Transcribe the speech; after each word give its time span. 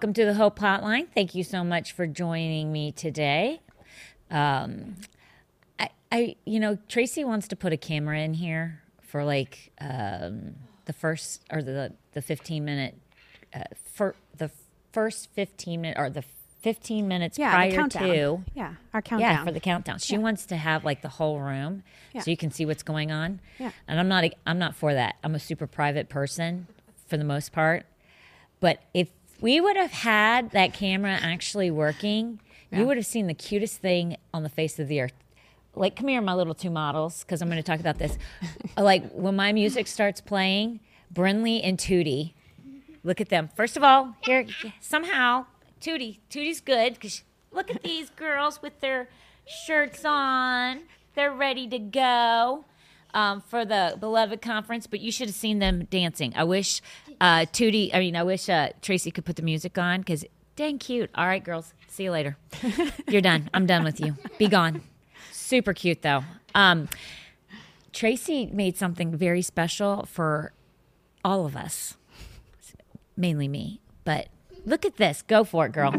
Welcome 0.00 0.14
to 0.14 0.24
the 0.24 0.32
Hope 0.32 0.58
Hotline. 0.58 1.08
Thank 1.14 1.34
you 1.34 1.44
so 1.44 1.62
much 1.62 1.92
for 1.92 2.06
joining 2.06 2.72
me 2.72 2.90
today. 2.90 3.60
Um, 4.30 4.96
I, 5.78 5.90
I, 6.10 6.36
you 6.46 6.58
know, 6.58 6.78
Tracy 6.88 7.22
wants 7.22 7.48
to 7.48 7.56
put 7.56 7.74
a 7.74 7.76
camera 7.76 8.18
in 8.20 8.32
here 8.32 8.80
for 9.02 9.24
like 9.24 9.72
um, 9.78 10.54
the 10.86 10.94
first 10.94 11.42
or 11.52 11.60
the 11.62 11.92
the 12.12 12.22
fifteen 12.22 12.64
minute 12.64 12.94
uh, 13.52 13.64
for 13.92 14.14
the 14.38 14.50
first 14.90 15.28
fifteen 15.34 15.82
minute 15.82 15.98
or 15.98 16.08
the 16.08 16.24
fifteen 16.62 17.06
minutes 17.06 17.36
Yeah, 17.38 17.50
prior 17.52 17.68
the 17.70 17.76
countdown. 17.76 18.08
to 18.08 18.40
Yeah, 18.54 18.74
our 18.94 19.02
countdown. 19.02 19.30
yeah 19.30 19.44
for 19.44 19.52
the 19.52 19.60
countdown. 19.60 19.98
She 19.98 20.16
wants 20.16 20.46
to 20.46 20.56
have 20.56 20.82
like 20.82 21.02
the 21.02 21.10
whole 21.10 21.40
room 21.40 21.82
Yeah. 22.14 22.22
so 22.22 22.30
you 22.30 22.38
can 22.38 22.50
see 22.50 22.64
what's 22.64 22.82
going 22.82 23.12
on. 23.12 23.40
Yeah. 23.58 23.72
And 23.86 24.00
I'm 24.00 24.08
not 24.08 24.24
I'm 24.46 24.58
not 24.58 24.74
for 24.74 24.94
that. 24.94 25.16
I'm 25.22 25.34
a 25.34 25.38
super 25.40 25.66
private 25.66 26.08
person 26.08 26.68
for 27.06 27.18
the 27.18 27.24
most 27.24 27.52
part. 27.52 27.84
But 28.60 28.82
if 28.94 29.08
we 29.40 29.60
would 29.60 29.76
have 29.76 29.92
had 29.92 30.50
that 30.50 30.72
camera 30.72 31.18
actually 31.20 31.70
working, 31.70 32.40
you 32.72 32.86
would 32.86 32.96
have 32.96 33.06
seen 33.06 33.26
the 33.26 33.34
cutest 33.34 33.80
thing 33.80 34.16
on 34.32 34.42
the 34.42 34.48
face 34.48 34.78
of 34.78 34.88
the 34.88 35.00
earth. 35.00 35.12
Like, 35.74 35.96
come 35.96 36.08
here, 36.08 36.20
my 36.20 36.34
little 36.34 36.54
two 36.54 36.70
models, 36.70 37.24
because 37.24 37.42
I'm 37.42 37.48
going 37.48 37.62
to 37.62 37.66
talk 37.66 37.80
about 37.80 37.98
this. 37.98 38.18
like, 38.76 39.10
when 39.12 39.36
my 39.36 39.52
music 39.52 39.86
starts 39.86 40.20
playing, 40.20 40.80
Brinley 41.12 41.60
and 41.62 41.78
Tootie, 41.78 42.34
look 43.02 43.20
at 43.20 43.28
them. 43.28 43.48
First 43.56 43.76
of 43.76 43.82
all, 43.82 44.14
here, 44.22 44.46
somehow, 44.80 45.46
Tootie, 45.80 46.18
Tootie's 46.28 46.60
good, 46.60 46.94
because 46.94 47.22
look 47.52 47.70
at 47.70 47.82
these 47.82 48.10
girls 48.10 48.62
with 48.62 48.80
their 48.80 49.08
shirts 49.46 50.04
on. 50.04 50.82
They're 51.14 51.32
ready 51.32 51.66
to 51.68 51.78
go 51.78 52.64
um, 53.14 53.40
for 53.40 53.64
the 53.64 53.96
beloved 53.98 54.40
conference, 54.42 54.86
but 54.86 55.00
you 55.00 55.10
should 55.10 55.28
have 55.28 55.36
seen 55.36 55.58
them 55.58 55.86
dancing. 55.90 56.32
I 56.36 56.44
wish 56.44 56.80
uh, 57.20 57.46
Tootie, 57.52 57.90
I 57.94 57.98
mean, 57.98 58.16
I 58.16 58.22
wish 58.22 58.48
uh, 58.48 58.70
Tracy 58.82 59.10
could 59.10 59.24
put 59.24 59.36
the 59.36 59.42
music 59.42 59.76
on 59.78 60.00
because 60.00 60.24
dang 60.56 60.78
cute. 60.78 61.10
All 61.14 61.26
right, 61.26 61.42
girls, 61.42 61.74
see 61.88 62.04
you 62.04 62.10
later. 62.10 62.36
You're 63.08 63.20
done. 63.20 63.50
I'm 63.52 63.66
done 63.66 63.84
with 63.84 64.00
you. 64.00 64.16
Be 64.38 64.48
gone. 64.48 64.82
Super 65.32 65.72
cute 65.72 66.02
though. 66.02 66.24
Um, 66.54 66.88
Tracy 67.92 68.46
made 68.46 68.76
something 68.76 69.16
very 69.16 69.42
special 69.42 70.06
for 70.06 70.52
all 71.24 71.44
of 71.44 71.56
us, 71.56 71.96
mainly 73.16 73.48
me. 73.48 73.80
But 74.04 74.28
look 74.64 74.84
at 74.84 74.96
this. 74.96 75.22
Go 75.22 75.44
for 75.44 75.66
it, 75.66 75.72
girl. 75.72 75.92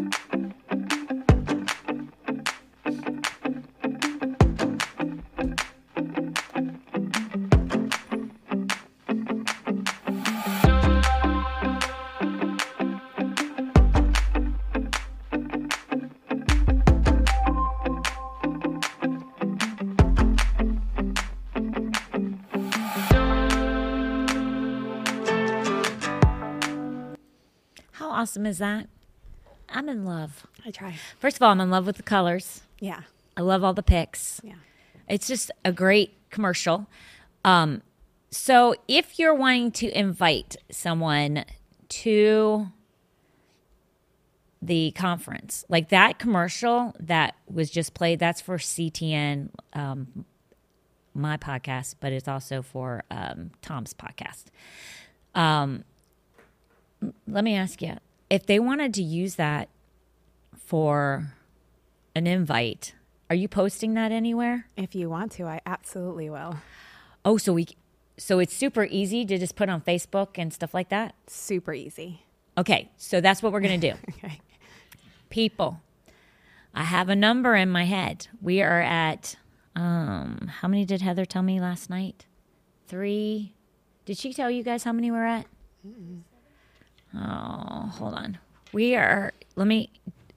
How 28.12 28.24
awesome 28.24 28.46
is 28.46 28.58
that? 28.58 28.90
I'm 29.70 29.88
in 29.88 30.04
love. 30.04 30.46
I 30.66 30.72
try. 30.72 30.96
First 31.20 31.38
of 31.38 31.44
all, 31.44 31.52
I'm 31.52 31.62
in 31.62 31.70
love 31.70 31.86
with 31.86 31.96
the 31.96 32.04
colors. 32.04 32.62
Yeah, 32.82 33.04
I 33.38 33.42
love 33.42 33.64
all 33.64 33.74
the 33.74 33.82
pics. 33.82 34.42
yeah. 34.44 34.56
It's 35.08 35.28
just 35.28 35.50
a 35.64 35.72
great 35.72 36.14
commercial. 36.30 36.88
Um, 37.46 37.84
so 38.30 38.76
if 38.90 39.18
you're 39.18 39.34
wanting 39.34 39.72
to 39.72 39.98
invite 39.98 40.58
someone 40.70 41.46
to 41.88 42.68
the 44.62 44.92
conference, 44.92 45.64
like 45.70 45.88
that 45.88 46.20
commercial 46.20 46.94
that 47.00 47.36
was 47.50 47.70
just 47.70 47.94
played, 47.94 48.20
that's 48.20 48.42
for 48.42 48.58
CTN, 48.58 49.52
um, 49.72 50.26
my 51.14 51.38
podcast, 51.38 51.96
but 52.02 52.12
it's 52.12 52.28
also 52.28 52.62
for 52.62 53.04
um, 53.10 53.52
Tom's 53.62 53.94
podcast. 53.94 54.46
Um, 55.34 55.86
let 57.28 57.44
me 57.44 57.56
ask 57.56 57.82
you 57.82 57.98
if 58.30 58.46
they 58.46 58.60
wanted 58.60 58.94
to 58.94 59.04
use 59.04 59.36
that 59.36 59.70
for 60.56 61.34
an 62.16 62.28
invite, 62.28 62.94
are 63.30 63.36
you 63.36 63.48
posting 63.48 63.94
that 63.96 64.12
anywhere? 64.12 64.68
If 64.78 64.96
you 64.96 65.10
want 65.10 65.34
to, 65.34 65.44
I 65.44 65.60
absolutely 65.66 66.30
will. 66.30 66.58
Oh, 67.26 67.38
so 67.38 67.54
we 67.54 67.68
so 68.18 68.40
it's 68.40 68.56
super 68.56 68.86
easy 68.86 69.26
to 69.26 69.38
just 69.38 69.56
put 69.56 69.68
on 69.68 69.82
Facebook 69.82 70.38
and 70.38 70.54
stuff 70.54 70.74
like 70.74 70.90
that? 70.90 71.16
Super 71.28 71.74
easy. 71.74 72.24
Okay, 72.58 72.90
so 72.98 73.20
that's 73.20 73.42
what 73.42 73.52
we're 73.52 73.62
going 73.62 73.80
to 73.80 73.92
do. 73.92 73.98
Okay. 74.10 74.40
People, 75.30 75.80
I 76.76 76.84
have 76.84 77.08
a 77.08 77.16
number 77.16 77.56
in 77.56 77.70
my 77.70 77.86
head. 77.86 78.28
We 78.42 78.62
are 78.62 78.82
at 78.82 79.36
um 79.76 80.52
how 80.60 80.68
many 80.68 80.86
did 80.86 81.02
Heather 81.02 81.26
tell 81.26 81.42
me 81.42 81.60
last 81.60 81.90
night? 81.90 82.26
3. 82.88 83.54
Did 84.06 84.18
she 84.18 84.34
tell 84.34 84.52
you 84.52 84.64
guys 84.64 84.84
how 84.84 84.92
many 84.92 85.12
we're 85.12 85.26
at? 85.26 85.48
Oh, 87.16 87.92
hold 87.98 88.14
on. 88.14 88.38
We 88.74 88.96
are 88.96 89.34
let 89.56 89.68
me 89.68 89.92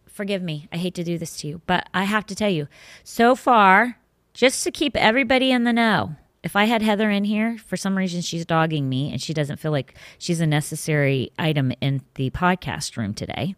forgive 0.06 0.42
me. 0.42 0.68
I 0.72 0.76
hate 0.76 0.94
to 0.94 1.04
do 1.04 1.18
this 1.18 1.36
to 1.38 1.46
you, 1.48 1.60
but 1.66 1.88
I 1.94 2.04
have 2.04 2.26
to 2.26 2.34
tell 2.34 2.50
you. 2.50 2.68
So 3.04 3.34
far, 3.34 3.98
just 4.32 4.64
to 4.64 4.70
keep 4.70 4.96
everybody 4.96 5.50
in 5.50 5.64
the 5.64 5.72
know. 5.72 6.16
If 6.42 6.56
I 6.56 6.64
had 6.64 6.82
Heather 6.82 7.08
in 7.10 7.24
here, 7.24 7.56
for 7.66 7.76
some 7.76 7.96
reason 7.96 8.20
she's 8.20 8.44
dogging 8.44 8.88
me 8.88 9.10
and 9.10 9.20
she 9.22 9.32
doesn't 9.32 9.56
feel 9.58 9.70
like 9.72 9.94
she's 10.18 10.40
a 10.40 10.46
necessary 10.46 11.30
item 11.38 11.72
in 11.80 12.02
the 12.16 12.28
podcast 12.30 12.96
room 12.98 13.14
today. 13.14 13.54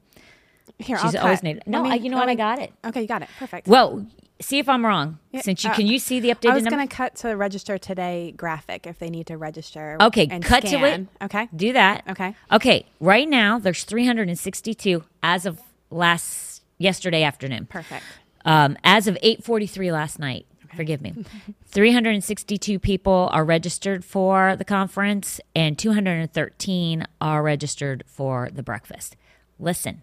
Here, 0.79 0.97
She's 0.99 1.15
I'll 1.15 1.23
always 1.25 1.39
cut. 1.39 1.45
needed. 1.45 1.63
No, 1.67 1.83
me- 1.83 1.91
I, 1.91 1.95
you 1.95 2.11
know 2.11 2.19
what? 2.19 2.29
I 2.29 2.35
got 2.35 2.59
it. 2.61 2.73
Okay, 2.85 3.01
you 3.03 3.09
got 3.09 3.23
it. 3.23 3.29
Perfect. 3.39 3.67
Well, 3.67 4.07
see 4.41 4.59
if 4.59 4.69
I'm 4.69 4.85
wrong. 4.85 5.19
Since 5.41 5.65
you 5.65 5.71
uh, 5.71 5.75
can 5.75 5.87
you 5.87 5.99
see 5.99 6.21
the 6.21 6.31
updated 6.31 6.51
I 6.51 6.55
was 6.55 6.65
going 6.65 6.87
to 6.87 6.95
cut 6.95 7.15
to 7.17 7.29
the 7.29 7.37
register 7.37 7.79
today 7.79 8.33
graphic 8.37 8.87
if 8.87 8.99
they 8.99 9.11
need 9.11 9.27
to 9.29 9.37
register. 9.37 9.97
Okay, 10.01 10.29
and 10.31 10.45
cut 10.45 10.65
to 10.67 10.85
it. 10.85 11.07
Okay. 11.23 11.49
Do 11.55 11.73
that. 11.73 12.05
Okay. 12.09 12.35
Okay. 12.53 12.87
Right 13.01 13.29
now, 13.29 13.59
there's 13.59 13.85
362 13.85 15.05
as 15.23 15.47
of 15.47 15.61
last 15.91 16.63
yesterday 16.79 17.23
afternoon. 17.23 17.67
Perfect. 17.67 18.05
Um, 18.45 18.77
as 18.85 19.07
of 19.07 19.17
8:43 19.23 19.93
last 19.93 20.19
night. 20.19 20.47
Forgive 20.75 21.01
me. 21.01 21.15
362 21.69 22.79
people 22.79 23.31
are 23.33 23.45
registered 23.45 24.05
for 24.05 24.57
the 24.57 24.65
conference, 24.65 25.41
and 25.55 25.79
213 25.79 27.07
are 27.21 27.43
registered 27.43 28.05
for 28.07 28.51
the 28.53 28.63
breakfast. 28.63 29.17
Listen, 29.59 30.03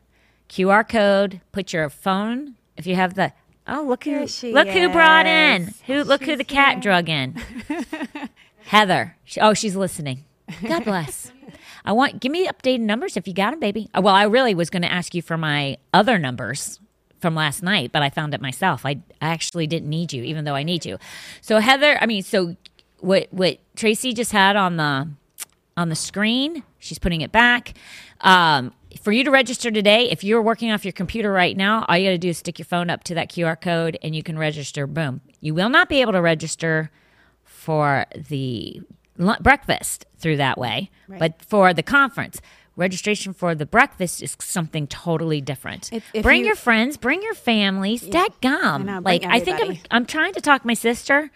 QR 0.50 0.88
code. 0.88 1.42
Put 1.52 1.74
your 1.74 1.90
phone 1.90 2.56
if 2.76 2.88
you 2.88 2.96
have 2.96 3.14
the. 3.14 3.34
Oh, 3.68 3.84
look 3.88 4.04
who! 4.04 4.26
Look 4.52 4.68
who 4.68 4.90
brought 4.90 5.26
in. 5.26 5.74
Who? 5.86 6.04
Look 6.04 6.24
who 6.26 6.36
the 6.36 6.44
cat 6.44 6.74
here. 6.76 6.82
drug 6.82 7.10
in. 7.10 7.36
Heather. 8.66 9.16
She, 9.24 9.40
oh, 9.40 9.54
she's 9.54 9.76
listening. 9.76 10.26
God 10.68 10.84
bless. 10.84 11.32
I 11.86 11.92
want 11.92 12.20
give 12.22 12.32
me 12.32 12.48
updated 12.48 12.82
numbers 12.82 13.18
if 13.18 13.28
you 13.28 13.34
got 13.34 13.52
them, 13.52 13.60
baby. 13.60 13.90
Uh, 13.94 14.02
Well, 14.02 14.16
I 14.16 14.24
really 14.24 14.56
was 14.56 14.70
going 14.70 14.84
to 14.84 14.92
ask 14.92 15.14
you 15.16 15.22
for 15.22 15.38
my 15.38 15.78
other 15.94 16.18
numbers 16.18 16.80
from 17.20 17.36
last 17.36 17.64
night, 17.64 17.92
but 17.94 18.02
I 18.02 18.10
found 18.10 18.34
it 18.34 18.42
myself. 18.42 18.86
I, 18.86 18.92
I 19.22 19.30
actually 19.30 19.68
didn't 19.68 19.90
need 19.90 20.12
you, 20.12 20.24
even 20.24 20.44
though 20.46 20.56
I 20.56 20.64
need 20.64 20.86
you. 20.86 20.98
So 21.42 21.60
Heather, 21.60 21.98
I 22.02 22.06
mean, 22.06 22.24
so 22.24 22.56
what 23.00 23.28
what 23.32 23.60
Tracy 23.76 24.14
just 24.14 24.32
had 24.32 24.56
on 24.56 24.78
the 24.78 25.10
on 25.76 25.90
the 25.90 25.96
screen, 25.96 26.64
she's 26.80 27.00
putting 27.00 27.22
it 27.22 27.32
back. 27.32 27.74
Um, 28.22 28.74
for 29.02 29.12
you 29.12 29.24
to 29.24 29.32
register 29.32 29.72
today, 29.72 30.10
if 30.10 30.24
you're 30.24 30.42
working 30.42 30.72
off 30.72 30.86
your 30.86 30.92
computer 30.92 31.32
right 31.32 31.56
now, 31.56 31.86
all 31.88 31.98
you 31.98 32.08
got 32.08 32.12
to 32.12 32.18
do 32.18 32.30
is 32.30 32.38
stick 32.38 32.60
your 32.60 32.66
phone 32.66 32.90
up 32.90 33.04
to 33.06 33.16
that 33.16 33.30
QR 33.30 33.60
code 33.60 33.98
and 34.02 34.16
you 34.16 34.24
can 34.24 34.38
register. 34.38 34.86
Boom. 34.88 35.22
You 35.42 35.54
will 35.54 35.70
not 35.70 35.90
be 35.90 36.02
able 36.02 36.14
to 36.14 36.22
register 36.22 36.92
for 37.44 38.06
the 38.16 38.82
breakfast 39.42 40.06
through 40.18 40.38
that 40.38 40.58
way, 40.58 40.90
but 41.08 41.42
for 41.44 41.74
the 41.74 41.84
conference, 41.84 42.40
registration 42.76 43.34
for 43.34 43.54
the 43.56 43.66
breakfast 43.66 44.22
is 44.24 44.36
something 44.40 44.88
totally 44.88 45.42
different. 45.42 45.92
If- 45.94 46.04
if 46.14 46.24
bring 46.24 46.42
you- 46.42 46.48
your 46.48 46.56
friends, 46.56 46.98
bring 46.98 47.22
your 47.22 47.36
families. 47.36 48.02
That 48.02 48.30
gum. 48.42 48.86
know, 48.86 49.02
bring 49.02 49.22
like 49.22 49.26
I 49.26 49.40
think 49.40 49.62
I'm. 49.62 49.78
I'm 49.92 50.06
trying 50.06 50.34
to 50.34 50.42
talk 50.42 50.66
my 50.66 50.74
sister. 50.74 51.30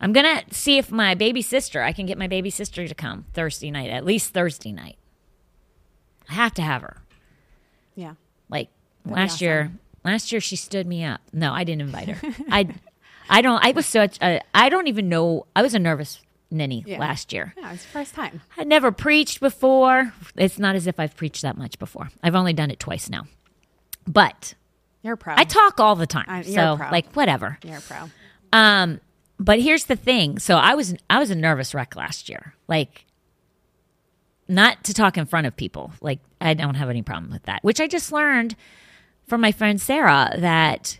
I'm 0.00 0.12
gonna 0.12 0.42
see 0.50 0.78
if 0.78 0.90
my 0.90 1.14
baby 1.14 1.42
sister, 1.42 1.82
I 1.82 1.92
can 1.92 2.06
get 2.06 2.18
my 2.18 2.26
baby 2.26 2.50
sister 2.50 2.88
to 2.88 2.94
come 2.94 3.26
Thursday 3.34 3.70
night, 3.70 3.90
at 3.90 4.04
least 4.04 4.34
Thursday 4.34 4.72
night. 4.72 4.96
I 6.28 6.34
have 6.34 6.54
to 6.54 6.62
have 6.62 6.82
her. 6.82 6.98
Yeah. 7.94 8.14
Like 8.48 8.68
That'd 9.04 9.16
last 9.16 9.32
awesome. 9.34 9.44
year, 9.44 9.72
last 10.04 10.32
year 10.32 10.40
she 10.40 10.56
stood 10.56 10.86
me 10.86 11.04
up. 11.04 11.20
No, 11.32 11.52
I 11.52 11.64
didn't 11.64 11.82
invite 11.82 12.08
her. 12.08 12.34
I, 12.50 12.68
I 13.28 13.42
don't. 13.42 13.64
I 13.64 13.72
was 13.72 13.86
such. 13.86 14.18
A, 14.22 14.40
I 14.54 14.68
don't 14.68 14.88
even 14.88 15.08
know. 15.08 15.46
I 15.56 15.62
was 15.62 15.74
a 15.74 15.78
nervous 15.78 16.20
ninny 16.50 16.84
Yeah. 16.86 16.98
last 16.98 17.32
year. 17.32 17.54
Yeah, 17.56 17.72
it's 17.72 17.82
the 17.84 17.88
first 17.90 18.14
time. 18.14 18.42
I 18.58 18.64
never 18.64 18.92
preached 18.92 19.40
before. 19.40 20.12
It's 20.36 20.58
not 20.58 20.74
as 20.76 20.86
if 20.86 21.00
I've 21.00 21.16
preached 21.16 21.42
that 21.42 21.56
much 21.56 21.78
before. 21.78 22.10
I've 22.22 22.34
only 22.34 22.52
done 22.52 22.70
it 22.70 22.78
twice 22.78 23.08
now. 23.08 23.24
But 24.06 24.54
You're 25.02 25.14
a 25.14 25.16
pro. 25.16 25.34
I 25.36 25.44
talk 25.44 25.80
all 25.80 25.94
the 25.96 26.06
time. 26.06 26.26
I- 26.28 26.42
so 26.42 26.78
like 26.90 27.12
whatever. 27.14 27.58
You're 27.64 27.78
a 27.78 27.80
pro. 27.80 28.10
Um, 28.52 29.00
but 29.38 29.60
here's 29.60 29.86
the 29.86 29.96
thing. 29.96 30.38
So 30.38 30.56
I 30.56 30.74
was 30.74 30.94
I 31.08 31.18
was 31.18 31.30
a 31.30 31.34
nervous 31.34 31.74
wreck 31.74 31.96
last 31.96 32.28
year. 32.28 32.54
Like 32.68 33.06
not 34.48 34.84
to 34.84 34.94
talk 34.94 35.16
in 35.16 35.26
front 35.26 35.46
of 35.46 35.56
people. 35.56 35.92
Like 36.00 36.20
I 36.40 36.54
don't 36.54 36.74
have 36.74 36.90
any 36.90 37.02
problem 37.02 37.30
with 37.30 37.44
that. 37.44 37.62
Which 37.62 37.80
I 37.80 37.86
just 37.86 38.12
learned 38.12 38.56
from 39.26 39.40
my 39.40 39.52
friend 39.52 39.80
Sarah 39.80 40.30
that 40.38 40.98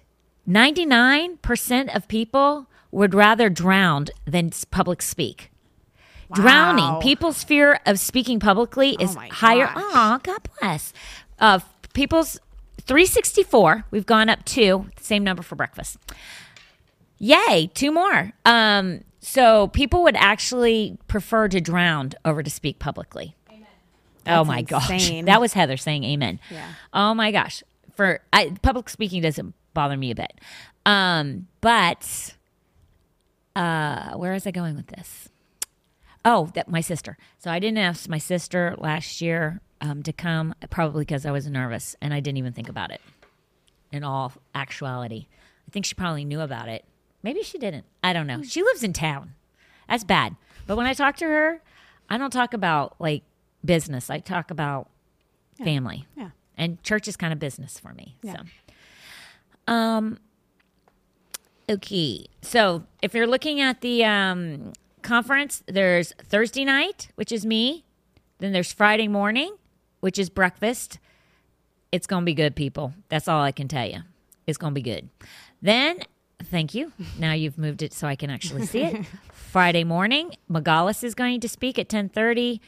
99% 0.48 1.94
of 1.94 2.08
people 2.08 2.66
would 2.90 3.14
rather 3.14 3.48
drown 3.48 4.06
than 4.26 4.50
public 4.70 5.02
speak. 5.02 5.50
Drowning, 6.32 7.00
people's 7.02 7.44
fear 7.44 7.78
of 7.84 7.98
speaking 7.98 8.40
publicly 8.40 8.96
is 8.98 9.14
my 9.14 9.28
higher. 9.28 9.70
Oh, 9.76 10.18
God 10.22 10.48
bless. 10.60 10.94
Uh, 11.38 11.58
people's 11.92 12.40
364. 12.80 13.84
We've 13.90 14.06
gone 14.06 14.30
up 14.30 14.44
two, 14.46 14.86
same 14.98 15.24
number 15.24 15.42
for 15.42 15.56
breakfast. 15.56 15.98
Yay, 17.18 17.70
two 17.74 17.92
more. 17.92 18.32
Um, 18.46 19.02
so 19.22 19.68
people 19.68 20.02
would 20.02 20.16
actually 20.16 20.98
prefer 21.06 21.48
to 21.48 21.60
drown 21.60 22.10
over 22.24 22.42
to 22.42 22.50
speak 22.50 22.78
publicly. 22.78 23.36
Oh 24.24 24.44
That's 24.44 24.48
my 24.48 24.62
gosh, 24.62 25.10
that 25.24 25.40
was 25.40 25.52
Heather 25.52 25.76
saying 25.76 26.04
amen. 26.04 26.38
Yeah. 26.50 26.74
Oh 26.92 27.14
my 27.14 27.32
gosh, 27.32 27.62
for 27.94 28.20
I, 28.32 28.54
public 28.62 28.88
speaking 28.88 29.22
doesn't 29.22 29.54
bother 29.74 29.96
me 29.96 30.10
a 30.10 30.14
bit. 30.14 30.32
Um, 30.84 31.48
but 31.60 32.34
uh, 33.56 34.12
where 34.14 34.34
is 34.34 34.46
I 34.46 34.50
going 34.50 34.76
with 34.76 34.88
this? 34.88 35.28
Oh, 36.24 36.50
that 36.54 36.68
my 36.68 36.80
sister. 36.80 37.16
So 37.38 37.50
I 37.50 37.58
didn't 37.58 37.78
ask 37.78 38.08
my 38.08 38.18
sister 38.18 38.76
last 38.78 39.20
year 39.20 39.60
um, 39.80 40.02
to 40.04 40.12
come, 40.12 40.54
probably 40.70 41.02
because 41.04 41.26
I 41.26 41.32
was 41.32 41.48
nervous 41.48 41.96
and 42.00 42.14
I 42.14 42.20
didn't 42.20 42.38
even 42.38 42.52
think 42.52 42.68
about 42.68 42.90
it. 42.90 43.00
In 43.90 44.04
all 44.04 44.32
actuality, 44.54 45.26
I 45.68 45.70
think 45.70 45.84
she 45.84 45.94
probably 45.94 46.24
knew 46.24 46.40
about 46.40 46.68
it. 46.68 46.84
Maybe 47.22 47.42
she 47.42 47.58
didn't. 47.58 47.84
I 48.02 48.12
don't 48.12 48.26
know. 48.26 48.42
She 48.42 48.62
lives 48.62 48.82
in 48.82 48.92
town. 48.92 49.34
That's 49.88 50.04
bad. 50.04 50.36
But 50.66 50.76
when 50.76 50.86
I 50.86 50.94
talk 50.94 51.16
to 51.16 51.24
her, 51.24 51.62
I 52.08 52.18
don't 52.18 52.32
talk 52.32 52.54
about 52.54 52.94
like 52.98 53.22
business. 53.64 54.10
I 54.10 54.18
talk 54.18 54.50
about 54.50 54.88
family. 55.62 56.06
Yeah. 56.16 56.30
And 56.56 56.82
church 56.82 57.08
is 57.08 57.16
kind 57.16 57.32
of 57.32 57.38
business 57.38 57.78
for 57.78 57.92
me. 57.94 58.16
Yeah. 58.22 58.36
So, 59.66 59.72
um, 59.72 60.18
okay. 61.68 62.26
So 62.42 62.84
if 63.00 63.14
you're 63.14 63.26
looking 63.26 63.60
at 63.60 63.80
the 63.80 64.04
um, 64.04 64.72
conference, 65.02 65.62
there's 65.66 66.12
Thursday 66.18 66.64
night, 66.64 67.08
which 67.14 67.32
is 67.32 67.46
me. 67.46 67.84
Then 68.38 68.52
there's 68.52 68.72
Friday 68.72 69.08
morning, 69.08 69.56
which 70.00 70.18
is 70.18 70.28
breakfast. 70.28 70.98
It's 71.92 72.06
going 72.06 72.22
to 72.22 72.26
be 72.26 72.34
good, 72.34 72.56
people. 72.56 72.94
That's 73.08 73.28
all 73.28 73.42
I 73.42 73.52
can 73.52 73.68
tell 73.68 73.86
you. 73.86 74.00
It's 74.46 74.58
going 74.58 74.72
to 74.72 74.74
be 74.74 74.82
good. 74.82 75.08
Then, 75.60 76.00
thank 76.46 76.74
you. 76.74 76.92
Now 77.18 77.32
you've 77.32 77.58
moved 77.58 77.82
it 77.82 77.92
so 77.92 78.06
I 78.06 78.16
can 78.16 78.30
actually 78.30 78.66
see 78.66 78.82
it. 78.82 79.06
Friday 79.32 79.84
morning, 79.84 80.34
Megalis 80.50 81.04
is 81.04 81.14
going 81.14 81.40
to 81.40 81.48
speak 81.48 81.78
at 81.78 81.86
1030. 81.86 82.60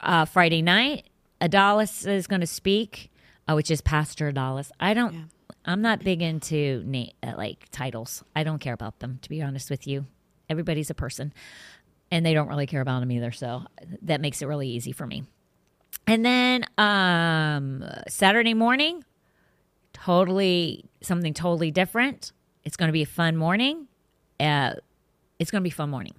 Uh, 0.00 0.24
Friday 0.24 0.62
night, 0.62 1.08
Adalis 1.40 2.06
is 2.06 2.26
going 2.26 2.40
to 2.40 2.46
speak, 2.46 3.10
uh, 3.48 3.54
which 3.54 3.70
is 3.70 3.80
Pastor 3.80 4.32
Adalis. 4.32 4.70
I 4.80 4.94
don't, 4.94 5.28
I'm 5.64 5.82
not 5.82 6.00
big 6.00 6.22
into 6.22 6.82
na- 6.86 7.06
uh, 7.22 7.34
like 7.36 7.66
titles. 7.70 8.22
I 8.34 8.42
don't 8.44 8.58
care 8.58 8.74
about 8.74 9.00
them, 9.00 9.18
to 9.22 9.28
be 9.28 9.42
honest 9.42 9.70
with 9.70 9.86
you. 9.86 10.06
Everybody's 10.48 10.88
a 10.88 10.94
person, 10.94 11.32
and 12.10 12.24
they 12.24 12.32
don't 12.32 12.48
really 12.48 12.66
care 12.66 12.80
about 12.80 13.00
them 13.00 13.12
either. 13.12 13.32
So 13.32 13.64
that 14.02 14.20
makes 14.20 14.40
it 14.40 14.46
really 14.46 14.68
easy 14.68 14.92
for 14.92 15.06
me. 15.06 15.24
And 16.06 16.24
then 16.24 16.64
um, 16.78 17.84
Saturday 18.08 18.54
morning, 18.54 19.04
totally 19.92 20.86
something 21.02 21.34
totally 21.34 21.70
different. 21.70 22.32
It's 22.64 22.76
going 22.76 22.88
to 22.88 22.92
be 22.92 23.02
a 23.02 23.06
fun 23.06 23.36
morning. 23.36 23.88
Uh, 24.38 24.74
it's 25.38 25.50
going 25.50 25.62
to 25.62 25.64
be 25.64 25.70
fun 25.70 25.90
morning. 25.90 26.14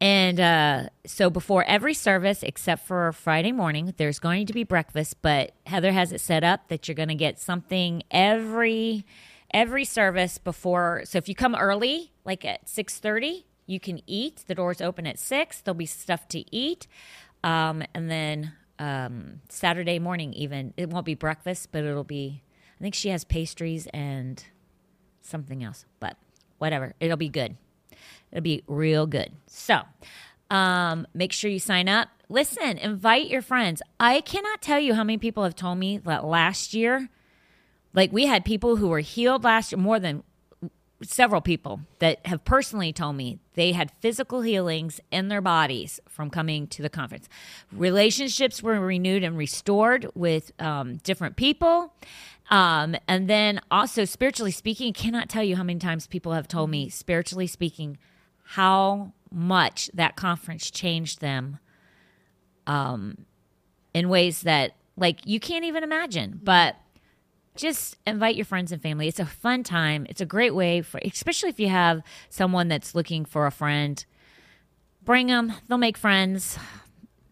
And 0.00 0.40
uh, 0.40 0.88
so 1.06 1.30
before 1.30 1.64
every 1.64 1.94
service, 1.94 2.42
except 2.42 2.86
for 2.86 3.12
Friday 3.12 3.52
morning, 3.52 3.94
there's 3.98 4.18
going 4.18 4.46
to 4.46 4.52
be 4.52 4.64
breakfast. 4.64 5.22
But 5.22 5.52
Heather 5.66 5.92
has 5.92 6.12
it 6.12 6.20
set 6.20 6.42
up 6.42 6.68
that 6.68 6.88
you're 6.88 6.96
going 6.96 7.08
to 7.08 7.14
get 7.14 7.38
something 7.38 8.02
every 8.10 9.06
every 9.54 9.84
service 9.84 10.38
before. 10.38 11.02
So 11.04 11.18
if 11.18 11.28
you 11.28 11.36
come 11.36 11.54
early, 11.54 12.10
like 12.24 12.44
at 12.44 12.68
six 12.68 12.98
thirty, 12.98 13.46
you 13.66 13.78
can 13.78 14.00
eat. 14.08 14.44
The 14.48 14.56
doors 14.56 14.80
open 14.80 15.06
at 15.06 15.20
six. 15.20 15.60
There'll 15.60 15.76
be 15.76 15.86
stuff 15.86 16.26
to 16.28 16.44
eat, 16.54 16.88
um, 17.44 17.84
and 17.94 18.10
then 18.10 18.54
um, 18.80 19.40
Saturday 19.50 20.00
morning, 20.00 20.32
even 20.32 20.74
it 20.76 20.90
won't 20.90 21.06
be 21.06 21.14
breakfast, 21.14 21.68
but 21.70 21.84
it'll 21.84 22.02
be. 22.02 22.42
I 22.80 22.82
think 22.82 22.96
she 22.96 23.10
has 23.10 23.22
pastries 23.22 23.86
and 23.94 24.44
something 25.22 25.62
else, 25.64 25.84
but 26.00 26.16
whatever. 26.58 26.94
It'll 27.00 27.16
be 27.16 27.28
good. 27.28 27.56
It'll 28.30 28.42
be 28.42 28.62
real 28.66 29.06
good. 29.06 29.32
So, 29.46 29.82
um, 30.50 31.06
make 31.14 31.32
sure 31.32 31.50
you 31.50 31.58
sign 31.58 31.88
up. 31.88 32.08
Listen, 32.28 32.78
invite 32.78 33.28
your 33.28 33.42
friends. 33.42 33.82
I 33.98 34.20
cannot 34.20 34.62
tell 34.62 34.80
you 34.80 34.94
how 34.94 35.04
many 35.04 35.18
people 35.18 35.44
have 35.44 35.56
told 35.56 35.78
me 35.78 35.98
that 35.98 36.24
last 36.24 36.74
year, 36.74 37.08
like 37.94 38.12
we 38.12 38.26
had 38.26 38.44
people 38.44 38.76
who 38.76 38.88
were 38.88 39.00
healed 39.00 39.44
last 39.44 39.72
year, 39.72 39.78
more 39.78 39.98
than 39.98 40.22
several 41.02 41.40
people 41.40 41.80
that 41.98 42.24
have 42.26 42.44
personally 42.44 42.92
told 42.92 43.16
me 43.16 43.38
they 43.54 43.72
had 43.72 43.90
physical 44.00 44.42
healings 44.42 45.00
in 45.10 45.28
their 45.28 45.40
bodies 45.40 46.00
from 46.08 46.30
coming 46.30 46.66
to 46.68 46.82
the 46.82 46.88
conference. 46.88 47.28
Relationships 47.72 48.62
were 48.62 48.78
renewed 48.80 49.24
and 49.24 49.36
restored 49.36 50.08
with 50.14 50.52
um, 50.60 50.96
different 50.98 51.36
people. 51.36 51.92
Um, 52.52 52.94
and 53.08 53.30
then 53.30 53.60
also 53.70 54.04
spiritually 54.04 54.50
speaking, 54.50 54.88
I 54.88 54.92
cannot 54.92 55.30
tell 55.30 55.42
you 55.42 55.56
how 55.56 55.62
many 55.62 55.78
times 55.80 56.06
people 56.06 56.32
have 56.32 56.46
told 56.46 56.68
me, 56.68 56.90
spiritually 56.90 57.46
speaking, 57.46 57.96
how 58.44 59.14
much 59.30 59.90
that 59.94 60.16
conference 60.16 60.70
changed 60.70 61.22
them 61.22 61.58
um, 62.66 63.24
in 63.94 64.10
ways 64.10 64.42
that 64.42 64.76
like 64.98 65.20
you 65.24 65.40
can't 65.40 65.64
even 65.64 65.82
imagine. 65.82 66.40
But 66.42 66.76
just 67.56 67.96
invite 68.06 68.36
your 68.36 68.44
friends 68.44 68.70
and 68.70 68.82
family. 68.82 69.08
It's 69.08 69.18
a 69.18 69.24
fun 69.24 69.62
time. 69.62 70.06
It's 70.10 70.20
a 70.20 70.26
great 70.26 70.54
way 70.54 70.82
for, 70.82 71.00
especially 71.02 71.48
if 71.48 71.58
you 71.58 71.68
have 71.68 72.02
someone 72.28 72.68
that's 72.68 72.94
looking 72.94 73.24
for 73.24 73.46
a 73.46 73.50
friend. 73.50 74.04
Bring 75.02 75.28
them. 75.28 75.54
They'll 75.68 75.78
make 75.78 75.96
friends. 75.96 76.58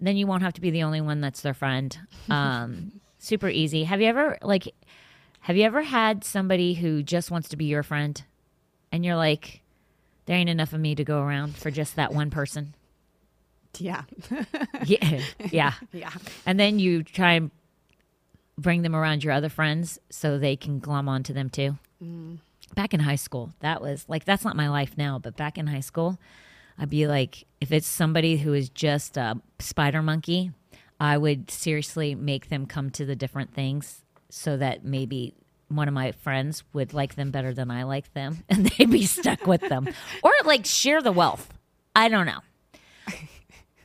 Then 0.00 0.16
you 0.16 0.26
won't 0.26 0.42
have 0.42 0.54
to 0.54 0.62
be 0.62 0.70
the 0.70 0.82
only 0.82 1.02
one 1.02 1.20
that's 1.20 1.42
their 1.42 1.54
friend. 1.54 1.96
Um, 2.30 3.00
super 3.18 3.48
easy. 3.48 3.84
Have 3.84 4.00
you 4.00 4.06
ever 4.06 4.38
like? 4.40 4.72
Have 5.40 5.56
you 5.56 5.64
ever 5.64 5.82
had 5.82 6.22
somebody 6.22 6.74
who 6.74 7.02
just 7.02 7.30
wants 7.30 7.48
to 7.48 7.56
be 7.56 7.64
your 7.64 7.82
friend, 7.82 8.22
and 8.92 9.04
you're 9.04 9.16
like, 9.16 9.62
there 10.26 10.36
ain't 10.36 10.50
enough 10.50 10.72
of 10.72 10.80
me 10.80 10.94
to 10.94 11.04
go 11.04 11.20
around 11.20 11.56
for 11.56 11.70
just 11.70 11.96
that 11.96 12.12
one 12.12 12.30
person? 12.30 12.74
Yeah. 13.78 14.02
Yeah, 14.86 15.20
yeah. 15.50 15.74
yeah. 15.92 16.10
And 16.46 16.58
then 16.58 16.78
you 16.78 17.02
try 17.02 17.34
and 17.34 17.50
bring 18.56 18.82
them 18.82 18.96
around 18.96 19.22
your 19.22 19.32
other 19.32 19.50
friends 19.50 19.98
so 20.08 20.38
they 20.38 20.56
can 20.56 20.78
glom 20.78 21.08
onto 21.08 21.34
them 21.34 21.50
too. 21.50 21.76
Mm. 22.02 22.38
Back 22.74 22.94
in 22.94 23.00
high 23.00 23.16
school, 23.16 23.52
that 23.60 23.82
was 23.82 24.06
like, 24.08 24.24
that's 24.24 24.44
not 24.44 24.56
my 24.56 24.70
life 24.70 24.96
now, 24.96 25.18
but 25.18 25.36
back 25.36 25.58
in 25.58 25.66
high 25.66 25.80
school, 25.80 26.18
I'd 26.78 26.88
be 26.88 27.06
like, 27.06 27.44
if 27.60 27.72
it's 27.72 27.86
somebody 27.86 28.38
who 28.38 28.54
is 28.54 28.70
just 28.70 29.16
a 29.18 29.40
spider 29.58 30.02
monkey, 30.02 30.50
I 30.98 31.18
would 31.18 31.50
seriously 31.50 32.14
make 32.14 32.48
them 32.48 32.66
come 32.66 32.90
to 32.90 33.04
the 33.04 33.16
different 33.16 33.52
things 33.52 34.02
so 34.30 34.56
that 34.56 34.84
maybe 34.84 35.34
one 35.68 35.88
of 35.88 35.94
my 35.94 36.12
friends 36.12 36.64
would 36.72 36.92
like 36.92 37.14
them 37.14 37.30
better 37.30 37.52
than 37.54 37.70
I 37.70 37.84
like 37.84 38.12
them 38.14 38.44
and 38.48 38.66
they'd 38.66 38.90
be 38.90 39.06
stuck 39.06 39.46
with 39.46 39.60
them. 39.68 39.88
Or 40.22 40.32
like 40.44 40.66
share 40.66 41.02
the 41.02 41.12
wealth. 41.12 41.52
I 41.94 42.08
don't 42.08 42.26
know. 42.26 42.40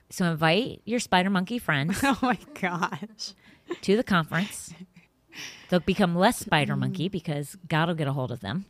So 0.10 0.32
invite 0.32 0.82
your 0.86 1.00
spider 1.00 1.30
monkey 1.30 1.60
friends 1.60 2.00
Oh 2.04 2.18
my 2.22 2.38
gosh. 2.60 3.34
to 3.82 3.98
the 3.98 4.04
conference. 4.04 4.74
They'll 5.70 5.82
become 5.82 6.16
less 6.16 6.40
spider 6.40 6.76
mm. 6.76 6.80
monkey 6.80 7.10
because 7.10 7.58
God 7.68 7.88
will 7.88 7.96
get 7.96 8.08
a 8.08 8.14
hold 8.14 8.32
of 8.32 8.40
them 8.40 8.66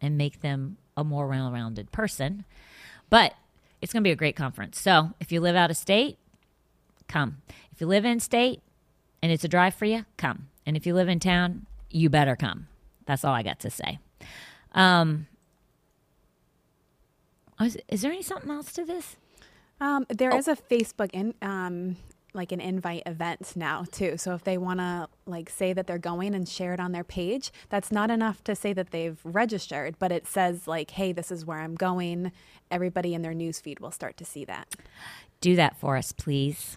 and 0.00 0.18
make 0.18 0.40
them 0.40 0.76
a 0.96 1.04
more 1.04 1.26
well 1.26 1.50
rounded 1.50 1.90
person. 1.92 2.44
But 3.08 3.34
it's 3.80 3.92
going 3.92 4.02
to 4.02 4.08
be 4.08 4.12
a 4.12 4.16
great 4.16 4.36
conference. 4.36 4.78
So 4.80 5.14
if 5.20 5.32
you 5.32 5.40
live 5.40 5.56
out 5.56 5.70
of 5.70 5.76
state, 5.76 6.18
come. 7.06 7.38
If 7.72 7.80
you 7.80 7.86
live 7.86 8.04
in 8.04 8.20
state 8.20 8.60
and 9.22 9.32
it's 9.32 9.44
a 9.44 9.48
drive 9.48 9.74
for 9.74 9.86
you, 9.86 10.04
come. 10.16 10.47
And 10.68 10.76
if 10.76 10.86
you 10.86 10.92
live 10.92 11.08
in 11.08 11.18
town, 11.18 11.64
you 11.88 12.10
better 12.10 12.36
come. 12.36 12.68
That's 13.06 13.24
all 13.24 13.32
I 13.32 13.42
got 13.42 13.58
to 13.60 13.70
say. 13.70 13.98
Um, 14.72 15.26
is, 17.58 17.78
is 17.88 18.02
there 18.02 18.12
any 18.12 18.20
something 18.20 18.50
else 18.50 18.70
to 18.74 18.84
this? 18.84 19.16
Um, 19.80 20.04
there 20.10 20.36
is 20.36 20.46
a 20.46 20.56
Facebook 20.56 21.08
in 21.14 21.32
um, 21.40 21.96
like 22.34 22.52
an 22.52 22.60
invite 22.60 23.04
event 23.06 23.54
now 23.56 23.86
too. 23.90 24.18
So 24.18 24.34
if 24.34 24.44
they 24.44 24.58
want 24.58 24.80
to 24.80 25.08
like 25.24 25.48
say 25.48 25.72
that 25.72 25.86
they're 25.86 25.96
going 25.96 26.34
and 26.34 26.46
share 26.46 26.74
it 26.74 26.80
on 26.80 26.92
their 26.92 27.02
page, 27.02 27.50
that's 27.70 27.90
not 27.90 28.10
enough 28.10 28.44
to 28.44 28.54
say 28.54 28.74
that 28.74 28.90
they've 28.90 29.18
registered, 29.24 29.98
but 29.98 30.12
it 30.12 30.26
says 30.26 30.68
like, 30.68 30.90
"Hey, 30.90 31.12
this 31.12 31.32
is 31.32 31.46
where 31.46 31.60
I'm 31.60 31.76
going." 31.76 32.30
Everybody 32.70 33.14
in 33.14 33.22
their 33.22 33.32
newsfeed 33.32 33.80
will 33.80 33.90
start 33.90 34.18
to 34.18 34.26
see 34.26 34.44
that. 34.44 34.74
Do 35.40 35.56
that 35.56 35.78
for 35.78 35.96
us, 35.96 36.12
please. 36.12 36.76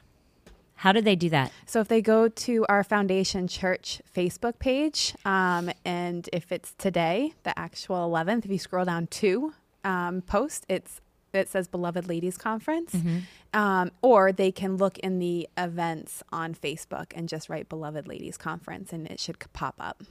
How 0.81 0.91
did 0.91 1.05
they 1.05 1.15
do 1.15 1.29
that? 1.29 1.51
So 1.67 1.79
if 1.79 1.87
they 1.87 2.01
go 2.01 2.27
to 2.27 2.65
our 2.67 2.83
Foundation 2.83 3.47
Church 3.47 4.01
Facebook 4.15 4.57
page, 4.57 5.13
um, 5.25 5.69
and 5.85 6.27
if 6.33 6.51
it's 6.51 6.73
today, 6.73 7.33
the 7.43 7.57
actual 7.57 8.09
11th, 8.09 8.45
if 8.45 8.51
you 8.51 8.57
scroll 8.57 8.85
down 8.85 9.05
two 9.07 9.53
um, 9.83 10.21
post, 10.23 10.65
it's 10.67 10.99
it 11.33 11.47
says 11.47 11.67
Beloved 11.67 12.09
Ladies 12.09 12.35
Conference, 12.37 12.93
Mm-hmm. 12.93 13.19
um, 13.57 13.91
or 14.01 14.31
they 14.33 14.51
can 14.51 14.75
look 14.77 14.97
in 14.97 15.19
the 15.19 15.47
events 15.57 16.23
on 16.31 16.53
Facebook 16.55 17.13
and 17.15 17.29
just 17.29 17.47
write 17.47 17.69
Beloved 17.69 18.07
Ladies 18.07 18.35
Conference, 18.37 18.91
and 18.91 19.07
it 19.07 19.19
should 19.19 19.37
pop 19.53 19.75
up. 19.79 20.03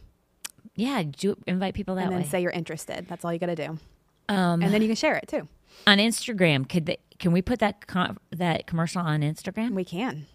Yeah, 0.77 1.03
do, 1.03 1.37
invite 1.47 1.75
people 1.75 1.97
that 1.97 2.05
and 2.05 2.12
then 2.12 2.21
way. 2.21 2.27
say 2.27 2.41
you're 2.43 2.50
interested. 2.53 3.07
That's 3.09 3.23
all 3.25 3.33
you 3.33 3.39
got 3.39 3.47
to 3.47 3.57
do, 3.57 3.79
um, 4.29 4.62
and 4.62 4.73
then 4.73 4.81
you 4.83 4.89
can 4.89 4.97
share 4.97 5.17
it 5.17 5.27
too. 5.29 5.47
on 5.87 5.99
Instagram, 5.99 6.67
could 6.69 6.87
they, 6.87 6.99
can 7.19 7.33
we 7.33 7.43
put 7.43 7.59
that 7.59 7.87
com- 7.87 8.19
that 8.31 8.67
commercial 8.67 9.03
on 9.03 9.21
Instagram, 9.23 9.73
We 9.73 9.85
can. 9.85 10.27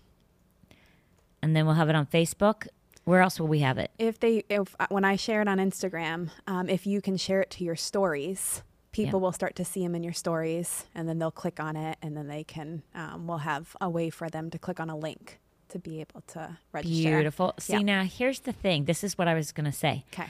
And 1.46 1.56
then 1.56 1.68
we'll 1.68 1.76
have 1.76 1.90
it 1.90 1.96
on 1.96 2.08
Facebook? 2.08 2.68
Where 3.04 3.22
else 3.22 3.40
will 3.40 3.48
we 3.48 3.60
have 3.60 3.78
it? 3.78 3.92
If 4.00 4.20
they, 4.20 4.44
if 4.50 4.76
uh, 4.80 4.88
when 4.90 5.06
I 5.06 5.16
share 5.16 5.42
it 5.44 5.48
on 5.48 5.60
Instagram, 5.60 6.32
um, 6.48 6.68
if 6.68 6.88
you 6.88 7.02
can 7.02 7.18
share 7.18 7.40
it 7.40 7.52
to 7.52 7.64
your 7.64 7.76
stories, 7.76 8.64
people 8.92 9.20
will 9.20 9.32
start 9.32 9.56
to 9.58 9.64
see 9.64 9.84
them 9.84 9.94
in 9.94 10.02
your 10.04 10.12
stories, 10.12 10.86
and 10.96 11.08
then 11.08 11.20
they'll 11.20 11.30
click 11.30 11.60
on 11.60 11.76
it, 11.76 12.00
and 12.02 12.18
then 12.18 12.28
they 12.28 12.44
can. 12.44 12.82
Um, 12.96 13.28
we'll 13.28 13.38
have 13.38 13.76
a 13.80 13.88
way 13.92 14.10
for 14.10 14.28
them 14.28 14.50
to 14.50 14.58
click 14.58 14.80
on 14.80 14.90
a 14.90 14.98
link 14.98 15.40
to 15.70 15.78
be 15.78 16.02
able 16.02 16.22
to 16.30 16.58
register. 16.72 16.96
Beautiful. 16.96 17.54
See 17.60 17.74
Yeah. 17.74 17.80
now, 17.80 18.04
here's 18.06 18.40
the 18.40 18.52
thing. 18.54 18.86
This 18.86 19.04
is 19.04 19.20
what 19.20 19.28
I 19.28 19.36
was 19.36 19.52
going 19.52 19.66
to 19.66 19.72
say. 19.72 20.04
Okay. 20.12 20.30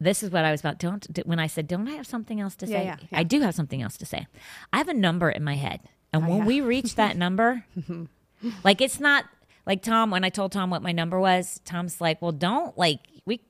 This 0.00 0.24
is 0.24 0.32
what 0.32 0.44
I 0.44 0.50
was 0.50 0.58
about. 0.58 0.78
Don't 0.80 1.06
when 1.26 1.38
I 1.38 1.46
said, 1.46 1.68
"Don't 1.68 1.86
I 1.86 1.92
have 1.92 2.08
something 2.08 2.40
else 2.40 2.56
to 2.56 2.66
say?" 2.66 2.86
yeah. 2.86 2.96
I 3.12 3.22
do 3.22 3.40
have 3.42 3.54
something 3.54 3.80
else 3.80 3.96
to 3.98 4.04
say. 4.06 4.26
I 4.72 4.78
have 4.78 4.88
a 4.88 4.94
number 4.94 5.30
in 5.30 5.44
my 5.44 5.54
head, 5.54 5.78
and 6.12 6.24
Oh, 6.24 6.28
when 6.28 6.44
we 6.44 6.60
reach 6.60 6.96
that 6.96 7.16
number, 7.24 7.64
like 8.64 8.80
it's 8.80 8.98
not 8.98 9.26
like 9.66 9.82
Tom. 9.82 10.10
When 10.10 10.24
I 10.24 10.28
told 10.28 10.52
Tom 10.52 10.70
what 10.70 10.82
my 10.82 10.92
number 10.92 11.18
was, 11.20 11.60
Tom's 11.64 12.00
like, 12.00 12.20
"Well, 12.20 12.32
don't 12.32 12.76
like 12.76 13.00
we." 13.24 13.40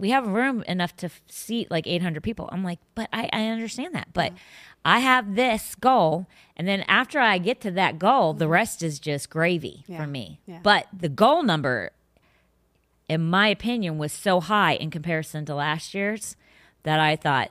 We 0.00 0.10
have 0.10 0.28
room 0.28 0.62
enough 0.68 0.94
to 0.98 1.10
seat 1.26 1.72
like 1.72 1.88
800 1.88 2.22
people. 2.22 2.48
I'm 2.52 2.62
like, 2.62 2.78
but 2.94 3.08
I, 3.12 3.28
I 3.32 3.46
understand 3.46 3.96
that. 3.96 4.06
But 4.12 4.32
I 4.84 5.00
have 5.00 5.34
this 5.34 5.74
goal. 5.74 6.28
And 6.56 6.68
then 6.68 6.84
after 6.86 7.18
I 7.18 7.38
get 7.38 7.60
to 7.62 7.72
that 7.72 7.98
goal, 7.98 8.32
the 8.32 8.44
mm-hmm. 8.44 8.52
rest 8.52 8.84
is 8.84 9.00
just 9.00 9.28
gravy 9.28 9.82
Yeah. 9.88 10.00
for 10.00 10.06
me. 10.06 10.38
Yeah. 10.46 10.60
But 10.62 10.86
the 10.96 11.08
goal 11.08 11.42
number 11.42 11.90
in 13.08 13.24
my 13.24 13.48
opinion, 13.48 13.98
was 13.98 14.12
so 14.12 14.40
high 14.40 14.74
in 14.74 14.90
comparison 14.90 15.44
to 15.46 15.54
last 15.54 15.94
year's 15.94 16.36
that 16.82 17.00
I 17.00 17.16
thought 17.16 17.50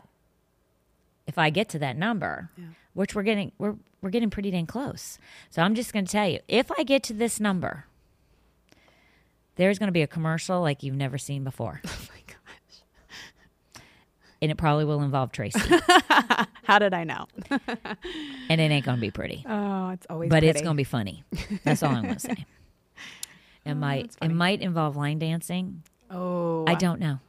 if 1.25 1.37
I 1.37 1.49
get 1.49 1.67
to 1.69 1.79
that 1.79 1.97
number, 1.97 2.51
which 2.93 3.15
we're 3.15 3.23
getting 3.23 3.51
we're 3.57 3.75
we're 4.01 4.11
getting 4.11 4.29
pretty 4.29 4.51
dang 4.51 4.67
close. 4.67 5.17
So 5.49 5.63
I'm 5.63 5.73
just 5.73 5.91
going 5.91 6.05
to 6.05 6.11
tell 6.11 6.29
you, 6.29 6.39
if 6.47 6.71
I 6.77 6.83
get 6.83 7.01
to 7.03 7.13
this 7.13 7.39
number, 7.39 7.85
there's 9.57 9.77
going 9.79 9.87
to 9.87 9.91
be 9.93 10.01
a 10.01 10.07
commercial 10.07 10.61
like 10.61 10.83
you've 10.83 10.95
never 10.95 11.17
seen 11.17 11.43
before, 11.43 11.81
Oh 11.87 11.97
my 12.13 12.21
gosh. 12.27 13.81
and 14.41 14.51
it 14.51 14.57
probably 14.57 14.85
will 14.85 15.01
involve 15.01 15.31
Tracy, 15.31 15.59
How 16.63 16.79
did 16.79 16.93
I 16.93 17.03
know? 17.03 17.27
and 18.49 18.61
it 18.61 18.71
ain't 18.71 18.85
going 18.85 18.97
to 18.97 19.01
be 19.01 19.11
pretty, 19.11 19.43
Oh, 19.47 19.89
it's 19.89 20.05
always. 20.09 20.29
but 20.29 20.43
it's 20.43 20.61
going 20.61 20.75
to 20.75 20.79
be 20.79 20.83
funny. 20.83 21.23
That's 21.63 21.83
all 21.83 21.91
I'm 21.95 22.03
going 22.03 22.15
to 22.15 22.19
say. 22.19 22.45
It 23.65 23.71
oh, 23.71 23.75
might 23.75 24.15
it 24.21 24.29
might 24.29 24.61
involve 24.61 24.95
line 24.95 25.19
dancing. 25.19 25.83
Oh, 26.09 26.63
I 26.65 26.75
don't 26.75 27.01
know. 27.01 27.19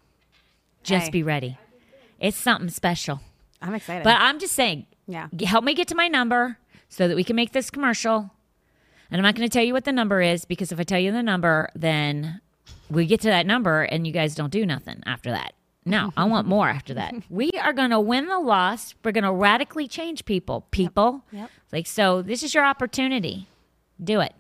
Just 0.85 1.07
Hey. 1.07 1.11
be 1.11 1.23
ready. 1.25 1.59
It's 2.21 2.37
something 2.37 2.69
special. 2.69 3.21
I'm 3.61 3.75
excited. 3.75 4.05
But 4.05 4.17
I'm 4.21 4.39
just 4.39 4.53
saying, 4.55 4.87
yeah. 5.09 5.27
help 5.47 5.65
me 5.65 5.75
get 5.75 5.89
to 5.89 5.97
my 5.97 6.07
number 6.07 6.59
so 6.89 7.09
that 7.09 7.17
we 7.17 7.25
can 7.25 7.35
make 7.35 7.51
this 7.53 7.71
commercial. 7.71 8.31
And 9.11 9.19
I'm 9.19 9.23
not 9.23 9.35
going 9.35 9.49
to 9.49 9.53
tell 9.53 9.65
you 9.65 9.73
what 9.73 9.85
the 9.85 9.93
number 9.93 10.21
is 10.21 10.45
because 10.45 10.71
if 10.73 10.79
I 10.79 10.83
tell 10.83 10.99
you 10.99 11.13
the 11.13 11.23
number, 11.23 11.71
then 11.75 12.41
we 12.91 13.07
get 13.07 13.21
to 13.23 13.29
that 13.29 13.47
number 13.47 13.83
and 13.83 14.07
you 14.07 14.13
guys 14.13 14.35
don't 14.35 14.51
do 14.53 14.67
nothing 14.67 15.03
after 15.07 15.31
that. 15.31 15.55
No, 15.85 16.13
I 16.17 16.25
want 16.25 16.47
more 16.47 16.69
after 16.69 16.93
that. 16.95 17.15
We 17.31 17.51
are 17.63 17.73
going 17.73 17.91
to 17.91 18.01
win 18.01 18.27
the 18.27 18.39
loss. 18.39 18.95
We're 19.03 19.13
going 19.13 19.25
to 19.25 19.33
radically 19.33 19.89
change 19.89 20.27
people. 20.27 20.67
People. 20.71 21.23
Yep. 21.33 21.51
Like, 21.73 21.87
so 21.87 22.21
this 22.21 22.43
is 22.43 22.53
your 22.55 22.65
opportunity. 22.65 23.47
Do 24.03 24.21
it. 24.21 24.35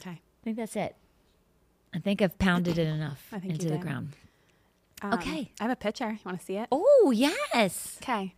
Okay. 0.00 0.10
I 0.10 0.44
think 0.44 0.56
that's 0.58 0.76
it. 0.76 0.96
I 1.94 1.98
think 1.98 2.20
I've 2.20 2.38
pounded 2.38 2.76
it 2.78 2.86
enough 2.86 3.26
I 3.32 3.38
think 3.38 3.46
you 3.46 3.54
into 3.54 3.68
the 3.70 3.78
ground. 3.78 4.10
Um, 5.02 5.14
Okay. 5.14 5.50
I 5.58 5.64
have 5.64 5.72
a 5.72 5.76
picture. 5.76 6.10
You 6.10 6.18
want 6.26 6.38
to 6.38 6.44
see 6.44 6.56
it? 6.56 6.68
Oh, 6.70 7.10
yes. 7.14 7.98
Okay. 8.02 8.34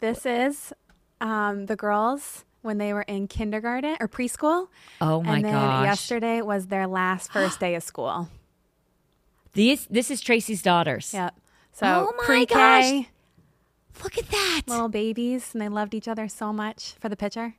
This 0.00 0.26
is 0.26 0.72
um, 1.20 1.66
the 1.66 1.76
girls 1.76 2.44
when 2.64 2.78
they 2.78 2.92
were 2.92 3.02
in 3.02 3.28
kindergarten 3.28 3.96
or 4.00 4.08
preschool. 4.08 4.68
Oh, 5.00 5.22
my 5.22 5.36
and 5.36 5.44
then 5.44 5.52
gosh. 5.52 5.84
yesterday 5.84 6.40
was 6.40 6.66
their 6.68 6.86
last 6.86 7.30
first 7.32 7.60
day 7.60 7.74
of 7.74 7.82
school. 7.82 8.28
These, 9.52 9.86
this 9.86 10.10
is 10.10 10.20
Tracy's 10.20 10.62
daughters. 10.62 11.12
Yep. 11.14 11.34
So 11.72 11.86
Oh 11.86 12.12
my 12.16 12.24
pre-K, 12.24 12.54
gosh. 12.54 14.02
Look 14.02 14.18
at 14.18 14.28
that. 14.30 14.62
little 14.66 14.88
babies, 14.88 15.50
and 15.52 15.62
they 15.62 15.68
loved 15.68 15.94
each 15.94 16.08
other 16.08 16.26
so 16.26 16.52
much 16.52 16.94
for 16.98 17.08
the 17.08 17.14
picture. 17.16 17.54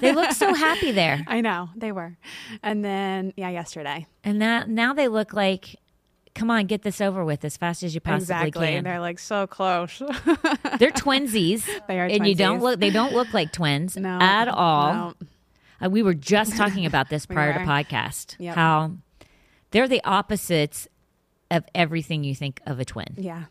They 0.00 0.12
look 0.12 0.30
so 0.32 0.54
happy 0.54 0.92
there. 0.92 1.24
I 1.26 1.40
know 1.40 1.70
they 1.74 1.90
were. 1.90 2.16
And 2.62 2.84
then 2.84 3.32
yeah, 3.36 3.48
yesterday. 3.48 4.06
And 4.22 4.38
now, 4.38 4.64
now 4.68 4.92
they 4.94 5.08
look 5.08 5.32
like, 5.32 5.76
come 6.34 6.50
on, 6.50 6.66
get 6.66 6.82
this 6.82 7.00
over 7.00 7.24
with 7.24 7.44
as 7.44 7.56
fast 7.56 7.82
as 7.82 7.94
you 7.94 8.00
possibly 8.00 8.48
exactly. 8.48 8.66
can. 8.68 8.84
They're 8.84 9.00
like 9.00 9.18
so 9.18 9.46
close. 9.46 9.98
They're 10.78 10.90
twinsies. 10.90 11.68
They 11.88 11.98
are 11.98 12.06
and 12.06 12.26
you 12.26 12.34
don't 12.34 12.60
look. 12.60 12.78
They 12.78 12.90
don't 12.90 13.12
look 13.12 13.32
like 13.34 13.52
twins 13.52 13.96
no, 13.96 14.18
at 14.20 14.48
all. 14.48 14.92
no. 14.92 15.14
Uh, 15.82 15.90
we 15.90 16.02
were 16.02 16.14
just 16.14 16.56
talking 16.56 16.86
about 16.86 17.08
this 17.08 17.28
We 17.28 17.34
prior 17.34 17.54
to 17.54 17.60
podcast. 17.60 18.36
Yep. 18.38 18.54
How 18.54 18.92
they're 19.70 19.88
the 19.88 20.02
opposites 20.04 20.86
of 21.50 21.64
everything 21.74 22.22
you 22.22 22.34
think 22.34 22.60
of 22.66 22.78
a 22.78 22.84
twin. 22.84 23.14
Yeah, 23.16 23.44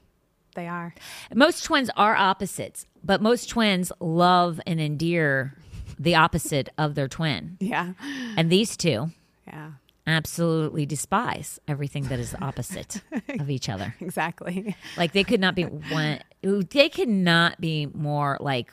they 0.56 0.68
are. 0.68 0.94
Most 1.34 1.64
twins 1.64 1.90
are 1.98 2.16
opposites, 2.16 2.86
but 3.04 3.22
most 3.22 3.50
twins 3.50 3.92
love 4.00 4.62
and 4.66 4.80
endear 4.80 5.56
the 5.98 6.16
opposite 6.16 6.70
of 6.78 6.96
their 6.96 7.10
twin. 7.10 7.58
Yeah, 7.60 7.94
And 8.38 8.50
these 8.50 8.78
two 8.78 9.12
yeah, 9.48 9.72
absolutely 10.10 10.86
despise 10.86 11.60
everything 11.68 12.04
that 12.06 12.20
is 12.20 12.36
opposite 12.42 13.02
of 13.40 13.50
each 13.50 13.70
other. 13.70 13.96
exactly. 14.02 14.76
Like 14.98 15.14
they 15.14 15.24
could 15.24 15.40
not 15.40 15.56
be 15.56 15.64
one. 15.64 16.20
They 16.42 16.90
could 16.90 17.10
not 17.10 17.60
be 17.62 17.86
more 17.88 18.38
like, 18.40 18.72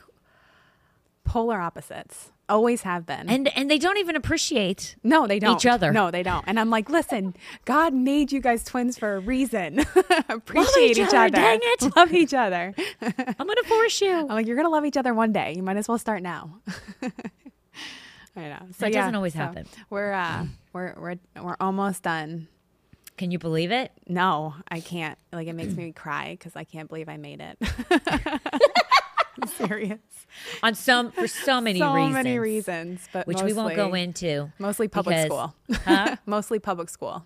Polar 1.24 1.60
opposites. 1.60 2.30
Always 2.48 2.82
have 2.82 3.04
been. 3.04 3.28
and 3.28 3.48
and 3.56 3.68
they 3.68 3.76
don't 3.78 3.96
even 3.98 4.14
appreciate. 4.14 4.94
no, 5.02 5.26
they 5.26 5.40
don't. 5.40 5.56
each 5.56 5.66
other. 5.66 5.92
No, 5.92 6.12
they 6.12 6.22
don't. 6.22 6.44
And 6.46 6.60
I'm 6.60 6.70
like, 6.70 6.88
listen, 6.88 7.34
God 7.64 7.92
made 7.92 8.30
you 8.30 8.40
guys 8.40 8.62
twins 8.62 8.96
for 8.96 9.16
a 9.16 9.18
reason. 9.18 9.80
Appreciate 10.28 10.92
each 10.92 10.98
each, 10.98 11.08
other, 11.08 11.16
other. 11.18 11.30
dang 11.30 11.58
it. 11.60 11.96
Love 11.96 12.12
each 12.12 12.32
other. 12.32 12.72
I'm 13.02 13.46
gonna 13.48 13.62
force 13.64 14.00
you. 14.00 14.12
I'm 14.12 14.28
like, 14.28 14.46
you're 14.46 14.54
gonna 14.54 14.68
love 14.70 14.84
each 14.84 14.96
other 14.96 15.12
one 15.12 15.32
day. 15.32 15.54
You 15.56 15.64
might 15.64 15.76
as 15.76 15.88
well 15.88 15.98
start 15.98 16.22
now. 16.22 16.60
I 18.36 18.48
know. 18.48 18.58
So 18.70 18.84
That 18.84 18.92
yeah, 18.92 19.00
doesn't 19.00 19.14
always 19.16 19.32
so 19.32 19.40
happen. 19.40 19.66
We're 19.90 20.12
uh, 20.12 20.46
we're 20.76 20.94
we're 20.98 21.42
we're 21.42 21.56
almost 21.58 22.02
done. 22.02 22.48
Can 23.16 23.30
you 23.30 23.38
believe 23.38 23.72
it? 23.72 23.92
No, 24.06 24.54
I 24.68 24.80
can't. 24.80 25.18
Like 25.32 25.48
it 25.48 25.54
makes 25.54 25.74
me 25.74 25.92
cry 25.92 26.32
because 26.32 26.54
I 26.54 26.64
can't 26.64 26.86
believe 26.88 27.08
I 27.08 27.16
made 27.16 27.40
it. 27.40 27.56
I'm 29.42 29.48
serious. 29.48 29.98
On 30.62 30.74
some 30.74 31.12
for 31.12 31.26
so 31.26 31.60
many 31.62 31.78
so 31.78 31.92
reasons, 31.94 32.12
many 32.14 32.38
reasons, 32.38 33.08
but 33.12 33.26
which 33.26 33.42
we 33.42 33.54
won't 33.54 33.74
go 33.74 33.94
into. 33.94 34.52
Mostly 34.58 34.88
public 34.88 35.16
because- 35.16 35.26
school. 35.26 35.54
Huh? 35.84 36.16
mostly 36.26 36.58
public 36.58 36.90
school. 36.90 37.24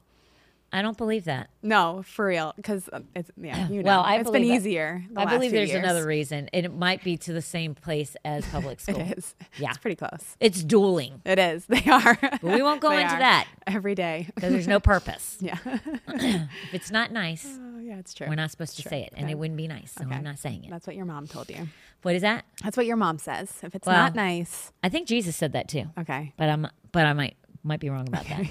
I 0.73 0.83
don't 0.83 0.97
believe 0.97 1.25
that. 1.25 1.51
No, 1.63 2.03
for 2.07 2.27
real, 2.27 2.53
because 2.57 2.89
um, 2.93 3.09
it's 3.17 3.31
yeah. 3.37 3.69
You 3.71 3.83
know, 3.83 3.87
Well, 3.89 4.01
I 4.03 4.17
it's 4.19 4.31
been 4.31 4.47
that- 4.47 4.55
easier. 4.55 5.05
the 5.11 5.21
I 5.21 5.25
believe 5.27 5.51
there's 5.51 5.71
years. 5.71 5.83
another 5.83 6.07
reason, 6.07 6.49
and 6.53 6.65
it 6.65 6.73
might 6.73 7.03
be 7.03 7.17
to 7.19 7.33
the 7.33 7.43
same 7.43 7.75
place 7.75 8.15
as 8.25 8.47
public 8.53 8.79
school. 8.81 9.01
It 9.01 9.19
is. 9.19 9.35
Yeah. 9.59 9.71
it's 9.71 9.79
pretty 9.79 9.97
close. 9.97 10.37
It's 10.39 10.63
dueling, 10.63 11.23
It 11.25 11.39
is. 11.41 11.67
They 11.69 11.83
are. 11.91 12.17
but 12.21 12.43
we 12.43 12.63
won't 12.63 12.81
go 12.81 12.91
into 12.93 13.15
are. 13.15 13.19
that 13.19 13.49
every 13.67 13.95
day. 13.97 14.29
because 14.35 14.53
there's 14.53 14.69
no 14.69 14.79
purpose. 14.81 15.39
Yeah. 15.41 15.59
If 16.07 16.75
it's 16.75 16.91
not 16.91 17.11
nice, 17.13 17.47
Oh, 17.49 17.79
yeah, 17.81 17.99
it's 17.99 18.15
true. 18.15 18.29
we're 18.29 18.35
not 18.37 18.51
supposed 18.51 18.77
to 18.77 18.83
True. 18.83 18.91
say 18.91 19.03
it, 19.03 19.13
and 19.17 19.29
it 19.31 19.37
wouldn't 19.39 19.57
be 19.57 19.67
nice, 19.67 19.93
so 19.93 20.05
Okay. 20.05 20.15
I'm 20.15 20.23
not 20.23 20.39
saying 20.39 20.65
it. 20.65 20.71
That's 20.71 20.87
what 20.87 20.95
your 20.97 21.05
mom 21.07 21.27
told 21.27 21.51
you. 21.51 21.67
What 22.03 22.15
is 22.15 22.23
that? 22.23 22.45
That's 22.63 22.77
what 22.77 22.87
your 22.87 22.97
mom 22.97 23.19
says. 23.19 23.53
If 23.63 23.75
it's 23.75 23.87
Well- 23.87 23.97
not 23.97 24.15
nice, 24.15 24.73
I 24.85 24.89
think 24.89 25.09
Jesus 25.09 25.35
said 25.37 25.53
that 25.53 25.69
too, 25.69 25.85
okay, 25.99 26.33
but 26.37 26.49
I'm 26.49 26.67
but 26.93 27.07
I 27.07 27.13
might 27.13 27.37
might 27.63 27.81
be 27.81 27.91
wrong 27.91 28.07
about 28.09 28.25
that. 28.27 28.47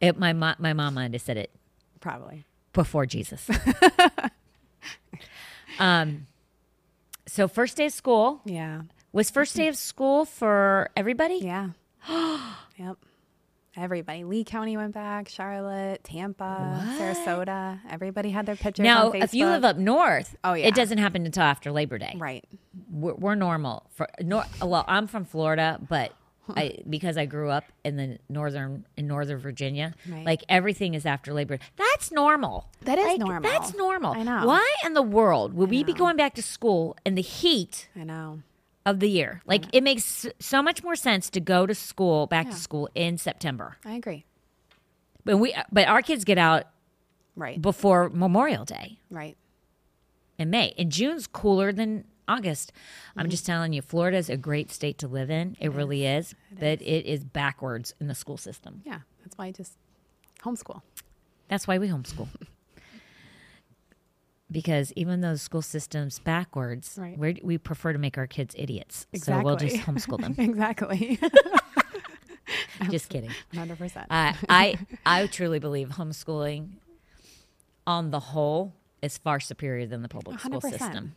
It, 0.00 0.18
my 0.18 0.32
mo- 0.32 0.54
my 0.58 0.72
mom 0.72 0.94
might 0.94 1.12
have 1.12 1.22
said 1.22 1.36
it 1.36 1.50
probably. 2.00 2.44
before 2.72 3.06
Jesus. 3.06 3.48
um, 5.78 6.26
so 7.26 7.48
first 7.48 7.76
day 7.76 7.86
of 7.86 7.92
school 7.92 8.40
Yeah. 8.44 8.82
was 9.12 9.30
first 9.30 9.56
day 9.56 9.68
of 9.68 9.76
school 9.76 10.24
for 10.24 10.90
everybody. 10.96 11.40
Yeah. 11.42 11.70
yep. 12.76 12.96
Everybody. 13.76 14.24
Lee 14.24 14.42
County 14.42 14.76
went 14.76 14.92
back. 14.92 15.28
Charlotte, 15.28 16.02
Tampa, 16.02 16.84
Sarasota. 16.98 17.78
Everybody 17.88 18.30
had 18.30 18.44
their 18.44 18.56
pictures 18.56 18.82
Now, 18.82 19.12
if 19.12 19.34
you 19.34 19.46
live 19.46 19.64
up 19.64 19.76
north, 19.76 20.34
Oh, 20.42 20.54
yeah. 20.54 20.66
it 20.66 20.74
doesn't 20.74 20.98
happen 20.98 21.24
until 21.24 21.44
after 21.44 21.70
Labor 21.70 21.96
Day. 21.98 22.14
right. 22.18 22.44
We're, 22.90 23.14
we're 23.14 23.34
normal 23.36 23.86
for 23.94 24.08
nor, 24.20 24.44
well. 24.60 24.84
I'm 24.88 25.06
from 25.06 25.24
Florida, 25.24 25.78
but 25.88 26.12
I 26.56 26.78
because 26.88 27.16
I 27.16 27.26
grew 27.26 27.50
up 27.50 27.64
in 27.84 27.96
the 27.96 28.18
northern 28.28 28.84
in 28.96 29.06
northern 29.06 29.38
Virginia, 29.38 29.94
Right. 30.08 30.24
like 30.24 30.44
everything 30.48 30.94
is 30.94 31.04
after 31.06 31.32
Labor. 31.32 31.56
Day. 31.58 31.64
That's 31.76 32.10
normal. 32.12 32.68
That 32.82 32.98
is 32.98 33.06
Like, 33.06 33.18
normal. 33.20 33.42
That's 33.50 33.74
normal. 33.76 34.12
I 34.14 34.22
know. 34.22 34.46
Why 34.46 34.66
in 34.84 34.94
the 34.94 35.02
world 35.02 35.54
would 35.54 35.70
we 35.70 35.84
be 35.84 35.92
going 35.92 36.16
back 36.16 36.34
to 36.34 36.42
school 36.42 36.96
in 37.04 37.14
the 37.14 37.22
heat 37.22 37.88
I 37.94 38.04
know. 38.04 38.42
of 38.86 39.00
the 39.00 39.08
year. 39.10 39.42
Like 39.46 39.64
it 39.72 39.82
makes 39.82 40.26
so 40.38 40.62
much 40.62 40.82
more 40.82 40.96
sense 40.96 41.28
to 41.30 41.40
go 41.40 41.66
to 41.66 41.74
school, 41.74 42.26
back 42.26 42.46
Yeah. 42.46 42.52
to 42.52 42.58
school 42.58 42.88
in 42.94 43.18
September. 43.18 43.76
I 43.84 43.94
agree. 43.94 44.24
But 45.24 45.36
we, 45.38 45.54
but 45.70 45.86
our 45.88 46.00
kids 46.02 46.24
get 46.24 46.38
out 46.38 46.64
Right. 47.36 47.60
before 47.60 48.08
Memorial 48.08 48.64
Day 48.64 48.98
Right. 49.10 49.36
in 50.38 50.50
May. 50.50 50.74
And 50.78 50.90
June's 50.90 51.26
cooler 51.26 51.72
than 51.72 52.04
August. 52.28 52.72
Mm-hmm. 53.10 53.20
I'm 53.20 53.30
just 53.30 53.46
telling 53.46 53.72
you, 53.72 53.82
Florida 53.82 54.16
is 54.18 54.28
a 54.30 54.36
great 54.36 54.70
state 54.70 54.98
to 54.98 55.08
live 55.08 55.30
in. 55.30 55.56
It, 55.60 55.72
really 55.72 56.04
is. 56.06 56.34
but 56.52 56.80
it 56.82 57.06
is 57.06 57.24
backwards 57.24 57.94
in 58.00 58.06
the 58.08 58.14
school 58.14 58.36
system. 58.36 58.82
Yeah. 58.84 59.00
That's 59.24 59.36
why 59.38 59.46
I 59.46 59.50
just 59.52 59.72
homeschool. 60.42 60.82
That's 61.48 61.66
why 61.66 61.78
we 61.78 61.88
homeschool. 61.88 62.28
because 64.50 64.92
even 64.96 65.20
though 65.20 65.32
the 65.32 65.38
school 65.38 65.62
system's 65.62 66.18
backwards, 66.18 66.98
Right. 67.00 67.44
we 67.44 67.58
prefer 67.58 67.92
to 67.92 67.98
make 67.98 68.16
our 68.18 68.26
kids 68.26 68.54
idiots. 68.58 69.06
So 69.14 69.40
we'll 69.42 69.56
just 69.56 69.76
homeschool 69.76 70.20
them. 70.20 70.34
exactly. 70.38 71.18
just 72.90 73.08
kidding. 73.10 73.30
100%. 73.54 74.06
I 74.10 74.34
I 74.48 74.78
I 75.04 75.26
truly 75.26 75.58
believe 75.58 75.90
homeschooling, 75.90 76.68
on 77.86 78.10
the 78.10 78.20
whole, 78.20 78.74
is 79.02 79.18
far 79.18 79.40
superior 79.40 79.86
than 79.86 80.02
the 80.02 80.08
public 80.08 80.40
school 80.40 80.60
100%. 80.60 80.70
system. 80.70 81.14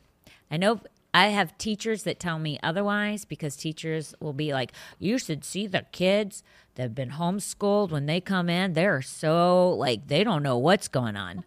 I 0.49 0.57
know 0.57 0.81
I 1.13 1.27
have 1.27 1.57
teachers 1.57 2.03
that 2.03 2.19
tell 2.19 2.39
me 2.39 2.57
otherwise 2.63 3.25
because 3.25 3.55
teachers 3.55 4.15
will 4.19 4.33
be 4.33 4.53
like, 4.53 4.71
"You 4.97 5.17
should 5.17 5.43
see 5.43 5.67
the 5.67 5.85
kids 5.91 6.43
that 6.75 6.83
have 6.83 6.95
been 6.95 7.11
homeschooled 7.11 7.91
when 7.91 8.05
they 8.05 8.21
come 8.21 8.49
in. 8.49 8.73
They're 8.73 9.01
so 9.01 9.71
like 9.71 10.07
they 10.07 10.23
don't 10.23 10.43
know 10.43 10.57
what's 10.57 10.87
going 10.87 11.15
on." 11.15 11.43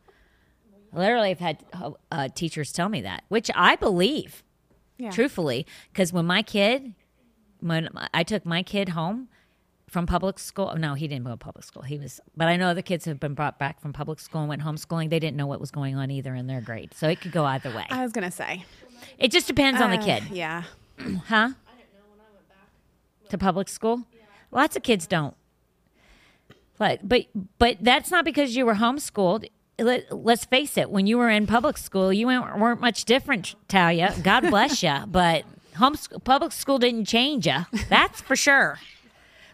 Literally, 0.92 1.30
I've 1.30 1.40
had 1.40 1.64
uh, 2.12 2.28
teachers 2.28 2.72
tell 2.72 2.88
me 2.88 3.00
that, 3.00 3.24
which 3.28 3.50
I 3.54 3.74
believe 3.76 4.44
yeah. 4.98 5.10
truthfully 5.10 5.66
because 5.92 6.12
when 6.12 6.26
my 6.26 6.42
kid 6.42 6.94
when 7.60 7.88
i 8.12 8.22
took 8.22 8.44
my 8.44 8.62
kid 8.62 8.90
home 8.90 9.28
from 9.88 10.06
public 10.06 10.38
school 10.38 10.74
no 10.76 10.94
he 10.94 11.08
didn't 11.08 11.24
go 11.24 11.30
to 11.30 11.36
public 11.36 11.64
school 11.64 11.82
he 11.82 11.98
was 11.98 12.20
but 12.36 12.48
i 12.48 12.56
know 12.56 12.68
other 12.68 12.82
kids 12.82 13.04
have 13.04 13.20
been 13.20 13.34
brought 13.34 13.58
back 13.58 13.80
from 13.80 13.92
public 13.92 14.20
school 14.20 14.40
and 14.40 14.48
went 14.48 14.62
homeschooling 14.62 15.10
they 15.10 15.18
didn't 15.18 15.36
know 15.36 15.46
what 15.46 15.60
was 15.60 15.70
going 15.70 15.96
on 15.96 16.10
either 16.10 16.34
in 16.34 16.46
their 16.46 16.60
grade 16.60 16.92
so 16.94 17.08
it 17.08 17.20
could 17.20 17.32
go 17.32 17.44
either 17.44 17.70
way 17.70 17.86
I 17.90 18.02
was 18.02 18.12
going 18.12 18.24
to 18.24 18.30
say. 18.30 18.64
It 19.18 19.30
just 19.30 19.46
depends 19.46 19.80
on 19.80 19.90
the 19.90 19.98
Uh, 19.98 20.04
kid. 20.04 20.22
Yeah. 20.32 20.62
huh? 20.98 21.04
I 21.04 21.06
didn't 21.06 21.28
know 21.30 22.06
when 22.10 22.20
I 22.20 22.30
went 22.34 22.48
back 22.48 23.28
to 23.30 23.38
public 23.38 23.68
school? 23.68 24.02
Lots 24.52 24.76
of 24.76 24.82
kids 24.82 25.06
don't. 25.06 25.34
But 26.78 27.08
but 27.08 27.26
but 27.58 27.78
that's 27.80 28.10
not 28.10 28.24
because 28.24 28.56
you 28.56 28.66
were 28.66 28.74
homeschooled. 28.74 29.48
Let, 29.78 30.12
let's 30.12 30.44
face 30.44 30.76
it 30.76 30.88
when 30.90 31.06
you 31.08 31.18
were 31.18 31.28
in 31.28 31.48
public 31.48 31.76
school 31.78 32.12
you 32.12 32.28
weren't, 32.28 32.58
weren't 32.60 32.80
much 32.80 33.04
different 33.04 33.56
talia. 33.66 34.14
God 34.22 34.42
bless 34.50 34.82
you 34.84 34.94
but 35.08 35.44
homeschool 35.74 36.22
public 36.22 36.52
school 36.52 36.78
didn't 36.78 37.06
change 37.06 37.46
you 37.46 37.66
that's 37.88 38.20
for 38.20 38.36
sure. 38.36 38.78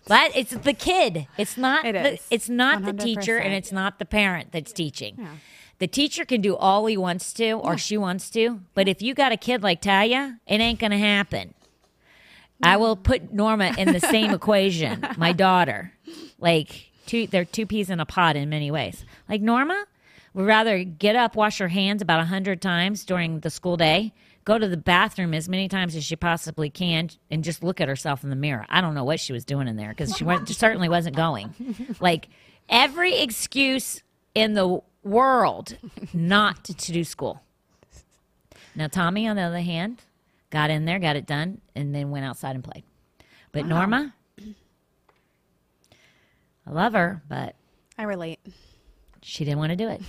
But 0.07 0.33
it's 0.37 0.51
the 0.51 0.75
kid. 0.75 1.27
It's 1.39 1.57
not 1.57 1.85
It 1.87 1.93
the, 1.93 2.13
is. 2.15 2.27
it's 2.31 2.49
not 2.51 2.85
the 2.85 2.93
teacher 2.93 3.39
and 3.39 3.53
100%. 3.55 3.57
it's 3.57 3.73
not 3.73 3.99
the 3.99 4.05
parent 4.05 4.53
that's 4.53 4.73
teaching. 4.75 5.15
Yeah. 5.19 5.29
The 5.81 5.89
teacher 5.89 6.25
can 6.25 6.41
do 6.41 6.57
all 6.57 6.87
he 6.87 6.97
wants 6.97 7.33
to 7.33 7.53
or 7.53 7.77
she 7.77 7.97
wants 7.99 8.31
to 8.31 8.61
but 8.75 8.87
if 8.87 9.03
you 9.03 9.13
got 9.13 9.33
a 9.33 9.37
kid 9.37 9.63
like 9.63 9.83
Taya, 9.83 10.39
it 10.47 10.61
ain't 10.61 10.79
gonna 10.79 10.99
happen 10.99 11.55
I 12.63 12.77
will 12.77 12.97
put 12.97 13.33
Norma 13.33 13.75
in 13.79 13.93
the 13.93 14.01
same 14.01 14.31
equation. 14.35 15.07
My 15.17 15.33
daughter, 15.33 15.93
like 16.39 16.91
two, 17.07 17.27
they're 17.27 17.45
two 17.45 17.67
peas 17.67 17.91
in 17.91 18.01
a 18.01 18.07
pod 18.07 18.37
in 18.37 18.49
many 18.49 18.71
ways. 18.71 19.05
Like 19.29 19.41
Norma 19.41 19.87
would 20.35 20.47
rather 20.47 20.85
get 20.85 21.17
up, 21.17 21.37
wash 21.37 21.59
her 21.59 21.69
hands 21.69 22.03
about 22.03 22.21
a 22.21 22.25
hundred 22.25 22.61
times 22.61 23.05
during 23.05 23.41
the 23.41 23.51
school 23.51 23.77
day, 23.77 24.13
go 24.45 24.59
to 24.59 24.69
the 24.69 24.77
bathroom 24.77 25.35
as 25.35 25.49
many 25.49 25.69
times 25.69 25.97
as 25.97 26.05
she 26.05 26.17
possibly 26.17 26.71
can, 26.71 27.11
and 27.31 27.43
just 27.43 27.65
look 27.65 27.81
at 27.81 27.89
herself 27.89 28.23
in 28.23 28.31
the 28.31 28.37
mirror. 28.37 28.67
I 28.69 28.81
don't 28.81 28.95
know 28.95 29.05
what 29.05 29.21
she 29.21 29.33
was 29.33 29.45
doing 29.45 29.67
in 29.67 29.77
there 29.77 29.91
because 29.91 30.17
she 30.17 30.25
certainly 30.53 30.89
wasn't 30.89 31.17
going. 31.17 31.55
Like 31.99 32.29
every 32.69 33.19
excuse 33.19 34.03
in 34.35 34.55
the 34.55 34.81
world 35.03 35.77
not 36.13 36.65
to 36.65 36.93
do 36.93 37.05
school. 37.05 37.43
Now 38.75 38.87
Tommy, 38.89 39.27
on 39.27 39.37
the 39.37 39.43
other 39.43 39.61
hand, 39.61 40.03
got 40.51 40.71
in 40.71 40.85
there, 40.85 40.99
got 40.99 41.17
it 41.17 41.27
done, 41.27 41.61
and 41.75 41.95
then 41.95 42.11
went 42.11 42.25
outside 42.25 42.55
and 42.55 42.63
played. 42.65 42.85
But 43.53 43.67
Norma, 43.67 44.15
I 46.67 46.71
love 46.71 46.93
her, 46.93 47.23
but 47.29 47.57
I 47.99 48.05
relate. 48.05 48.39
she 49.23 49.45
didn't 49.45 49.59
want 49.59 49.71
to 49.71 49.77
do 49.77 49.89
it. 49.89 50.01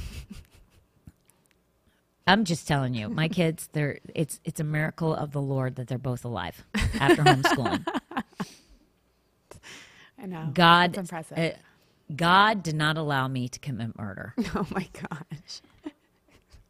I'm 2.27 2.45
just 2.45 2.67
telling 2.67 2.93
you, 2.93 3.10
my 3.10 3.27
kids, 3.27 3.67
they're 3.73 3.97
it's 4.13 4.39
it's 4.45 4.60
a 4.60 4.63
miracle 4.63 5.13
of 5.13 5.32
the 5.32 5.41
Lord 5.41 5.75
that 5.75 5.88
they're 5.88 5.97
both 5.97 6.23
alive 6.23 6.63
after 6.99 7.23
homeschooling. 7.23 7.84
I 10.21 10.25
know. 10.27 10.49
God, 10.54 10.91
It's 10.91 10.99
impressive. 10.99 11.38
uh, 11.38 11.49
God 12.15 12.63
did 12.63 12.76
not 12.76 12.97
allow 12.97 13.28
me 13.28 13.47
to 13.50 13.60
commit 13.60 13.97
murder. 13.97 14.34
oh 14.56 14.67
my 14.71 14.88
gosh. 14.93 15.62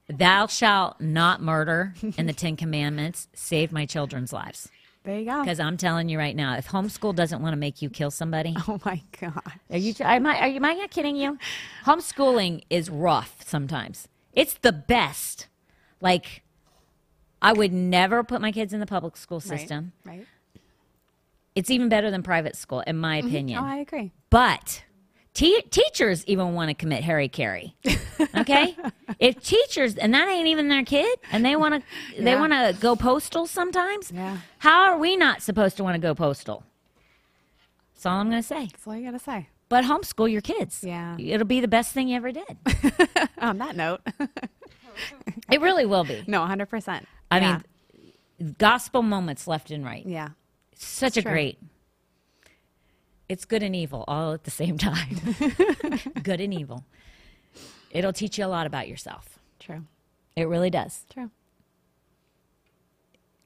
Thou 0.08 0.48
shalt 0.48 1.00
not 1.00 1.42
murder 1.42 1.94
in 2.18 2.26
the 2.26 2.34
Ten 2.34 2.58
Commandments 2.58 3.28
saved 3.34 3.72
my 3.72 3.86
children's 3.86 4.34
lives. 4.34 4.70
There 5.04 5.18
you 5.18 5.26
go. 5.26 5.42
Because 5.42 5.60
I'm 5.60 5.78
telling 5.78 6.10
you 6.10 6.18
right 6.20 6.36
now, 6.36 6.58
if 6.58 6.68
homeschool 6.68 7.16
doesn't 7.16 7.42
want 7.42 7.54
to 7.54 7.58
make 7.58 7.82
you 7.82 7.90
kill 7.90 8.12
somebody, 8.12 8.56
Oh 8.68 8.80
my 8.86 9.02
gosh. 9.20 9.58
Are 9.70 9.78
you? 9.78 9.94
Am 10.00 10.28
I? 10.28 10.40
Are 10.42 10.48
you? 10.48 10.58
Am 10.58 10.66
I 10.66 10.74
not 10.74 10.92
kidding 10.92 11.16
you? 11.16 11.38
Homeschooling 11.86 12.64
is 12.70 12.90
rough 12.90 13.38
sometimes. 13.46 14.08
It's 14.34 14.54
the 14.56 14.72
best. 14.72 15.48
Like, 16.02 16.44
I 17.42 17.54
would 17.54 17.74
never 17.74 18.24
put 18.24 18.42
my 18.42 18.52
kids 18.52 18.74
in 18.74 18.80
the 18.80 18.86
public 18.86 19.18
school 19.18 19.40
system. 19.40 19.94
Right. 20.06 20.20
right. 20.20 20.28
It's 21.56 21.70
even 21.70 21.90
better 21.90 22.12
than 22.12 22.24
private 22.24 22.56
school, 22.56 22.82
in 22.82 22.98
my 22.98 23.20
mm-hmm. 23.20 23.28
opinion. 23.28 23.60
Oh, 23.60 23.66
I 23.66 23.78
agree. 23.78 24.12
But 24.30 24.84
te- 25.34 25.62
teachers 25.70 26.26
even 26.26 26.54
want 26.54 26.70
to 26.70 26.74
commit 26.74 27.04
Harry 27.04 27.28
Carey. 27.30 27.76
Okay, 28.38 28.76
if 29.20 29.42
teachers 29.44 29.96
and 29.96 30.14
that 30.14 30.28
ain't 30.28 30.48
even 30.48 30.68
their 30.70 30.84
kid, 30.84 31.20
and 31.32 31.44
they 31.46 31.56
want 31.56 31.76
to, 31.76 32.22
they 32.24 32.36
want 32.36 32.54
to 32.54 32.76
go 32.80 32.96
postal 32.96 33.48
sometimes. 33.48 34.12
Yeah. 34.12 34.38
How 34.60 34.82
are 34.92 34.98
we 34.98 35.16
not 35.18 35.42
supposed 35.42 35.78
to 35.78 35.84
want 35.84 35.96
to 35.96 36.02
go 36.02 36.14
postal? 36.16 36.64
That's 37.96 38.06
all 38.06 38.18
I'm 38.20 38.30
going 38.30 38.42
to 38.42 38.48
say. 38.48 38.68
That's 38.68 38.88
all 38.88 38.96
you 38.96 39.06
got 39.06 39.12
to 39.12 39.20
say. 39.20 39.48
But 39.70 39.86
homeschool 39.86 40.32
your 40.32 40.42
kids. 40.42 40.84
Yeah. 40.84 41.16
It'll 41.20 41.48
be 41.48 41.62
the 41.62 41.68
best 41.68 41.94
thing 41.94 42.10
you 42.10 42.18
ever 42.18 42.32
did. 42.32 42.58
On 43.38 43.58
that 43.60 43.76
note, 43.76 44.02
It 45.52 45.62
really 45.62 45.86
will 45.86 46.04
be. 46.04 46.24
no, 46.28 46.42
100%. 46.42 47.04
I 47.32 47.40
Yeah. 47.40 47.60
mean, 48.40 48.56
gospel 48.58 49.02
moments 49.02 49.48
left 49.48 49.72
and 49.72 49.86
right. 49.86 50.06
yeah. 50.06 50.30
Such 50.76 51.16
a 51.18 51.22
true. 51.22 51.32
great. 51.32 51.60
It's 53.32 53.46
good 53.46 53.64
and 53.64 53.74
evil 53.74 54.04
all 54.10 54.34
at 54.34 54.44
the 54.44 54.52
same 54.52 54.78
time. 54.90 55.18
good 56.22 56.42
and 56.42 56.54
evil. 56.54 56.84
It'll 57.90 58.12
teach 58.12 58.38
you 58.38 58.46
a 58.46 58.48
lot 58.48 58.68
about 58.68 58.90
yourself. 58.90 59.40
True. 59.58 59.86
It 60.36 60.50
really 60.50 60.70
does. 60.70 61.06
True. 61.10 61.32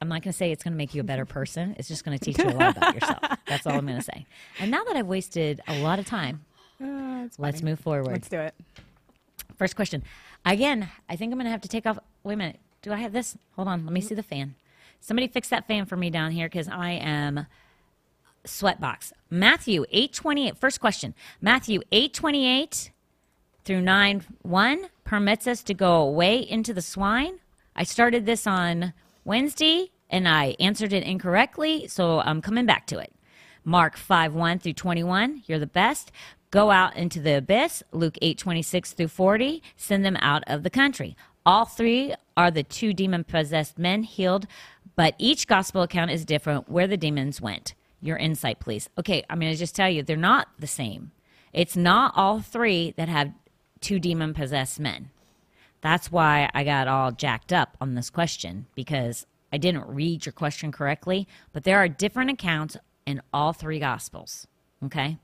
I'm 0.00 0.08
not 0.08 0.22
going 0.22 0.32
to 0.32 0.36
say 0.36 0.50
it's 0.50 0.64
going 0.64 0.72
to 0.72 0.76
make 0.76 0.92
you 0.92 1.02
a 1.02 1.04
better 1.04 1.24
person. 1.24 1.76
It's 1.78 1.86
just 1.86 2.04
going 2.04 2.18
to 2.18 2.24
teach 2.24 2.36
you 2.36 2.46
a 2.46 2.50
lot 2.50 2.76
about 2.76 2.94
yourself. 2.94 3.20
That's 3.46 3.64
all 3.64 3.74
I'm 3.74 3.86
going 3.86 3.98
to 3.98 4.04
say. 4.04 4.26
And 4.58 4.72
now 4.72 4.82
that 4.82 4.96
I've 4.96 5.06
wasted 5.06 5.60
a 5.68 5.78
lot 5.80 6.00
of 6.00 6.06
time, 6.06 6.44
Uh, 6.82 7.28
let's 7.38 7.62
move 7.62 7.80
forward. 7.80 8.08
Let's 8.08 8.28
do 8.28 8.38
it. 8.38 8.54
First 9.56 9.76
question. 9.76 10.02
Again, 10.44 10.90
I 11.08 11.16
think 11.16 11.32
I'm 11.32 11.38
going 11.38 11.46
to 11.46 11.50
have 11.50 11.62
to 11.62 11.68
take 11.68 11.86
off. 11.86 11.98
Wait 12.22 12.34
a 12.34 12.36
minute. 12.36 12.60
Do 12.82 12.92
I 12.92 12.96
have 12.96 13.12
this? 13.12 13.38
Hold 13.54 13.68
on. 13.68 13.84
Let 13.86 13.92
me 13.92 14.02
see 14.02 14.14
the 14.14 14.22
fan. 14.22 14.56
Somebody 15.00 15.28
fix 15.28 15.48
that 15.48 15.66
fan 15.66 15.86
for 15.86 15.96
me 15.96 16.10
down 16.10 16.32
here 16.32 16.48
because 16.48 16.68
I 16.68 16.90
am 16.90 17.46
sweatbox. 18.46 19.12
Matthew 19.30 19.84
828. 19.90 20.56
First 20.56 20.80
question. 20.80 21.14
Matthew 21.40 21.80
828 21.92 22.90
through 23.64 23.80
9 23.82 24.24
1 24.42 24.86
permits 25.04 25.46
us 25.46 25.62
to 25.64 25.74
go 25.74 26.02
away 26.02 26.38
into 26.38 26.72
the 26.72 26.82
swine. 26.82 27.40
I 27.74 27.84
started 27.84 28.26
this 28.26 28.46
on 28.46 28.92
Wednesday 29.24 29.90
and 30.08 30.28
I 30.28 30.56
answered 30.60 30.92
it 30.92 31.02
incorrectly, 31.02 31.88
so 31.88 32.20
I'm 32.20 32.40
coming 32.40 32.66
back 32.66 32.86
to 32.88 32.98
it. 32.98 33.12
Mark 33.64 33.96
5 33.96 34.34
1 34.34 34.60
through 34.60 34.74
21, 34.74 35.42
you're 35.46 35.58
the 35.58 35.66
best. 35.66 36.12
Go 36.52 36.70
out 36.70 36.96
into 36.96 37.20
the 37.20 37.38
abyss. 37.38 37.82
Luke 37.92 38.16
8 38.22 38.38
26 38.38 38.92
through 38.92 39.08
40, 39.08 39.62
send 39.76 40.04
them 40.04 40.16
out 40.20 40.44
of 40.46 40.62
the 40.62 40.70
country. 40.70 41.16
All 41.44 41.64
three 41.64 42.14
are 42.36 42.50
the 42.50 42.62
two 42.62 42.92
demon 42.92 43.24
possessed 43.24 43.78
men 43.78 44.04
healed, 44.04 44.46
but 44.94 45.14
each 45.18 45.46
gospel 45.46 45.82
account 45.82 46.10
is 46.10 46.24
different 46.24 46.68
where 46.68 46.86
the 46.86 46.96
demons 46.96 47.40
went. 47.40 47.74
Your 48.06 48.16
insight, 48.16 48.60
please. 48.60 48.88
Okay, 48.96 49.24
I'm 49.28 49.40
going 49.40 49.52
to 49.52 49.58
just 49.58 49.74
tell 49.74 49.90
you, 49.90 50.02
they're 50.02 50.16
not 50.16 50.48
the 50.58 50.68
same. 50.68 51.10
It's 51.52 51.76
not 51.76 52.12
all 52.14 52.40
three 52.40 52.92
that 52.96 53.08
have 53.08 53.32
two 53.80 53.98
demon 53.98 54.32
possessed 54.32 54.78
men. 54.78 55.10
That's 55.80 56.12
why 56.12 56.48
I 56.54 56.62
got 56.62 56.86
all 56.86 57.10
jacked 57.10 57.52
up 57.52 57.76
on 57.80 57.94
this 57.94 58.10
question 58.10 58.66
because 58.76 59.26
I 59.52 59.58
didn't 59.58 59.88
read 59.88 60.24
your 60.24 60.32
question 60.32 60.70
correctly, 60.70 61.26
but 61.52 61.64
there 61.64 61.78
are 61.78 61.88
different 61.88 62.30
accounts 62.30 62.76
in 63.06 63.22
all 63.32 63.52
three 63.52 63.80
gospels. 63.80 64.46
Okay? 64.84 65.18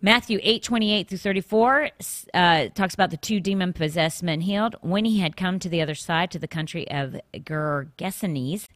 Matthew 0.00 0.40
8, 0.42 0.62
28 0.62 1.08
through 1.08 1.18
34 1.18 1.90
uh, 2.34 2.68
talks 2.74 2.92
about 2.92 3.10
the 3.10 3.16
two 3.16 3.40
demon 3.40 3.72
possessed 3.72 4.22
men 4.22 4.40
healed. 4.40 4.74
When 4.80 5.04
he 5.04 5.20
had 5.20 5.36
come 5.36 5.58
to 5.60 5.68
the 5.68 5.80
other 5.80 5.94
side, 5.94 6.30
to 6.32 6.38
the 6.38 6.48
country 6.48 6.90
of 6.90 7.20
Gergesenes, 7.32 8.66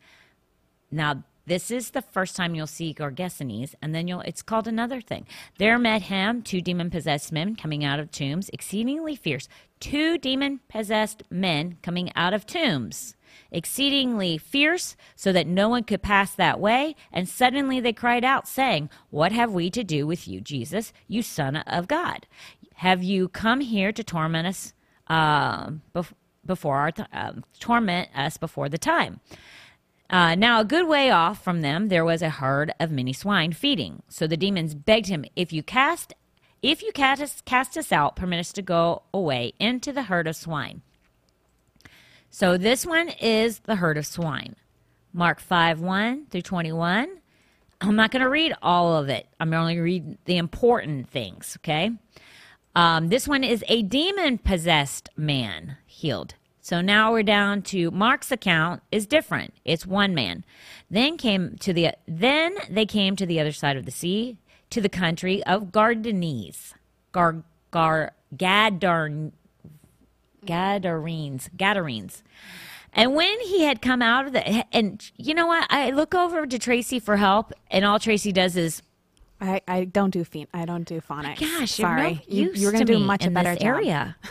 Now, 0.90 1.24
this 1.46 1.70
is 1.70 1.90
the 1.90 2.02
first 2.02 2.34
time 2.34 2.54
you'll 2.54 2.66
see 2.66 2.92
Gargesenes, 2.92 3.74
and 3.80 3.94
then 3.94 4.08
you'll 4.08 4.20
it's 4.22 4.42
called 4.42 4.66
another 4.66 5.00
thing. 5.00 5.26
There 5.58 5.78
met 5.78 6.02
him 6.02 6.42
two 6.42 6.60
demon 6.60 6.90
possessed 6.90 7.30
men 7.30 7.54
coming 7.54 7.84
out 7.84 8.00
of 8.00 8.10
tombs, 8.10 8.50
exceedingly 8.52 9.14
fierce. 9.14 9.48
Two 9.78 10.18
demon 10.18 10.60
possessed 10.68 11.22
men 11.30 11.78
coming 11.82 12.10
out 12.16 12.34
of 12.34 12.46
tombs, 12.46 13.14
exceedingly 13.52 14.38
fierce, 14.38 14.96
so 15.14 15.30
that 15.32 15.46
no 15.46 15.68
one 15.68 15.84
could 15.84 16.02
pass 16.02 16.34
that 16.34 16.58
way. 16.58 16.96
And 17.12 17.28
suddenly 17.28 17.78
they 17.78 17.92
cried 17.92 18.24
out, 18.24 18.48
saying, 18.48 18.90
What 19.10 19.30
have 19.30 19.52
we 19.52 19.70
to 19.70 19.84
do 19.84 20.06
with 20.06 20.26
you, 20.26 20.40
Jesus, 20.40 20.92
you 21.06 21.22
Son 21.22 21.56
of 21.56 21.86
God? 21.86 22.26
Have 22.76 23.04
you 23.04 23.28
come 23.28 23.60
here 23.60 23.92
to 23.92 24.02
torment 24.02 24.48
us 24.48 24.74
uh, 25.06 25.70
bef- 25.94 26.12
before 26.44 26.78
our 26.78 26.90
th- 26.90 27.08
uh, 27.12 27.32
torment 27.60 28.08
us 28.16 28.36
before 28.36 28.68
the 28.68 28.78
time? 28.78 29.20
Uh, 30.08 30.34
now, 30.34 30.60
a 30.60 30.64
good 30.64 30.86
way 30.86 31.10
off 31.10 31.42
from 31.42 31.62
them, 31.62 31.88
there 31.88 32.04
was 32.04 32.22
a 32.22 32.30
herd 32.30 32.72
of 32.78 32.90
many 32.90 33.12
swine 33.12 33.52
feeding. 33.52 34.02
So 34.08 34.26
the 34.26 34.36
demons 34.36 34.74
begged 34.74 35.08
him, 35.08 35.24
"If 35.34 35.52
you 35.52 35.62
cast, 35.62 36.14
if 36.62 36.82
you 36.82 36.92
cast 36.92 37.20
us, 37.20 37.40
cast 37.44 37.76
us 37.76 37.90
out, 37.90 38.16
permit 38.16 38.40
us 38.40 38.52
to 38.52 38.62
go 38.62 39.02
away 39.12 39.52
into 39.58 39.92
the 39.92 40.04
herd 40.04 40.28
of 40.28 40.36
swine." 40.36 40.82
So 42.30 42.56
this 42.56 42.86
one 42.86 43.08
is 43.08 43.60
the 43.60 43.76
herd 43.76 43.98
of 43.98 44.06
swine. 44.06 44.56
Mark 45.12 45.40
five 45.40 45.80
one 45.80 46.26
through 46.26 46.42
twenty 46.42 46.72
one. 46.72 47.20
I'm 47.80 47.96
not 47.96 48.10
going 48.10 48.22
to 48.22 48.30
read 48.30 48.54
all 48.62 48.96
of 48.96 49.08
it. 49.08 49.26
I'm 49.40 49.52
only 49.52 49.78
read 49.78 50.18
the 50.24 50.36
important 50.36 51.10
things. 51.10 51.56
Okay. 51.60 51.90
Um, 52.74 53.08
this 53.08 53.26
one 53.26 53.42
is 53.42 53.64
a 53.68 53.82
demon 53.82 54.38
possessed 54.38 55.08
man 55.16 55.78
healed. 55.86 56.34
So 56.66 56.80
now 56.80 57.12
we're 57.12 57.22
down 57.22 57.62
to 57.62 57.92
Mark's 57.92 58.32
account 58.32 58.82
is 58.90 59.06
different. 59.06 59.54
It's 59.64 59.86
one 59.86 60.16
man. 60.16 60.44
Then 60.90 61.16
came 61.16 61.54
to 61.58 61.72
the 61.72 61.92
then 62.08 62.56
they 62.68 62.84
came 62.84 63.14
to 63.14 63.24
the 63.24 63.38
other 63.38 63.52
side 63.52 63.76
of 63.76 63.84
the 63.84 63.92
sea, 63.92 64.38
to 64.70 64.80
the 64.80 64.88
country 64.88 65.44
of 65.44 65.66
Gardanes. 65.66 66.72
Gar 67.12 67.44
Gar 67.70 68.14
Gadarn 68.34 69.30
Gadarenes. 70.44 71.50
Gadarenes. 71.56 72.24
And 72.92 73.14
when 73.14 73.38
he 73.42 73.62
had 73.62 73.80
come 73.80 74.02
out 74.02 74.26
of 74.26 74.32
the 74.32 74.66
and 74.74 75.08
you 75.16 75.34
know 75.34 75.46
what? 75.46 75.68
I 75.70 75.90
look 75.90 76.16
over 76.16 76.48
to 76.48 76.58
Tracy 76.58 76.98
for 76.98 77.16
help, 77.16 77.52
and 77.70 77.84
all 77.84 78.00
Tracy 78.00 78.32
does 78.32 78.56
is 78.56 78.82
I, 79.40 79.60
I 79.68 79.84
don't 79.84 80.10
do 80.10 80.24
phen- 80.24 80.48
I 80.52 80.64
don't 80.64 80.82
do 80.82 81.00
phonics. 81.00 81.38
Gosh, 81.38 81.74
sorry. 81.74 82.24
you're, 82.26 82.52
no 82.52 82.58
you, 82.58 82.68
are 82.68 82.72
going 82.72 82.86
to 82.86 82.92
do 82.92 82.98
much 82.98 83.24
in 83.24 83.34
better 83.34 83.50
this 83.50 83.60
job. 83.60 83.68
area. 83.68 84.16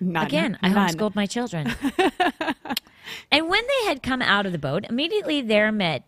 None. 0.00 0.26
Again, 0.26 0.58
I 0.62 0.68
None. 0.68 0.88
homeschooled 0.88 1.14
my 1.14 1.26
children. 1.26 1.74
and 3.30 3.48
when 3.48 3.62
they 3.66 3.86
had 3.86 4.02
come 4.02 4.22
out 4.22 4.46
of 4.46 4.52
the 4.52 4.58
boat, 4.58 4.84
immediately 4.88 5.42
there 5.42 5.72
met 5.72 6.04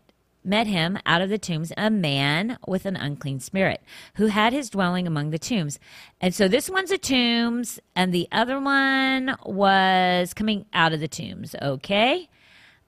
met 0.46 0.66
him 0.66 0.98
out 1.06 1.22
of 1.22 1.30
the 1.30 1.38
tombs 1.38 1.72
a 1.78 1.88
man 1.88 2.58
with 2.68 2.84
an 2.84 2.96
unclean 2.96 3.40
spirit 3.40 3.82
who 4.16 4.26
had 4.26 4.52
his 4.52 4.68
dwelling 4.68 5.06
among 5.06 5.30
the 5.30 5.38
tombs. 5.38 5.78
And 6.20 6.34
so 6.34 6.48
this 6.48 6.68
one's 6.68 6.90
a 6.90 6.98
tombs 6.98 7.80
and 7.96 8.12
the 8.12 8.28
other 8.30 8.60
one 8.60 9.37
was 9.46 10.34
coming 10.34 10.66
out 10.74 10.92
of 10.92 11.00
the 11.00 11.08
tombs, 11.08 11.54
okay? 11.62 12.28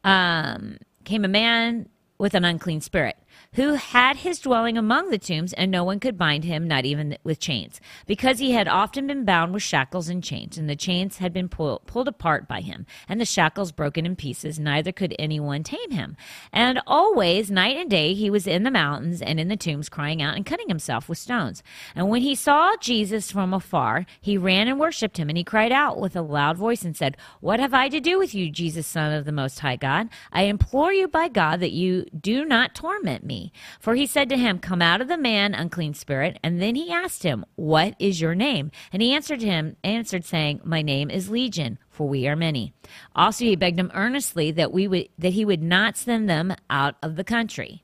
Um 0.04 0.76
came 1.04 1.24
a 1.24 1.28
man 1.28 1.88
with 2.18 2.34
an 2.34 2.44
unclean 2.44 2.80
spirit 2.80 3.16
who 3.56 3.72
had 3.72 4.18
his 4.18 4.38
dwelling 4.38 4.76
among 4.76 5.08
the 5.08 5.18
tombs, 5.18 5.54
and 5.54 5.70
no 5.70 5.82
one 5.82 5.98
could 5.98 6.18
bind 6.18 6.44
him, 6.44 6.68
not 6.68 6.84
even 6.84 7.16
with 7.24 7.40
chains, 7.40 7.80
because 8.06 8.38
he 8.38 8.52
had 8.52 8.68
often 8.68 9.06
been 9.06 9.24
bound 9.24 9.54
with 9.54 9.62
shackles 9.62 10.10
and 10.10 10.22
chains, 10.22 10.58
and 10.58 10.68
the 10.68 10.76
chains 10.76 11.16
had 11.16 11.32
been 11.32 11.48
pull, 11.48 11.80
pulled 11.86 12.06
apart 12.06 12.46
by 12.46 12.60
him, 12.60 12.84
and 13.08 13.18
the 13.18 13.24
shackles 13.24 13.72
broken 13.72 14.04
in 14.04 14.14
pieces, 14.14 14.58
neither 14.58 14.92
could 14.92 15.16
anyone 15.18 15.62
tame 15.62 15.90
him. 15.90 16.18
And 16.52 16.82
always, 16.86 17.50
night 17.50 17.78
and 17.78 17.88
day, 17.88 18.12
he 18.12 18.28
was 18.28 18.46
in 18.46 18.62
the 18.62 18.70
mountains 18.70 19.22
and 19.22 19.40
in 19.40 19.48
the 19.48 19.56
tombs, 19.56 19.88
crying 19.88 20.20
out 20.20 20.36
and 20.36 20.44
cutting 20.44 20.68
himself 20.68 21.08
with 21.08 21.16
stones. 21.16 21.62
And 21.94 22.10
when 22.10 22.20
he 22.20 22.34
saw 22.34 22.76
Jesus 22.78 23.30
from 23.30 23.54
afar, 23.54 24.04
he 24.20 24.36
ran 24.36 24.68
and 24.68 24.78
worshipped 24.78 25.16
him, 25.16 25.30
and 25.30 25.38
he 25.38 25.44
cried 25.44 25.72
out 25.72 25.98
with 25.98 26.14
a 26.14 26.20
loud 26.20 26.58
voice 26.58 26.84
and 26.84 26.94
said, 26.94 27.16
What 27.40 27.58
have 27.60 27.72
I 27.72 27.88
to 27.88 28.00
do 28.00 28.18
with 28.18 28.34
you, 28.34 28.50
Jesus, 28.50 28.86
Son 28.86 29.14
of 29.14 29.24
the 29.24 29.32
Most 29.32 29.60
High 29.60 29.76
God? 29.76 30.10
I 30.30 30.42
implore 30.42 30.92
you 30.92 31.08
by 31.08 31.28
God 31.28 31.60
that 31.60 31.72
you 31.72 32.04
do 32.20 32.44
not 32.44 32.74
torment 32.74 33.24
me. 33.24 33.45
For 33.80 33.94
he 33.94 34.06
said 34.06 34.28
to 34.28 34.36
him, 34.36 34.58
Come 34.58 34.82
out 34.82 35.00
of 35.00 35.08
the 35.08 35.18
man, 35.18 35.54
unclean 35.54 35.94
spirit. 35.94 36.38
And 36.42 36.60
then 36.60 36.74
he 36.74 36.92
asked 36.92 37.22
him, 37.22 37.44
What 37.56 37.94
is 37.98 38.20
your 38.20 38.34
name? 38.34 38.70
And 38.92 39.02
he 39.02 39.14
answered 39.14 39.42
him, 39.42 39.76
answered, 39.82 40.24
saying, 40.24 40.60
My 40.64 40.82
name 40.82 41.10
is 41.10 41.30
Legion, 41.30 41.78
for 41.88 42.08
we 42.08 42.26
are 42.26 42.36
many. 42.36 42.72
Also 43.14 43.44
he 43.44 43.56
begged 43.56 43.78
him 43.78 43.90
earnestly 43.94 44.50
that 44.52 44.72
we 44.72 44.88
would 44.88 45.08
that 45.18 45.32
he 45.32 45.44
would 45.44 45.62
not 45.62 45.96
send 45.96 46.28
them 46.28 46.54
out 46.70 46.96
of 47.02 47.16
the 47.16 47.24
country. 47.24 47.82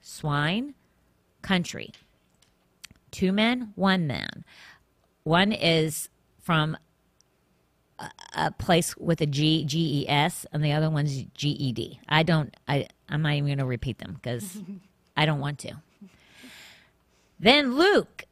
Swine, 0.00 0.74
country. 1.42 1.90
Two 3.10 3.32
men, 3.32 3.72
one 3.74 4.06
man. 4.06 4.44
One 5.24 5.52
is 5.52 6.08
from 6.40 6.76
a, 8.34 8.50
place 8.50 8.96
with 8.96 9.20
a 9.20 9.26
G 9.26 9.64
G 9.64 10.02
E 10.02 10.08
S, 10.08 10.46
and 10.52 10.64
the 10.64 10.72
other 10.72 10.90
one's 10.90 11.24
G 11.34 11.50
E 11.50 11.72
D. 11.72 12.00
I 12.08 12.22
don't. 12.22 12.54
I 12.68 12.88
I'm 13.08 13.22
not 13.22 13.34
even 13.34 13.46
going 13.46 13.58
to 13.58 13.64
repeat 13.64 13.98
them 13.98 14.14
because 14.14 14.60
I 15.16 15.26
don't 15.26 15.40
want 15.40 15.58
to. 15.60 15.74
Then 17.38 17.76
Luke. 17.76 18.24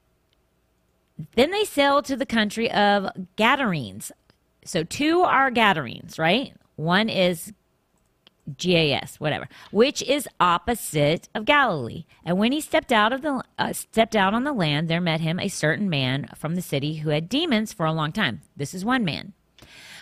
Then 1.35 1.50
they 1.50 1.64
sail 1.64 2.00
to 2.02 2.16
the 2.16 2.24
country 2.24 2.70
of 2.70 3.11
Gadarenes. 3.37 4.11
So 4.64 4.85
two 4.85 5.20
are 5.20 5.50
Gadarenes, 5.50 6.18
right? 6.18 6.54
One 6.76 7.11
is 7.11 7.52
GAS, 8.56 9.20
whatever, 9.20 9.48
which 9.70 10.02
is 10.02 10.28
opposite 10.38 11.28
of 11.35 11.44
Galilee. 11.44 12.04
And 12.24 12.38
when 12.38 12.52
he 12.52 12.61
stepped 12.61 12.92
out 12.92 13.12
of 13.12 13.22
the 13.22 13.42
uh, 13.59 13.72
stepped 13.72 14.16
out 14.16 14.35
on 14.35 14.44
the 14.44 14.52
land, 14.52 14.88
there 14.88 15.00
met 15.00 15.20
him 15.20 15.38
a 15.38 15.48
certain 15.48 15.90
man 15.90 16.28
from 16.37 16.54
the 16.54 16.62
city 16.62 16.96
who 16.96 17.11
had 17.11 17.28
demons 17.28 17.72
for 17.72 17.87
a 17.87 17.92
long 17.92 18.12
time. 18.12 18.42
This 18.56 18.74
is 18.74 18.85
one 18.85 19.04
man. 19.04 19.35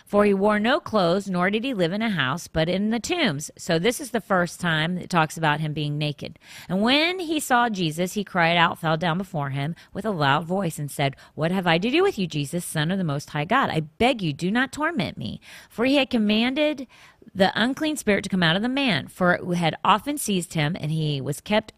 For 0.08 0.24
he 0.24 0.32
wore 0.32 0.58
no 0.58 0.80
clothes, 0.80 1.28
nor 1.28 1.50
did 1.50 1.64
he 1.64 1.74
live 1.74 1.92
in 1.92 2.00
a 2.00 2.08
house, 2.08 2.48
but 2.48 2.68
in 2.68 2.88
the 2.88 2.98
tombs. 2.98 3.50
So 3.58 3.78
this 3.78 4.00
is 4.00 4.10
the 4.10 4.22
first 4.22 4.58
time 4.58 4.96
it 4.96 5.10
talks 5.10 5.36
about 5.36 5.60
him 5.60 5.74
being 5.74 5.98
naked. 5.98 6.38
And 6.66 6.80
when 6.80 7.18
he 7.18 7.38
saw 7.38 7.68
Jesus, 7.68 8.14
he 8.14 8.24
cried 8.24 8.56
out, 8.56 8.78
fell 8.78 8.96
down 8.96 9.18
before 9.18 9.50
him 9.50 9.76
with 9.92 10.06
a 10.06 10.10
loud 10.10 10.46
voice, 10.46 10.78
and 10.78 10.90
said, 10.90 11.14
What 11.34 11.52
have 11.52 11.66
I 11.66 11.76
to 11.76 11.90
do 11.90 12.02
with 12.02 12.18
you, 12.18 12.26
Jesus, 12.26 12.64
Son 12.64 12.90
of 12.90 12.96
the 12.96 13.04
Most 13.04 13.30
High 13.30 13.44
God? 13.44 13.68
I 13.68 13.80
beg 13.80 14.22
you, 14.22 14.32
do 14.32 14.50
not 14.50 14.72
torment 14.72 15.18
me. 15.18 15.42
For 15.68 15.84
he 15.84 15.96
had 15.96 16.08
commanded 16.08 16.86
the 17.34 17.52
unclean 17.54 17.96
spirit 17.96 18.24
to 18.24 18.30
come 18.30 18.42
out 18.42 18.56
of 18.56 18.62
the 18.62 18.68
man, 18.68 19.08
for 19.08 19.34
it 19.34 19.56
had 19.56 19.76
often 19.84 20.16
seized 20.16 20.54
him, 20.54 20.74
and 20.80 20.90
he 20.90 21.20
was 21.20 21.42
kept 21.42 21.74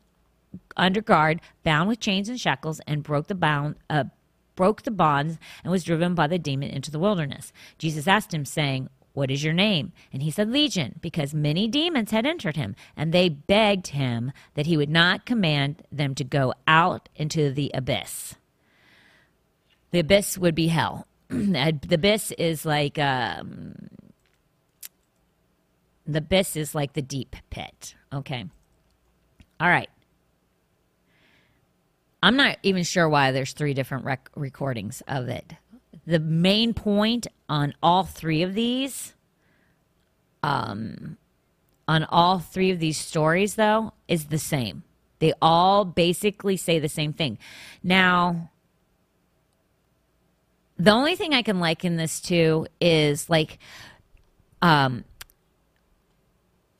under 0.76 1.00
guard, 1.00 1.40
bound 1.64 1.88
with 1.88 1.98
chains 1.98 2.28
and 2.28 2.40
shackles, 2.40 2.80
and 2.86 3.02
broke 3.02 3.26
the 3.26 3.34
bound, 3.34 3.74
uh, 3.88 4.04
broke 4.60 4.82
the 4.82 4.90
bonds, 4.90 5.38
and 5.64 5.70
was 5.70 5.84
driven 5.84 6.14
by 6.14 6.26
the 6.26 6.38
demon 6.38 6.68
into 6.68 6.90
the 6.90 6.98
wilderness. 6.98 7.50
Jesus 7.78 8.06
asked 8.06 8.34
him, 8.34 8.44
saying, 8.44 8.90
What 9.14 9.30
is 9.30 9.42
your 9.42 9.54
name? 9.54 9.92
And 10.12 10.22
he 10.22 10.30
said, 10.30 10.50
Legion, 10.50 10.96
because 11.00 11.32
many 11.32 11.66
demons 11.66 12.10
had 12.10 12.26
entered 12.26 12.56
him, 12.56 12.76
and 12.94 13.10
they 13.10 13.30
begged 13.30 13.86
him 13.86 14.32
that 14.56 14.66
he 14.66 14.76
would 14.76 14.90
not 14.90 15.24
command 15.24 15.82
them 15.90 16.14
to 16.14 16.24
go 16.24 16.52
out 16.68 17.08
into 17.16 17.50
the 17.50 17.70
abyss. 17.72 18.34
The 19.92 20.00
abyss 20.00 20.36
would 20.36 20.54
be 20.54 20.66
hell. 20.66 21.06
the 21.30 21.80
abyss 21.90 22.30
is 22.32 22.66
like 22.66 22.98
um, 22.98 23.88
the 26.06 26.18
abyss 26.18 26.54
is 26.54 26.74
like 26.74 26.92
the 26.92 27.00
deep 27.00 27.34
pit. 27.48 27.94
Okay. 28.12 28.44
All 29.58 29.70
right. 29.70 29.88
I'm 32.22 32.36
not 32.36 32.58
even 32.62 32.84
sure 32.84 33.08
why 33.08 33.32
there's 33.32 33.52
three 33.52 33.74
different 33.74 34.04
rec- 34.04 34.30
recordings 34.34 35.02
of 35.08 35.28
it. 35.28 35.54
The 36.06 36.18
main 36.18 36.74
point 36.74 37.26
on 37.48 37.74
all 37.82 38.04
three 38.04 38.42
of 38.42 38.54
these, 38.54 39.14
um, 40.42 41.16
on 41.88 42.04
all 42.04 42.38
three 42.38 42.70
of 42.70 42.78
these 42.78 42.98
stories, 42.98 43.54
though, 43.54 43.92
is 44.06 44.26
the 44.26 44.38
same. 44.38 44.82
They 45.18 45.32
all 45.40 45.84
basically 45.84 46.56
say 46.56 46.78
the 46.78 46.88
same 46.88 47.12
thing. 47.12 47.38
Now, 47.82 48.50
the 50.78 50.90
only 50.90 51.14
thing 51.14 51.34
I 51.34 51.42
can 51.42 51.60
liken 51.60 51.96
this 51.96 52.20
to 52.22 52.66
is 52.80 53.28
like, 53.28 53.58
um, 54.62 55.04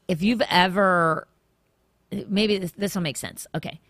if 0.09 0.23
you've 0.23 0.43
ever, 0.51 1.29
maybe 2.11 2.59
this, 2.59 2.73
this 2.73 2.95
will 2.95 3.03
make 3.03 3.17
sense. 3.17 3.47
Okay 3.55 3.81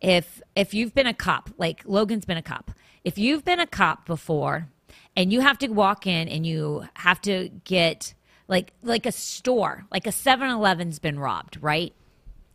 if 0.00 0.40
if 0.54 0.74
you've 0.74 0.94
been 0.94 1.06
a 1.06 1.14
cop 1.14 1.50
like 1.58 1.82
logan's 1.84 2.24
been 2.24 2.36
a 2.36 2.42
cop 2.42 2.70
if 3.04 3.18
you've 3.18 3.44
been 3.44 3.60
a 3.60 3.66
cop 3.66 4.06
before 4.06 4.68
and 5.16 5.32
you 5.32 5.40
have 5.40 5.58
to 5.58 5.68
walk 5.68 6.06
in 6.06 6.28
and 6.28 6.46
you 6.46 6.84
have 6.94 7.20
to 7.20 7.48
get 7.64 8.14
like 8.46 8.72
like 8.82 9.06
a 9.06 9.12
store 9.12 9.84
like 9.90 10.06
a 10.06 10.10
7-eleven's 10.10 10.98
been 10.98 11.18
robbed 11.18 11.58
right? 11.60 11.92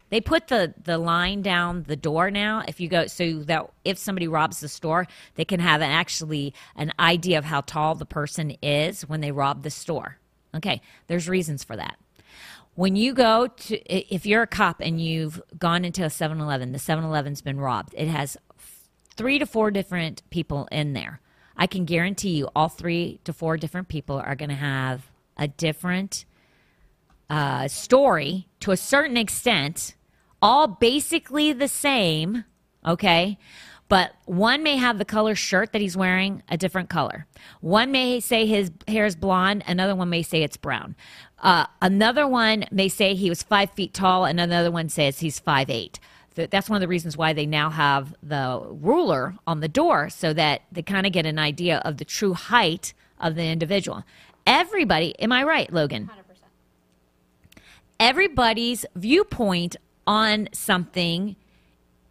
They 0.10 0.22
put 0.22 0.48
the 0.48 0.76
the 0.84 1.00
line 1.00 1.42
down 1.42 1.86
the 1.88 1.96
door 1.96 2.30
now. 2.30 2.64
If 2.68 2.80
you 2.80 2.88
go 2.88 3.08
so 3.08 3.40
that 3.44 3.72
if 3.84 3.98
somebody 3.98 4.28
robs 4.28 4.60
the 4.60 4.70
store 4.70 5.08
they 5.36 5.46
can 5.46 5.60
have 5.60 5.82
an, 5.82 5.90
actually 5.90 6.54
an 6.76 6.94
idea 7.00 7.40
of 7.40 7.46
how 7.46 7.62
tall 7.62 7.96
the 7.96 8.06
person 8.06 8.52
is 8.62 9.02
when 9.10 9.22
they 9.22 9.32
rob 9.32 9.64
the 9.64 9.72
store. 9.72 10.18
Okay 10.56 10.82
there's 11.08 11.28
reasons 11.28 11.64
for 11.64 11.76
that 11.76 11.98
when 12.76 12.96
you 12.96 13.14
go 13.14 13.48
to 13.48 13.94
if 13.94 14.26
you're 14.26 14.44
a 14.44 14.48
cop 14.48 14.80
and 14.80 15.00
you've 15.00 15.42
gone 15.58 15.86
into 15.86 16.04
a 16.04 16.08
7-eleven 16.08 16.72
the 16.72 16.80
7-eleven's 16.80 17.42
been 17.42 17.60
robbed. 17.60 17.94
It 17.98 18.08
has 18.08 18.38
three 19.16 19.40
to 19.40 19.46
four 19.46 19.72
different 19.72 20.28
people 20.30 20.68
in 20.72 20.94
there. 20.94 21.22
I 21.56 21.68
can 21.68 21.86
guarantee 21.86 22.32
you 22.32 22.50
all 22.56 22.70
three 22.70 23.20
to 23.26 23.34
four 23.34 23.58
different 23.58 23.88
people 23.88 24.18
are 24.18 24.36
going 24.36 24.50
to 24.50 24.56
have 24.56 25.12
a 25.38 25.48
different 25.48 26.26
uh, 27.30 27.68
story 27.68 28.48
to 28.60 28.72
a 28.72 28.78
certain 28.78 29.18
extent 29.18 29.96
all 30.42 30.68
basically 30.68 31.54
the 31.54 31.68
same 31.68 32.44
okay 32.86 33.38
but 33.90 34.14
one 34.26 34.64
may 34.64 34.78
have 34.78 34.98
the 34.98 35.06
color 35.06 35.36
shirt 35.36 35.72
that 35.74 35.82
he's 35.82 35.98
wearing 35.98 36.42
a 36.50 36.58
different 36.58 36.90
color. 36.90 37.28
One 37.62 37.92
may 37.92 38.20
say 38.20 38.46
his 38.46 38.72
hair 38.88 39.06
is 39.06 39.16
blonde, 39.16 39.64
another 39.68 39.96
one 39.96 40.10
may 40.10 40.24
say 40.24 40.44
it's 40.44 40.58
brown. 40.58 40.96
Uh, 41.40 41.66
another 41.82 42.28
one 42.28 42.66
may 42.72 42.88
say 42.88 43.14
he 43.14 43.30
was 43.30 43.44
five 43.44 43.72
feet 43.72 43.94
tall, 43.94 44.26
and 44.26 44.40
another 44.40 44.72
one 44.72 44.90
says 44.90 45.20
he's 45.20 45.40
five 45.40 45.70
eight. 45.70 46.00
That's 46.36 46.70
one 46.70 46.78
of 46.78 46.82
the 46.82 46.88
reasons 46.88 47.16
why 47.16 47.34
they 47.34 47.46
now 47.46 47.70
have 47.70 48.16
the 48.24 48.66
ruler 48.68 49.36
on 49.46 49.60
the 49.60 49.68
door 49.68 50.10
so 50.10 50.34
that 50.34 50.64
they 50.72 50.82
kind 50.82 51.06
of 51.06 51.14
get 51.14 51.26
an 51.28 51.38
idea 51.38 51.78
of 51.86 51.98
the 51.98 52.06
true 52.06 52.34
height 52.34 52.94
of 53.20 53.36
the 53.36 53.44
individual. 53.46 54.04
Everybody, 54.48 55.18
am 55.20 55.32
I 55.32 55.44
right, 55.44 55.72
Logan? 55.72 56.10
100%. 56.12 56.38
Everybody's 58.00 58.86
viewpoint 58.96 59.76
on 60.08 60.50
something 60.52 61.36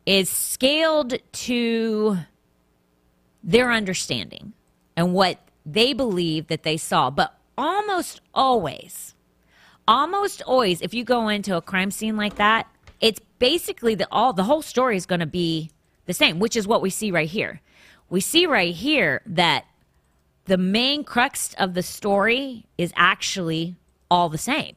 is 0.07 0.29
scaled 0.29 1.15
to 1.33 2.19
their 3.43 3.73
understanding 3.73 4.53
and 4.97 5.15
what 5.15 5.39
they 5.65 5.93
believe 5.93 6.49
that 6.49 6.63
they 6.63 6.77
saw. 6.77 7.11
But 7.11 7.35
almost 7.57 8.21
always, 8.35 9.15
almost 9.87 10.43
always, 10.43 10.81
if 10.81 10.95
you 10.95 11.05
go 11.05 11.29
into 11.29 11.57
a 11.57 11.63
crime 11.63 11.91
scene 11.91 12.17
like 12.17 12.37
that, 12.37 12.67
it's 13.01 13.21
basically 13.39 13.95
the 13.95 14.09
all 14.11 14.33
the 14.33 14.45
whole 14.45 14.63
story 14.63 14.97
is 14.97 15.07
going 15.07 15.21
to 15.21 15.27
be 15.27 15.71
the 16.07 16.15
same, 16.15 16.39
which 16.39 16.57
is 16.57 16.67
what 16.67 16.83
we 16.83 16.91
see 16.91 17.11
right 17.11 17.29
here. 17.29 17.61
We 18.09 18.21
see 18.21 18.47
right 18.47 18.75
here 18.75 19.23
that 19.27 19.65
the 20.45 20.59
main 20.59 21.05
crux 21.05 21.55
of 21.55 21.75
the 21.75 21.83
story 21.83 22.67
is 22.77 22.93
actually 22.97 23.77
all 24.11 24.29
the 24.29 24.39
same 24.39 24.77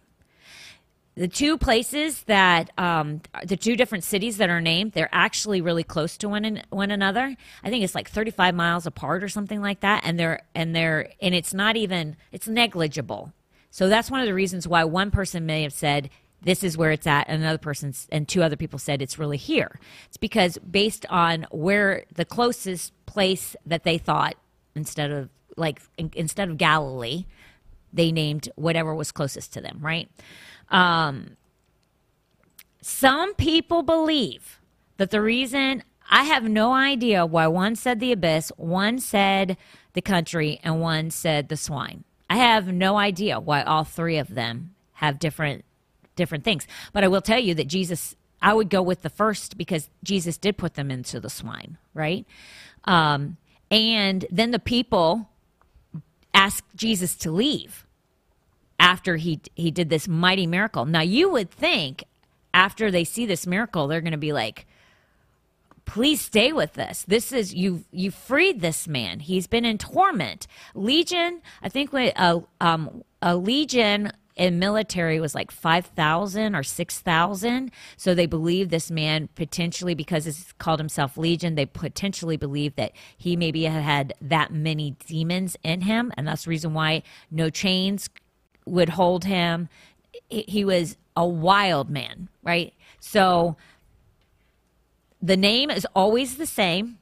the 1.16 1.28
two 1.28 1.58
places 1.58 2.24
that 2.24 2.70
um, 2.78 3.22
the 3.46 3.56
two 3.56 3.76
different 3.76 4.04
cities 4.04 4.38
that 4.38 4.50
are 4.50 4.62
named 4.62 4.92
they're 4.92 5.10
actually 5.12 5.62
really 5.62 5.84
close 5.84 6.18
to 6.18 6.30
one, 6.30 6.62
one 6.70 6.92
another. 6.92 7.36
I 7.64 7.70
think 7.70 7.84
it's 7.84 7.96
like 7.96 8.10
35 8.10 8.54
miles 8.54 8.86
apart 8.86 9.24
or 9.24 9.30
something 9.30 9.62
like 9.62 9.80
that 9.80 10.02
and 10.06 10.20
they're 10.20 10.42
and 10.54 10.76
they're 10.76 11.10
and 11.22 11.34
it's 11.34 11.54
not 11.54 11.78
even 11.78 12.18
it's 12.32 12.48
negligible. 12.48 13.34
So 13.72 13.90
that's 13.90 14.12
one 14.12 14.22
of 14.22 14.28
the 14.28 14.34
reasons 14.34 14.68
why 14.68 14.84
one 14.84 15.12
person 15.12 15.46
may 15.46 15.64
have 15.64 15.74
said 15.74 16.10
this 16.42 16.64
is 16.64 16.78
where 16.78 16.92
it's 16.92 17.08
at 17.08 17.28
and 17.28 17.42
another 17.42 17.58
person 17.58 17.94
and 18.12 18.28
two 18.28 18.44
other 18.44 18.58
people 18.58 18.78
said 18.78 19.02
it's 19.02 19.18
really 19.18 19.38
here. 19.38 19.80
It's 20.08 20.18
because 20.18 20.58
based 20.60 21.06
on 21.10 21.48
where 21.50 22.04
the 22.14 22.26
closest 22.26 22.94
place 23.06 23.56
that 23.66 23.84
they 23.84 23.98
thought 23.98 24.36
instead 24.76 25.12
of 25.12 25.30
like 25.56 25.82
in, 25.98 26.12
instead 26.16 26.50
of 26.50 26.58
galilee 26.58 27.26
they 27.94 28.12
named 28.12 28.50
whatever 28.56 28.94
was 28.94 29.12
closest 29.12 29.54
to 29.54 29.62
them 29.62 29.80
right 29.82 30.10
um, 30.70 31.38
some 32.82 33.34
people 33.36 33.84
believe 33.84 34.60
that 34.98 35.12
the 35.12 35.22
reason 35.22 35.84
I 36.10 36.24
have 36.24 36.44
no 36.44 36.74
idea 36.74 37.26
why 37.26 37.48
one 37.48 37.76
said 37.76 38.00
the 38.00 38.12
abyss, 38.12 38.52
one 38.58 39.00
said 39.00 39.58
the 39.94 40.02
country, 40.02 40.60
and 40.64 40.82
one 40.82 41.10
said 41.10 41.50
the 41.50 41.58
swine. 41.58 42.04
I 42.30 42.38
have 42.38 42.68
no 42.68 42.98
idea 42.98 43.40
why 43.40 43.64
all 43.64 43.84
three 43.84 44.18
of 44.18 44.34
them 44.34 44.76
have 44.94 45.20
different 45.20 45.66
different 46.16 46.44
things. 46.44 46.66
But 46.94 47.04
I 47.04 47.08
will 47.08 47.22
tell 47.22 47.40
you 47.40 47.54
that 47.56 47.68
Jesus 47.68 48.16
I 48.42 48.54
would 48.54 48.70
go 48.70 48.82
with 48.82 49.02
the 49.02 49.10
first 49.10 49.58
because 49.58 49.90
Jesus 50.04 50.38
did 50.38 50.58
put 50.58 50.76
them 50.76 50.92
into 50.92 51.20
the 51.20 51.30
swine, 51.30 51.78
right? 51.94 52.26
Um, 52.84 53.38
and 53.72 54.26
then 54.30 54.52
the 54.52 54.60
people 54.60 55.30
asked 56.34 56.68
Jesus 56.76 57.16
to 57.18 57.32
leave 57.32 57.85
after 58.80 59.18
he 59.18 59.42
he 59.56 59.72
did 59.72 59.90
this 59.90 60.08
mighty 60.08 60.48
miracle. 60.48 60.86
Now 60.86 61.02
you 61.02 61.30
would 61.30 61.50
think 61.50 62.04
after 62.54 62.90
they 62.90 63.04
see 63.04 63.26
this 63.26 63.46
miracle, 63.46 63.88
they're 63.88 64.02
going 64.02 64.12
to 64.12 64.18
be 64.18 64.34
like, 64.34 64.66
please 65.86 66.22
stay 66.22 66.52
with 66.52 66.78
us. 66.80 67.04
This 67.08 67.32
is 67.32 67.54
you. 67.54 67.86
You 67.92 68.12
freed 68.12 68.62
this 68.62 68.88
man. 68.88 69.20
He's 69.20 69.48
been 69.48 69.66
in 69.66 69.78
torment. 69.78 70.48
Legion. 70.74 71.42
I 71.62 71.70
think 71.70 71.94
a 71.94 72.20
uh, 72.20 72.42
um, 72.62 73.04
a 73.22 73.36
legion 73.36 74.12
in 74.36 74.60
military 74.60 75.20
was 75.20 75.34
like 75.34 75.50
5,000 75.50 76.56
or 76.56 76.64
6,000. 76.64 77.72
So 77.96 78.14
they 78.14 78.26
believe 78.26 78.70
this 78.70 78.92
man 78.92 79.30
potentially, 79.36 79.96
because 79.96 80.26
he's 80.26 80.54
called 80.58 80.80
himself 80.80 81.18
Legion, 81.18 81.56
they 81.56 81.66
potentially 81.66 82.38
believe 82.38 82.76
that 82.76 82.92
he 83.18 83.36
maybe 83.36 83.64
had 83.64 84.14
that 84.22 84.52
many 84.52 84.92
demons 85.08 85.56
in 85.64 85.82
him. 85.82 86.12
And 86.18 86.28
that's 86.28 86.44
the 86.44 86.50
reason 86.50 86.74
why 86.74 87.04
no 87.32 87.50
chains 87.50 88.10
would 88.66 88.90
hold 88.90 89.26
him. 89.26 89.70
He 90.30 90.66
was 90.66 90.98
a 91.16 91.26
wild 91.26 91.90
man, 91.90 92.30
right? 92.44 92.74
So 93.00 93.56
the 95.22 95.38
name 95.38 95.70
is 95.70 95.88
always 95.96 96.38
the 96.38 96.46
same 96.46 96.98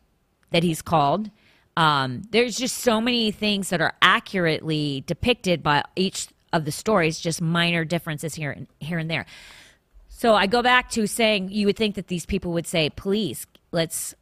that 0.52 0.64
he's 0.64 0.82
called. 0.82 1.30
Um, 1.76 2.22
there's 2.30 2.58
just 2.58 2.78
so 2.78 3.02
many 3.02 3.32
things 3.32 3.70
that 3.70 3.82
are 3.82 3.94
accurately 4.02 5.04
depicted 5.08 5.64
by 5.64 5.84
each 5.96 6.28
of 6.52 6.66
the 6.66 6.72
stories, 6.72 7.20
just 7.20 7.42
minor 7.42 7.84
differences 7.84 8.36
here 8.36 8.52
and 8.52 8.68
here 8.80 9.00
and 9.00 9.10
there. 9.10 9.26
So 10.10 10.36
I 10.36 10.46
go 10.46 10.62
back 10.62 10.92
to 10.92 11.08
saying 11.08 11.50
you 11.50 11.66
would 11.66 11.76
think 11.76 11.96
that 11.96 12.08
these 12.08 12.26
people 12.26 12.54
would 12.54 12.68
say, 12.68 12.92
"Please, 12.92 13.48
let's 13.72 14.14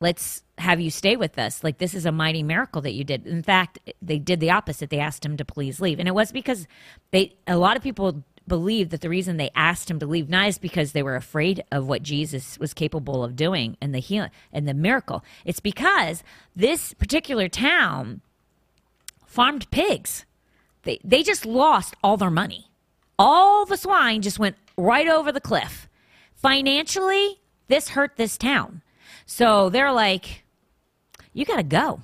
let's 0.00 0.42
have 0.58 0.80
you 0.80 0.90
stay 0.90 1.16
with 1.16 1.38
us. 1.38 1.62
Like 1.62 1.78
this 1.78 1.94
is 1.94 2.06
a 2.06 2.12
mighty 2.12 2.42
miracle 2.42 2.82
that 2.82 2.92
you 2.92 3.04
did. 3.04 3.26
In 3.26 3.42
fact, 3.42 3.78
they 4.02 4.18
did 4.18 4.40
the 4.40 4.50
opposite. 4.50 4.90
They 4.90 4.98
asked 4.98 5.24
him 5.24 5.36
to 5.36 5.44
please 5.44 5.80
leave. 5.80 5.98
And 5.98 6.08
it 6.08 6.14
was 6.14 6.32
because 6.32 6.66
they 7.10 7.34
a 7.46 7.56
lot 7.56 7.76
of 7.76 7.82
people 7.82 8.24
believe 8.46 8.90
that 8.90 9.02
the 9.02 9.10
reason 9.10 9.36
they 9.36 9.50
asked 9.54 9.90
him 9.90 9.98
to 9.98 10.06
leave 10.06 10.28
not 10.28 10.48
is 10.48 10.58
because 10.58 10.92
they 10.92 11.02
were 11.02 11.16
afraid 11.16 11.62
of 11.70 11.86
what 11.86 12.02
Jesus 12.02 12.58
was 12.58 12.72
capable 12.72 13.22
of 13.22 13.36
doing 13.36 13.76
and 13.80 13.94
the 13.94 13.98
healing 13.98 14.30
and 14.52 14.66
the 14.66 14.74
miracle. 14.74 15.22
It's 15.44 15.60
because 15.60 16.22
this 16.56 16.94
particular 16.94 17.48
town 17.48 18.22
farmed 19.26 19.70
pigs. 19.70 20.24
They 20.82 20.98
they 21.04 21.22
just 21.22 21.44
lost 21.44 21.94
all 22.02 22.16
their 22.16 22.30
money. 22.30 22.70
All 23.18 23.66
the 23.66 23.76
swine 23.76 24.22
just 24.22 24.38
went 24.38 24.56
right 24.76 25.08
over 25.08 25.30
the 25.30 25.40
cliff. 25.40 25.88
Financially, 26.34 27.40
this 27.66 27.90
hurt 27.90 28.16
this 28.16 28.38
town. 28.38 28.82
So 29.30 29.68
they're 29.68 29.92
like, 29.92 30.42
you 31.34 31.44
got 31.44 31.56
to 31.56 31.62
go. 31.62 32.00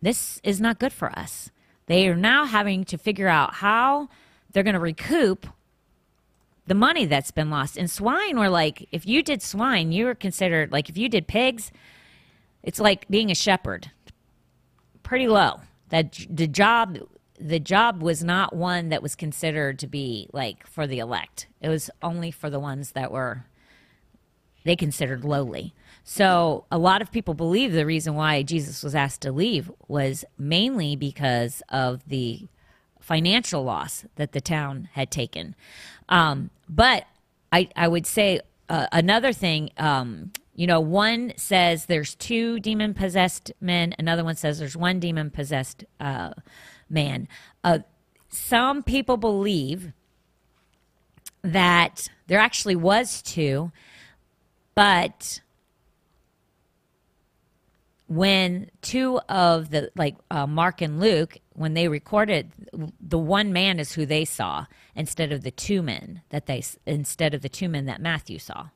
This 0.00 0.40
is 0.42 0.58
not 0.58 0.78
good 0.78 0.92
for 0.92 1.16
us. 1.16 1.50
They 1.84 2.08
are 2.08 2.16
now 2.16 2.46
having 2.46 2.84
to 2.86 2.96
figure 2.96 3.28
out 3.28 3.56
how 3.56 4.08
they're 4.50 4.62
going 4.62 4.74
to 4.74 4.80
recoup 4.80 5.46
the 6.66 6.74
money 6.74 7.04
that's 7.04 7.30
been 7.30 7.50
lost. 7.50 7.76
And 7.76 7.90
swine 7.90 8.38
were 8.38 8.48
like, 8.48 8.88
if 8.90 9.06
you 9.06 9.22
did 9.22 9.42
swine, 9.42 9.92
you 9.92 10.06
were 10.06 10.14
considered 10.14 10.72
like 10.72 10.88
if 10.88 10.96
you 10.96 11.10
did 11.10 11.28
pigs, 11.28 11.70
it's 12.62 12.80
like 12.80 13.06
being 13.08 13.30
a 13.30 13.34
shepherd. 13.34 13.90
Pretty 15.02 15.28
low. 15.28 15.60
That 15.90 16.26
the 16.28 16.48
job 16.48 16.98
the 17.38 17.60
job 17.60 18.02
was 18.02 18.24
not 18.24 18.56
one 18.56 18.88
that 18.88 19.02
was 19.02 19.14
considered 19.14 19.78
to 19.80 19.86
be 19.86 20.30
like 20.32 20.66
for 20.66 20.86
the 20.86 21.00
elect. 21.00 21.48
It 21.60 21.68
was 21.68 21.90
only 22.02 22.30
for 22.30 22.48
the 22.48 22.58
ones 22.58 22.92
that 22.92 23.12
were 23.12 23.44
they 24.64 24.74
considered 24.74 25.22
lowly. 25.22 25.74
So 26.08 26.66
a 26.70 26.78
lot 26.78 27.02
of 27.02 27.10
people 27.10 27.34
believe 27.34 27.72
the 27.72 27.84
reason 27.84 28.14
why 28.14 28.44
Jesus 28.44 28.84
was 28.84 28.94
asked 28.94 29.22
to 29.22 29.32
leave 29.32 29.72
was 29.88 30.24
mainly 30.38 30.94
because 30.94 31.64
of 31.68 32.08
the 32.08 32.46
financial 33.00 33.64
loss 33.64 34.04
that 34.14 34.30
the 34.30 34.40
town 34.40 34.88
had 34.92 35.10
taken. 35.10 35.56
Um, 36.08 36.50
but 36.68 37.06
I, 37.50 37.70
I 37.74 37.88
would 37.88 38.06
say 38.06 38.40
uh, 38.68 38.86
another 38.92 39.32
thing, 39.32 39.70
um, 39.78 40.30
you 40.54 40.68
know, 40.68 40.78
one 40.78 41.32
says 41.36 41.86
there's 41.86 42.14
two 42.14 42.60
demon 42.60 42.94
possessed 42.94 43.50
men, 43.60 43.92
another 43.98 44.22
one 44.22 44.36
says 44.36 44.60
there's 44.60 44.76
one 44.76 45.00
demon 45.00 45.30
possessed 45.30 45.84
uh, 45.98 46.30
man. 46.88 47.26
Uh, 47.64 47.80
some 48.28 48.84
people 48.84 49.16
believe 49.16 49.92
that 51.42 52.08
there 52.28 52.38
actually 52.38 52.76
was 52.76 53.22
two, 53.22 53.72
but 54.76 55.40
when 58.08 58.70
two 58.82 59.18
of 59.28 59.70
the 59.70 59.90
like 59.96 60.16
uh, 60.30 60.46
Mark 60.46 60.80
and 60.80 61.00
Luke 61.00 61.38
when 61.54 61.74
they 61.74 61.88
recorded 61.88 62.52
the 63.00 63.18
one 63.18 63.52
man 63.52 63.80
is 63.80 63.92
who 63.92 64.06
they 64.06 64.24
saw 64.24 64.66
instead 64.94 65.32
of 65.32 65.42
the 65.42 65.50
two 65.50 65.82
men 65.82 66.22
that 66.28 66.46
they 66.46 66.62
instead 66.86 67.34
of 67.34 67.42
the 67.42 67.48
two 67.48 67.68
men 67.68 67.86
that 67.86 68.00
Matthew 68.00 68.38
saw. 68.38 68.68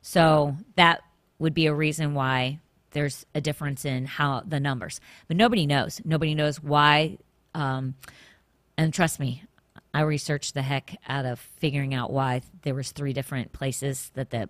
So 0.00 0.56
that 0.76 1.02
would 1.38 1.52
be 1.52 1.66
a 1.66 1.74
reason 1.74 2.14
why 2.14 2.60
there's 2.92 3.26
a 3.34 3.40
difference 3.40 3.84
in 3.84 4.06
how 4.06 4.42
the 4.46 4.60
numbers. 4.60 5.00
But 5.28 5.36
nobody 5.36 5.66
knows. 5.66 6.00
Nobody 6.04 6.34
knows 6.34 6.62
why 6.62 7.18
um, 7.54 7.94
and 8.76 8.92
trust 8.92 9.18
me, 9.18 9.42
I 9.94 10.02
researched 10.02 10.54
the 10.54 10.62
heck 10.62 10.98
out 11.08 11.24
of 11.24 11.40
figuring 11.40 11.94
out 11.94 12.12
why 12.12 12.42
there 12.62 12.74
was 12.74 12.92
three 12.92 13.14
different 13.14 13.52
places 13.52 14.10
that 14.14 14.30
the 14.30 14.48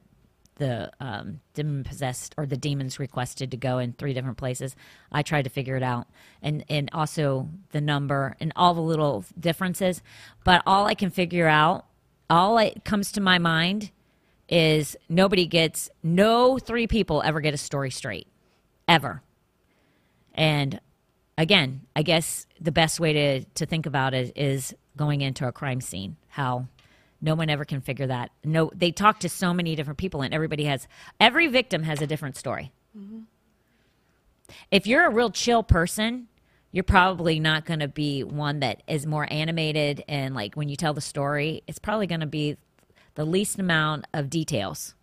the 0.56 0.90
um, 1.00 1.40
demon 1.54 1.84
possessed 1.84 2.34
or 2.36 2.46
the 2.46 2.56
demons 2.56 2.98
requested 2.98 3.50
to 3.50 3.56
go 3.56 3.78
in 3.78 3.92
three 3.92 4.12
different 4.12 4.38
places. 4.38 4.74
I 5.12 5.22
tried 5.22 5.42
to 5.42 5.50
figure 5.50 5.76
it 5.76 5.82
out, 5.82 6.06
and 6.42 6.64
and 6.68 6.90
also 6.92 7.48
the 7.70 7.80
number 7.80 8.36
and 8.40 8.52
all 8.56 8.74
the 8.74 8.80
little 8.80 9.24
differences. 9.38 10.02
But 10.44 10.62
all 10.66 10.86
I 10.86 10.94
can 10.94 11.10
figure 11.10 11.46
out, 11.46 11.86
all 12.28 12.58
it 12.58 12.84
comes 12.84 13.12
to 13.12 13.20
my 13.20 13.38
mind, 13.38 13.90
is 14.48 14.96
nobody 15.08 15.46
gets 15.46 15.90
no 16.02 16.58
three 16.58 16.86
people 16.86 17.22
ever 17.22 17.40
get 17.40 17.54
a 17.54 17.58
story 17.58 17.90
straight, 17.90 18.26
ever. 18.88 19.22
And 20.34 20.80
again, 21.38 21.82
I 21.94 22.02
guess 22.02 22.46
the 22.60 22.72
best 22.72 22.98
way 22.98 23.12
to 23.12 23.44
to 23.44 23.66
think 23.66 23.86
about 23.86 24.14
it 24.14 24.32
is 24.36 24.74
going 24.96 25.20
into 25.20 25.46
a 25.46 25.52
crime 25.52 25.80
scene. 25.80 26.16
How 26.28 26.68
no 27.20 27.34
one 27.34 27.50
ever 27.50 27.64
can 27.64 27.80
figure 27.80 28.06
that. 28.06 28.30
No, 28.44 28.70
they 28.74 28.92
talk 28.92 29.20
to 29.20 29.28
so 29.28 29.54
many 29.54 29.74
different 29.74 29.98
people, 29.98 30.22
and 30.22 30.34
everybody 30.34 30.64
has 30.64 30.86
every 31.18 31.46
victim 31.46 31.82
has 31.82 32.02
a 32.02 32.06
different 32.06 32.36
story. 32.36 32.72
Mm-hmm. 32.96 33.20
If 34.70 34.86
you're 34.86 35.06
a 35.06 35.10
real 35.10 35.30
chill 35.30 35.62
person, 35.62 36.28
you're 36.72 36.84
probably 36.84 37.40
not 37.40 37.64
going 37.64 37.80
to 37.80 37.88
be 37.88 38.22
one 38.22 38.60
that 38.60 38.82
is 38.86 39.06
more 39.06 39.26
animated 39.30 40.04
and 40.08 40.34
like 40.34 40.54
when 40.54 40.68
you 40.68 40.76
tell 40.76 40.92
the 40.92 41.00
story, 41.00 41.62
it's 41.66 41.78
probably 41.78 42.06
going 42.06 42.20
to 42.20 42.26
be 42.26 42.56
the 43.14 43.24
least 43.24 43.58
amount 43.58 44.06
of 44.12 44.28
details. 44.28 44.94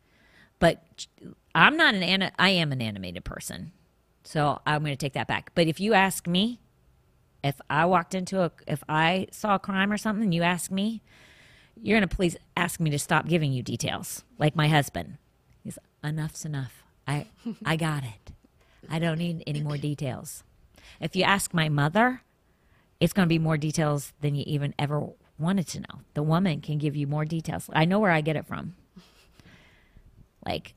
But 0.60 1.08
I'm 1.56 1.76
not 1.76 1.96
an 1.96 2.32
I 2.38 2.50
am 2.50 2.72
an 2.72 2.82
animated 2.82 3.24
person. 3.26 3.72
So 4.24 4.62
I'm 4.66 4.82
going 4.84 4.94
to 4.94 4.98
take 4.98 5.14
that 5.14 5.28
back. 5.28 5.52
But 5.56 5.68
if 5.68 5.80
you 5.80 5.94
ask 5.94 6.28
me, 6.28 6.60
if 7.44 7.60
I 7.70 7.86
walked 7.86 8.16
into 8.16 8.42
a 8.42 8.52
if 8.68 8.84
I 8.88 9.28
saw 9.32 9.56
a 9.56 9.60
crime 9.60 9.92
or 9.92 9.98
something, 9.98 10.32
you 10.32 10.44
ask 10.44 10.72
me, 10.72 11.02
you're 11.82 11.98
going 11.98 12.08
to 12.08 12.16
please 12.16 12.38
ask 12.56 12.80
me 12.80 12.90
to 12.92 13.00
stop 13.00 13.28
giving 13.28 13.52
you 13.52 13.64
details, 13.64 14.24
like 14.38 14.56
my 14.56 14.68
husband. 14.68 15.18
He's 15.64 15.78
enough's 16.04 16.46
enough. 16.46 16.84
I 17.08 17.28
I 17.66 17.76
got 17.76 18.04
it. 18.04 18.32
I 18.90 19.00
don't 19.00 19.18
need 19.18 19.44
any 19.48 19.62
more 19.62 19.78
details. 19.78 20.44
If 21.00 21.16
you 21.16 21.24
ask 21.24 21.54
my 21.54 21.70
mother, 21.70 22.22
it's 23.00 23.14
going 23.14 23.26
to 23.26 23.30
be 23.30 23.40
more 23.40 23.58
details 23.58 24.14
than 24.22 24.36
you 24.36 24.44
even 24.46 24.74
ever 24.78 25.08
wanted 25.38 25.68
to 25.70 25.80
know. 25.80 26.02
The 26.14 26.24
woman 26.24 26.62
can 26.62 26.78
give 26.78 26.96
you 26.96 27.08
more 27.08 27.26
details. 27.26 27.70
I 27.74 27.86
know 27.86 28.00
where 28.00 28.12
I 28.12 28.22
get 28.22 28.36
it 28.36 28.46
from. 28.46 28.76
Like 30.46 30.74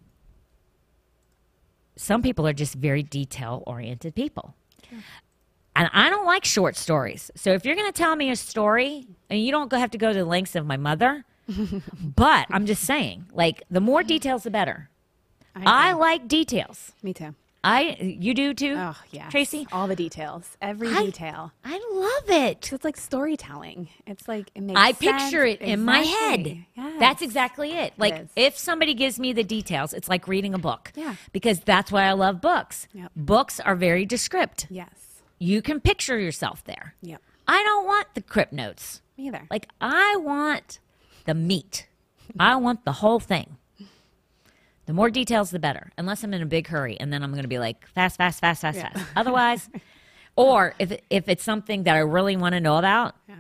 some 1.97 2.23
people 2.23 2.47
are 2.47 2.53
just 2.53 2.75
very 2.75 3.03
detail 3.03 3.63
oriented 3.67 4.15
people. 4.15 4.55
And 5.77 5.91
I 5.93 6.09
don't 6.09 6.25
like 6.25 6.45
short 6.45 6.75
stories. 6.75 7.31
So 7.35 7.53
if 7.53 7.65
you're 7.65 7.77
going 7.77 7.93
to 7.93 7.97
tell 7.97 8.17
me 8.17 8.31
a 8.31 8.37
story, 8.37 9.07
and 9.29 9.41
you 9.41 9.53
don't 9.53 9.71
have 9.73 9.91
to 9.91 9.99
go 9.99 10.13
to 10.13 10.19
the 10.19 10.25
lengths 10.25 10.57
of 10.57 10.67
my 10.67 10.79
mother, 10.79 11.25
but 12.17 12.47
I'm 12.51 12.65
just 12.65 12.83
saying, 12.83 13.27
like, 13.33 13.63
the 13.71 13.81
more 13.81 14.03
details, 14.03 14.45
the 14.45 14.51
better. 14.51 14.89
I, 15.55 15.91
I 15.91 15.93
like 15.93 16.29
details. 16.29 16.93
Me 17.03 17.13
too. 17.13 17.35
I 17.65 17.97
you 17.99 18.33
do 18.33 18.55
too. 18.55 18.75
Oh 18.79 18.97
yeah, 19.11 19.29
Tracy. 19.29 19.67
All 19.73 19.89
the 19.89 19.97
details, 19.97 20.57
every 20.63 20.89
I, 20.89 21.07
detail. 21.07 21.51
I 21.65 21.81
love 21.93 22.31
it. 22.31 22.73
It's 22.73 22.85
like 22.85 22.97
storytelling. 22.97 23.89
It's 24.07 24.29
like 24.29 24.53
it 24.55 24.61
makes. 24.61 24.79
I 24.79 24.93
sense. 24.93 24.99
picture 25.01 25.45
it 25.45 25.61
exactly. 25.63 25.73
in 25.73 25.85
my 25.85 25.99
head. 25.99 26.65
Yes. 26.77 27.01
That's 27.01 27.23
exactly 27.23 27.73
it. 27.73 27.95
Like 27.99 28.15
it 28.15 28.29
if 28.37 28.57
somebody 28.57 28.95
gives 28.95 29.19
me 29.19 29.33
the 29.33 29.43
details, 29.43 29.95
it's 29.95 30.09
like 30.09 30.29
reading 30.29 30.55
a 30.55 30.59
book. 30.59 30.93
Yeah. 30.95 31.17
Because 31.33 31.59
that's 31.59 31.91
why 31.91 32.05
I 32.05 32.13
love 32.13 32.41
books. 32.41 32.87
Yep. 32.93 33.11
Books 33.17 33.59
are 33.59 33.75
very 33.75 34.07
descript. 34.07 34.69
Yes. 34.71 35.06
You 35.39 35.63
can 35.63 35.81
picture 35.81 36.19
yourself 36.19 36.65
there. 36.65 36.95
Yep. 37.03 37.21
I 37.47 37.63
don't 37.63 37.87
want 37.87 38.09
the 38.15 38.23
crypt 38.23 38.53
notes. 38.53 39.03
Me 39.17 39.29
either. 39.29 39.47
Like 39.51 39.69
I 39.81 40.17
want 40.17 40.79
the 41.25 41.35
meat. 41.35 41.89
I 42.39 42.57
want 42.57 42.85
the 42.85 42.93
whole 42.93 43.21
thing. 43.21 43.57
The 44.87 44.93
more 44.93 45.11
details, 45.11 45.51
the 45.51 45.59
better. 45.59 45.91
Unless 45.99 46.23
I'm 46.23 46.33
in 46.33 46.43
a 46.43 46.47
big 46.47 46.69
hurry, 46.69 46.99
and 46.99 47.13
then 47.13 47.23
I'm 47.23 47.33
going 47.33 47.43
to 47.43 47.49
be 47.49 47.59
like 47.59 47.87
fast, 47.89 48.17
fast, 48.17 48.41
fast, 48.41 48.63
fast, 48.63 48.79
yeah. 48.79 48.91
fast. 48.91 49.07
Otherwise, 49.17 49.69
or 50.37 50.75
if 50.79 50.97
if 51.11 51.29
it's 51.29 51.43
something 51.43 51.83
that 51.85 51.97
I 51.97 52.01
really 52.01 52.37
want 52.37 52.55
to 52.55 52.61
know 52.61 52.77
about, 52.77 53.17
yeah. 53.29 53.35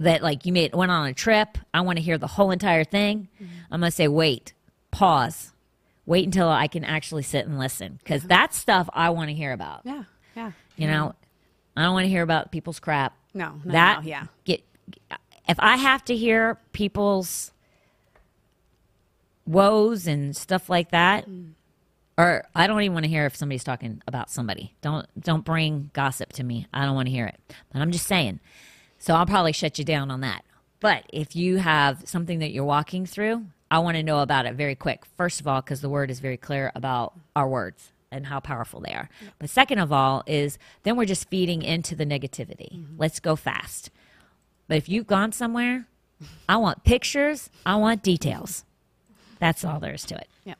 that 0.00 0.22
like 0.22 0.44
you 0.44 0.52
made 0.52 0.74
went 0.74 0.92
on 0.92 1.06
a 1.06 1.14
trip, 1.14 1.56
I 1.72 1.80
want 1.80 1.96
to 1.96 2.02
hear 2.02 2.18
the 2.18 2.26
whole 2.26 2.50
entire 2.50 2.84
thing. 2.84 3.28
Mm-hmm. 3.36 3.52
I'm 3.70 3.80
going 3.80 3.90
to 3.90 3.96
say, 3.96 4.06
wait, 4.06 4.52
pause, 4.90 5.52
wait 6.04 6.26
until 6.26 6.48
I 6.48 6.68
can 6.68 6.84
actually 6.84 7.22
sit 7.22 7.46
and 7.46 7.58
listen 7.58 7.98
because 8.02 8.20
uh-huh. 8.20 8.28
that's 8.28 8.58
stuff 8.58 8.90
I 8.92 9.10
want 9.10 9.30
to 9.30 9.34
hear 9.34 9.52
about. 9.52 9.80
Yeah, 9.84 9.92
yeah. 9.94 10.04
You 10.82 10.88
know, 10.88 11.14
I 11.76 11.82
don't 11.82 11.94
want 11.94 12.04
to 12.04 12.10
hear 12.10 12.22
about 12.22 12.52
people's 12.52 12.80
crap. 12.80 13.16
No, 13.34 13.60
no 13.64 13.72
that 13.72 14.02
no, 14.02 14.08
yeah. 14.08 14.26
Get 14.44 14.62
if 15.48 15.58
I 15.58 15.76
have 15.76 16.04
to 16.06 16.16
hear 16.16 16.58
people's 16.72 17.52
woes 19.46 20.06
and 20.06 20.36
stuff 20.36 20.68
like 20.68 20.90
that. 20.90 21.28
Mm. 21.28 21.52
Or 22.18 22.44
I 22.54 22.66
don't 22.66 22.82
even 22.82 22.92
want 22.92 23.04
to 23.04 23.10
hear 23.10 23.24
if 23.24 23.34
somebody's 23.34 23.64
talking 23.64 24.02
about 24.06 24.30
somebody. 24.30 24.74
Don't 24.82 25.06
don't 25.18 25.44
bring 25.44 25.90
gossip 25.92 26.32
to 26.34 26.44
me. 26.44 26.66
I 26.72 26.84
don't 26.84 26.94
want 26.94 27.06
to 27.06 27.12
hear 27.12 27.26
it. 27.26 27.40
But 27.72 27.80
I'm 27.80 27.90
just 27.90 28.06
saying. 28.06 28.40
So 28.98 29.14
I'll 29.14 29.26
probably 29.26 29.52
shut 29.52 29.78
you 29.78 29.84
down 29.84 30.10
on 30.10 30.20
that. 30.20 30.44
But 30.78 31.04
if 31.12 31.34
you 31.34 31.56
have 31.56 32.02
something 32.04 32.40
that 32.40 32.50
you're 32.50 32.64
walking 32.64 33.06
through, 33.06 33.46
I 33.70 33.78
want 33.78 33.96
to 33.96 34.02
know 34.02 34.20
about 34.20 34.46
it 34.46 34.54
very 34.54 34.74
quick. 34.74 35.04
First 35.16 35.40
of 35.40 35.48
all, 35.48 35.62
because 35.62 35.80
the 35.80 35.88
word 35.88 36.10
is 36.10 36.20
very 36.20 36.36
clear 36.36 36.70
about 36.74 37.14
our 37.34 37.48
words 37.48 37.92
and 38.12 38.26
how 38.26 38.40
powerful 38.40 38.80
they 38.80 38.92
are. 38.92 39.08
But 39.38 39.50
second 39.50 39.78
of 39.78 39.92
all, 39.92 40.22
is 40.26 40.58
then 40.82 40.96
we're 40.96 41.06
just 41.06 41.28
feeding 41.28 41.62
into 41.62 41.96
the 41.96 42.06
negativity. 42.06 42.72
Mm-hmm. 42.74 42.94
Let's 42.98 43.20
go 43.20 43.34
fast. 43.34 43.90
But 44.68 44.76
if 44.76 44.88
you've 44.88 45.06
gone 45.06 45.32
somewhere, 45.32 45.86
I 46.48 46.56
want 46.56 46.84
pictures, 46.84 47.50
I 47.66 47.76
want 47.76 48.02
details. 48.02 48.64
That's 49.38 49.64
all 49.64 49.80
there 49.80 49.94
is 49.94 50.04
to 50.04 50.16
it. 50.16 50.28
Yep. 50.44 50.58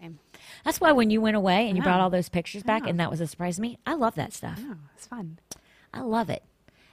Same. 0.00 0.18
That's 0.64 0.80
why 0.80 0.92
when 0.92 1.10
you 1.10 1.20
went 1.20 1.36
away 1.36 1.68
and 1.68 1.76
you 1.76 1.82
brought 1.82 2.00
all 2.00 2.10
those 2.10 2.28
pictures 2.28 2.62
back, 2.62 2.86
and 2.86 2.98
that 2.98 3.10
was 3.10 3.20
a 3.20 3.26
surprise 3.26 3.56
to 3.56 3.62
me, 3.62 3.78
I 3.86 3.94
love 3.94 4.14
that 4.14 4.32
stuff. 4.32 4.58
Oh, 4.58 4.76
it's 4.96 5.06
fun. 5.06 5.38
I 5.92 6.00
love 6.00 6.30
it. 6.30 6.42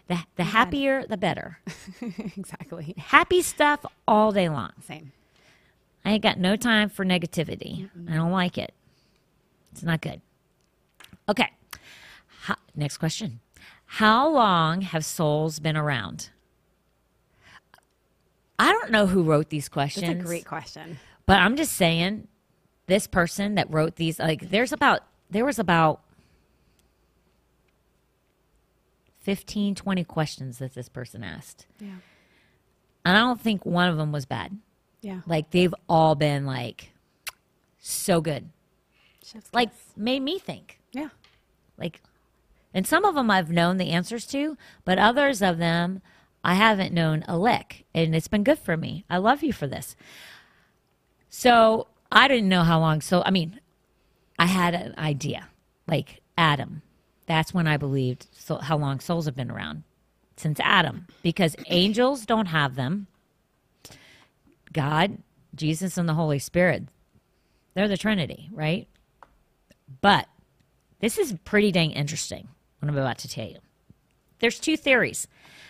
The, 0.08 0.18
the 0.36 0.44
happier, 0.44 1.06
the 1.06 1.18
better. 1.18 1.60
exactly. 2.02 2.96
Happy 2.98 3.42
stuff 3.42 3.86
all 4.08 4.32
day 4.32 4.50
long. 4.50 4.72
Same. 4.86 5.12
I 6.04 6.14
ain't 6.14 6.24
got 6.24 6.40
no 6.40 6.56
time 6.56 6.90
for 6.90 7.06
negativity. 7.06 7.84
Mm-hmm. 7.84 8.12
I 8.12 8.16
don't 8.16 8.32
like 8.32 8.58
it. 8.58 8.74
It's 9.72 9.84
not 9.84 10.02
good. 10.02 10.22
Okay. 11.28 11.50
How, 12.42 12.56
next 12.76 12.98
question. 12.98 13.40
How 13.86 14.30
long 14.30 14.82
have 14.82 15.04
souls 15.06 15.60
been 15.60 15.78
around? 15.78 16.30
I 18.58 18.72
don't 18.72 18.92
know 18.92 19.08
who 19.08 19.24
wrote 19.24 19.50
these 19.50 19.70
questions. 19.70 20.06
That's 20.06 20.20
a 20.20 20.24
great 20.24 20.46
question. 20.46 21.00
But 21.26 21.40
I'm 21.40 21.56
just 21.56 21.74
saying, 21.74 22.28
this 22.88 23.08
person 23.08 23.56
that 23.56 23.72
wrote 23.72 23.96
these, 23.96 24.20
like, 24.20 24.50
there's 24.50 24.74
about, 24.74 25.02
there 25.30 25.46
was 25.46 25.60
about 25.60 26.02
15, 29.20 29.76
20 29.76 30.04
questions 30.04 30.58
that 30.58 30.74
this 30.74 30.90
person 30.90 31.24
asked. 31.24 31.68
Yeah. 31.80 31.88
And 33.06 33.16
I 33.16 33.20
don't 33.22 33.40
think 33.40 33.66
one 33.66 33.88
of 33.90 33.98
them 33.98 34.12
was 34.12 34.26
bad. 34.26 34.58
Yeah. 35.02 35.22
Like, 35.26 35.52
they've 35.52 35.74
all 35.88 36.16
been, 36.16 36.46
like, 36.46 36.92
so 37.80 38.22
good. 38.22 38.50
Chef's 39.32 39.54
like, 39.54 39.70
made 39.96 40.22
me 40.22 40.40
think. 40.40 40.80
Yeah. 40.92 41.10
Like, 41.78 42.02
and 42.74 42.86
some 42.86 43.06
of 43.06 43.16
them 43.16 43.32
I've 43.32 43.52
known 43.52 43.78
the 43.78 43.92
answers 43.92 44.26
to, 44.28 44.58
but 44.86 45.00
others 45.00 45.42
of 45.42 45.58
them 45.58 46.02
I 46.44 46.56
haven't 46.56 46.94
known 46.94 47.24
a 47.28 47.38
lick. 47.38 47.86
And 47.94 48.16
it's 48.16 48.28
been 48.28 48.44
good 48.44 48.60
for 48.60 48.78
me. 48.78 49.06
I 49.10 49.18
love 49.18 49.44
you 49.44 49.54
for 49.54 49.68
this. 49.68 49.96
So 51.30 51.88
I 52.12 52.28
didn't 52.28 52.50
know 52.50 52.64
how 52.64 52.80
long. 52.80 53.02
So, 53.02 53.22
I 53.26 53.32
mean, 53.32 53.60
I 54.38 54.46
had 54.46 54.74
an 54.74 54.96
idea 54.98 55.50
like 55.88 56.22
Adam. 56.38 56.82
That's 57.26 57.54
when 57.54 57.68
I 57.68 57.78
believed 57.78 58.28
so, 58.32 58.58
how 58.58 58.78
long 58.78 59.00
souls 59.00 59.26
have 59.26 59.36
been 59.36 59.52
around 59.52 59.84
since 60.38 60.60
Adam, 60.62 61.06
because 61.22 61.56
angels 61.68 62.26
don't 62.26 62.48
have 62.48 62.76
them. 62.76 63.08
God, 64.72 65.18
Jesus, 65.54 65.98
and 65.98 66.08
the 66.08 66.14
Holy 66.14 66.40
Spirit, 66.40 66.88
they're 67.74 67.90
the 67.90 67.98
Trinity, 67.98 68.50
right? 68.54 68.88
But 70.02 70.28
this 71.00 71.18
is 71.18 71.36
pretty 71.46 71.72
dang 71.72 71.92
interesting 71.92 72.50
what 72.80 72.90
I'm 72.90 72.98
about 72.98 73.18
to 73.20 73.30
tell 73.30 73.48
you. 73.48 73.58
There's 74.40 74.60
two 74.60 74.78
theories, 74.78 75.28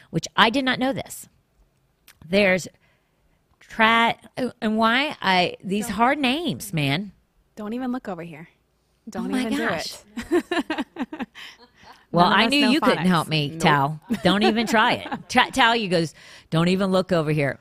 which 0.09 0.28
I 0.36 0.49
did 0.49 0.65
not 0.65 0.80
know 0.80 0.93
this. 0.93 1.28
There's 2.28 2.67
Try 3.70 4.15
and 4.61 4.78
why 4.78 5.15
I 5.22 5.55
these 5.63 5.86
don't, 5.86 5.95
hard 5.95 6.17
names, 6.20 6.74
man. 6.74 7.11
Don't 7.55 7.74
even 7.74 7.91
look 7.91 8.07
over 8.07 8.24
here. 8.24 8.49
Don't 9.07 9.34
oh 9.34 9.38
even 9.38 9.57
gosh. 9.57 9.97
do 10.30 10.38
it. 10.38 10.43
well, 12.11 12.26
I 12.26 12.47
knew 12.47 12.67
you 12.67 12.82
phonics. 12.82 12.84
couldn't 12.84 13.05
help 13.05 13.28
me, 13.28 13.49
nope. 13.49 13.59
Tal. 13.59 14.01
Don't 14.24 14.43
even 14.43 14.65
try 14.67 14.93
it. 14.93 15.30
Tra- 15.30 15.78
you 15.78 15.88
goes, 15.88 16.13
don't 16.49 16.67
even 16.67 16.91
look 16.91 17.11
over 17.11 17.32
here. 17.32 17.59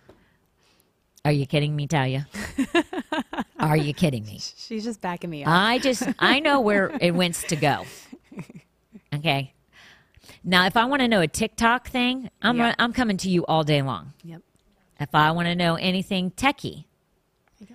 Are 1.25 1.33
you 1.33 1.47
kidding 1.47 1.77
me, 1.77 1.87
Talia? 1.87 2.27
Are 3.59 3.77
you 3.77 3.93
kidding 3.95 4.25
me? 4.25 4.41
She's 4.57 4.85
just 4.85 5.01
backing 5.01 5.31
me 5.31 5.45
up. 5.45 5.51
I 5.51 5.79
just 5.79 6.03
I 6.19 6.41
know 6.41 6.61
where 6.61 6.97
it 7.01 7.13
wants 7.13 7.43
to 7.45 7.57
go. 7.57 7.85
Okay. 9.15 9.53
Now, 10.45 10.67
if 10.67 10.77
I 10.77 10.85
want 10.85 11.01
to 11.03 11.09
know 11.09 11.21
a 11.21 11.27
TikTok 11.29 11.89
thing, 11.89 12.31
I'm 12.43 12.57
Yeah. 12.59 12.75
I'm 12.79 12.93
coming 12.93 13.17
to 13.19 13.29
you 13.31 13.45
all 13.47 13.65
day 13.65 13.83
long. 13.83 14.13
Yep. 14.25 14.43
If 15.01 15.15
I 15.15 15.31
want 15.33 15.47
to 15.47 15.55
know 15.55 15.75
anything 15.77 16.31
techie, 16.33 16.85
you 17.59 17.67
go. 17.67 17.75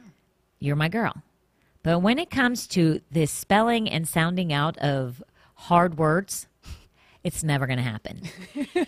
you're 0.60 0.76
my 0.76 0.90
girl. 0.90 1.14
But 1.84 2.00
when 2.00 2.18
it 2.20 2.30
comes 2.30 2.68
to 2.68 3.02
the 3.12 3.26
spelling 3.26 3.90
and 3.90 4.08
sounding 4.08 4.54
out 4.54 4.78
of 4.78 5.22
hard 5.56 5.98
words, 5.98 6.48
it's 7.24 7.44
never 7.44 7.68
going 7.68 7.78
to 7.78 7.84
happen. 7.84 8.22
oh 8.76 8.86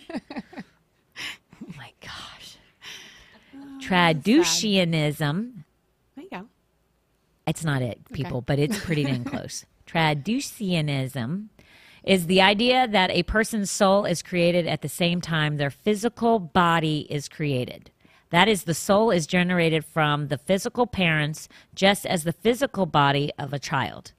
my 1.76 1.92
gosh. 2.00 2.56
Traducianism, 3.82 4.44
There 4.84 5.14
you 5.14 5.18
go. 5.18 5.65
It's 7.46 7.64
not 7.64 7.82
it, 7.82 8.00
people, 8.12 8.40
but 8.40 8.58
it's 8.58 8.78
pretty 8.78 9.04
dang 9.04 9.24
close. 9.32 9.64
Traducianism 9.86 11.48
is 12.02 12.26
the 12.26 12.40
idea 12.40 12.86
that 12.88 13.10
a 13.10 13.22
person's 13.24 13.70
soul 13.70 14.04
is 14.04 14.22
created 14.22 14.66
at 14.66 14.82
the 14.82 14.88
same 14.88 15.20
time 15.20 15.56
their 15.56 15.70
physical 15.70 16.38
body 16.38 17.06
is 17.10 17.28
created. 17.28 17.90
That 18.30 18.48
is, 18.48 18.64
the 18.64 18.74
soul 18.74 19.10
is 19.10 19.26
generated 19.26 19.84
from 19.84 20.28
the 20.28 20.38
physical 20.38 20.86
parents 20.86 21.48
just 21.74 22.04
as 22.06 22.24
the 22.24 22.32
physical 22.32 22.86
body 22.86 23.30
of 23.38 23.52
a 23.52 23.58
child. 23.58 24.12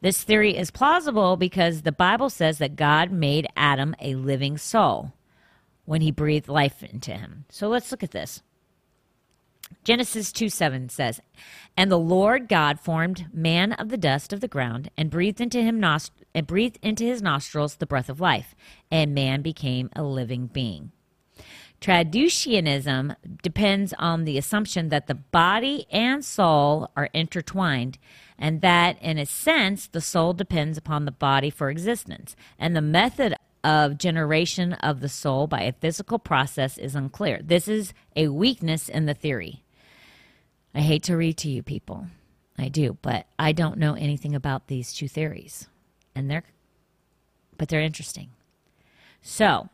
This 0.00 0.22
theory 0.22 0.56
is 0.56 0.70
plausible 0.70 1.36
because 1.36 1.82
the 1.82 1.92
Bible 1.92 2.30
says 2.30 2.58
that 2.58 2.76
God 2.76 3.10
made 3.10 3.46
Adam 3.54 3.94
a 4.00 4.14
living 4.14 4.56
soul 4.56 5.12
when 5.84 6.00
he 6.00 6.10
breathed 6.10 6.48
life 6.48 6.82
into 6.82 7.12
him. 7.12 7.44
So 7.50 7.68
let's 7.68 7.90
look 7.90 8.02
at 8.02 8.12
this. 8.12 8.42
Genesis 9.84 10.32
2 10.32 10.48
7 10.48 10.88
says, 10.88 11.20
And 11.76 11.90
the 11.90 11.98
Lord 11.98 12.48
God 12.48 12.78
formed 12.80 13.26
man 13.32 13.72
of 13.72 13.88
the 13.88 13.96
dust 13.96 14.32
of 14.32 14.40
the 14.40 14.48
ground 14.48 14.90
and 14.96 15.10
breathed 15.10 15.40
into 15.40 15.62
him 15.62 15.80
nost- 15.80 16.10
and 16.34 16.46
breathed 16.46 16.78
into 16.82 17.04
his 17.04 17.22
nostrils 17.22 17.76
the 17.76 17.86
breath 17.86 18.08
of 18.08 18.20
life, 18.20 18.54
and 18.90 19.14
man 19.14 19.42
became 19.42 19.90
a 19.96 20.02
living 20.02 20.46
being. 20.46 20.92
Traducianism 21.80 23.16
depends 23.42 23.94
on 23.98 24.24
the 24.24 24.36
assumption 24.36 24.90
that 24.90 25.06
the 25.06 25.14
body 25.14 25.86
and 25.90 26.22
soul 26.22 26.90
are 26.94 27.08
intertwined, 27.14 27.98
and 28.38 28.60
that, 28.60 29.00
in 29.00 29.16
a 29.16 29.24
sense, 29.24 29.86
the 29.86 30.02
soul 30.02 30.34
depends 30.34 30.76
upon 30.76 31.06
the 31.06 31.10
body 31.10 31.48
for 31.48 31.70
existence. 31.70 32.36
And 32.58 32.76
the 32.76 32.82
method 32.82 33.34
of 33.62 33.98
generation 33.98 34.72
of 34.74 35.00
the 35.00 35.08
soul 35.08 35.46
by 35.46 35.62
a 35.62 35.72
physical 35.72 36.18
process 36.18 36.78
is 36.78 36.94
unclear. 36.94 37.40
This 37.42 37.68
is 37.68 37.92
a 38.16 38.28
weakness 38.28 38.88
in 38.88 39.06
the 39.06 39.14
theory. 39.14 39.62
I 40.74 40.80
hate 40.80 41.02
to 41.04 41.16
read 41.16 41.36
to 41.38 41.50
you 41.50 41.62
people. 41.62 42.06
I 42.58 42.68
do, 42.68 42.98
but 43.02 43.26
I 43.38 43.52
don't 43.52 43.78
know 43.78 43.94
anything 43.94 44.34
about 44.34 44.66
these 44.66 44.92
two 44.92 45.08
theories. 45.08 45.68
And 46.14 46.30
they're 46.30 46.44
but 47.56 47.68
they're 47.68 47.80
interesting. 47.80 48.30
So, 49.20 49.68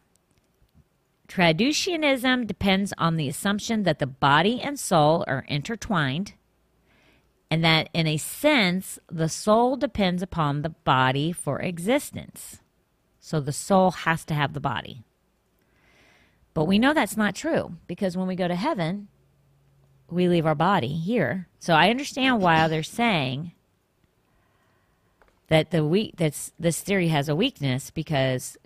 Traducianism 1.29 2.47
depends 2.47 2.93
on 2.99 3.17
the 3.17 3.29
assumption 3.29 3.83
that 3.83 3.99
the 3.99 4.07
body 4.07 4.61
and 4.61 4.79
soul 4.79 5.25
are 5.27 5.45
intertwined, 5.49 6.35
and 7.51 7.65
that 7.65 7.89
in 7.93 8.07
a 8.07 8.17
sense, 8.17 8.99
the 9.11 9.29
soul 9.29 9.77
depends 9.77 10.23
upon 10.23 10.63
the 10.63 10.71
body 10.71 11.33
for 11.33 11.61
existence. 11.61 12.61
So 13.27 13.41
the 13.41 13.51
soul 13.51 13.91
has 13.91 14.25
to 14.27 14.35
have 14.35 14.53
the 14.53 14.61
body. 14.61 15.03
But 16.55 16.67
we 16.67 16.79
know 16.79 16.95
that's 16.95 17.17
not 17.17 17.35
true 17.35 17.73
because 17.89 18.17
when 18.17 18.29
we 18.29 18.37
go 18.37 18.47
to 18.47 18.55
heaven, 18.55 19.09
we 20.09 20.29
leave 20.29 20.47
our 20.47 20.55
body 20.55 20.95
here. 20.95 21.49
So 21.59 21.75
I 21.75 21.91
understand 21.91 22.41
why 22.41 22.69
they're 22.69 22.85
saying 22.85 23.51
that 25.49 25.73
the 25.73 25.85
weak 25.85 26.15
that's 26.17 26.53
this 26.57 26.81
theory 26.81 27.09
has 27.09 27.29
a 27.29 27.35
weakness 27.35 27.91
because 27.91 28.57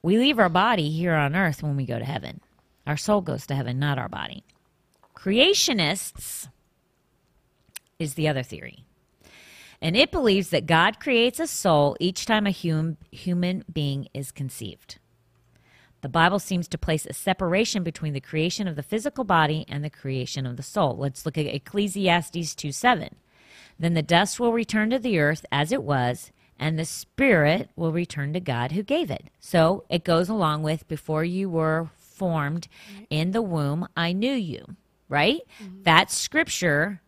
we 0.00 0.16
leave 0.16 0.38
our 0.38 0.48
body 0.48 0.88
here 0.88 1.12
on 1.12 1.36
earth 1.36 1.62
when 1.62 1.76
we 1.76 1.84
go 1.84 1.98
to 1.98 2.06
heaven. 2.06 2.40
Our 2.86 2.96
soul 2.96 3.20
goes 3.20 3.46
to 3.48 3.54
heaven, 3.54 3.78
not 3.78 3.98
our 3.98 4.08
body. 4.08 4.44
Creationists 5.14 6.48
is 7.98 8.14
the 8.14 8.28
other 8.28 8.42
theory. 8.42 8.86
And 9.82 9.96
it 9.96 10.12
believes 10.12 10.50
that 10.50 10.66
God 10.66 11.00
creates 11.00 11.40
a 11.40 11.46
soul 11.48 11.96
each 11.98 12.24
time 12.24 12.46
a 12.46 12.52
hum- 12.52 12.98
human 13.10 13.64
being 13.70 14.06
is 14.14 14.30
conceived. 14.30 14.98
The 16.02 16.08
Bible 16.08 16.38
seems 16.38 16.68
to 16.68 16.78
place 16.78 17.04
a 17.04 17.12
separation 17.12 17.82
between 17.82 18.12
the 18.12 18.20
creation 18.20 18.68
of 18.68 18.76
the 18.76 18.82
physical 18.84 19.24
body 19.24 19.64
and 19.68 19.84
the 19.84 19.90
creation 19.90 20.46
of 20.46 20.56
the 20.56 20.62
soul. 20.62 20.96
Let's 20.96 21.26
look 21.26 21.36
at 21.36 21.46
Ecclesiastes 21.46 22.54
2 22.54 22.70
7. 22.70 23.16
Then 23.78 23.94
the 23.94 24.02
dust 24.02 24.38
will 24.38 24.52
return 24.52 24.90
to 24.90 25.00
the 25.00 25.18
earth 25.18 25.44
as 25.50 25.72
it 25.72 25.82
was, 25.82 26.30
and 26.58 26.78
the 26.78 26.84
spirit 26.84 27.70
will 27.74 27.92
return 27.92 28.32
to 28.34 28.40
God 28.40 28.72
who 28.72 28.84
gave 28.84 29.10
it. 29.10 29.30
So 29.40 29.84
it 29.88 30.04
goes 30.04 30.28
along 30.28 30.62
with 30.62 30.86
before 30.86 31.24
you 31.24 31.50
were 31.50 31.90
formed 31.96 32.68
in 33.10 33.32
the 33.32 33.42
womb, 33.42 33.88
I 33.96 34.12
knew 34.12 34.34
you, 34.34 34.76
right? 35.08 35.40
Mm-hmm. 35.62 35.82
That 35.82 36.10
scripture 36.10 37.00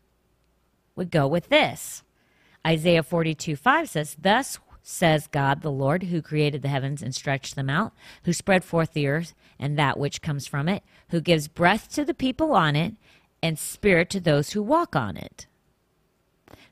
would 0.97 1.11
go 1.11 1.27
with 1.27 1.49
this. 1.49 2.04
Isaiah 2.67 3.03
42 3.03 3.57
5 3.57 3.89
says, 3.89 4.17
Thus 4.21 4.59
says 4.83 5.27
God 5.27 5.63
the 5.63 5.71
Lord, 5.71 6.05
who 6.05 6.23
created 6.23 6.63
the 6.63 6.69
heavens 6.69 7.03
and 7.03 7.15
stretched 7.15 7.57
them 7.57 7.71
out, 7.71 7.93
who 8.25 8.33
spread 8.33 8.65
forth 8.65 8.93
the 8.93 9.07
earth 9.07 9.35
and 9.59 9.79
that 9.79 9.99
which 9.99 10.23
comes 10.23 10.47
from 10.47 10.69
it, 10.69 10.83
who 11.11 11.21
gives 11.21 11.49
breath 11.49 11.93
to 11.95 12.05
the 12.05 12.15
people 12.15 12.53
on 12.53 12.77
it 12.77 12.95
and 13.43 13.59
spirit 13.59 14.11
to 14.11 14.21
those 14.21 14.53
who 14.53 14.63
walk 14.63 14.95
on 14.95 15.17
it. 15.17 15.47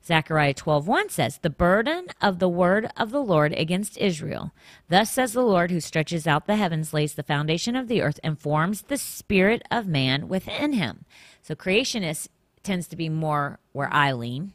Zechariah 0.05 0.55
12:1 0.55 1.11
says, 1.11 1.39
"The 1.39 1.51
burden 1.51 2.09
of 2.21 2.39
the 2.39 2.49
word 2.49 2.91
of 2.97 3.11
the 3.11 3.23
Lord 3.23 3.53
against 3.53 3.97
Israel. 3.99 4.53
Thus 4.89 5.11
says 5.11 5.33
the 5.33 5.43
Lord 5.43 5.71
who 5.71 5.81
stretches 5.81 6.27
out 6.27 6.47
the 6.47 6.57
heavens, 6.57 6.93
lays 6.93 7.15
the 7.15 7.23
foundation 7.23 7.77
of 7.77 7.89
the 7.89 8.03
earth 8.03 8.19
and 8.25 8.39
forms 8.39 8.83
the 8.83 8.99
spirit 8.99 9.63
of 9.71 9.87
man 9.87 10.29
within 10.29 10.73
him." 10.73 11.05
So 11.43 11.55
creationist 11.55 12.29
tends 12.63 12.89
to 12.89 12.97
be 12.97 13.09
more 13.09 13.61
where 13.73 13.93
I 13.93 14.13
lean. 14.13 14.53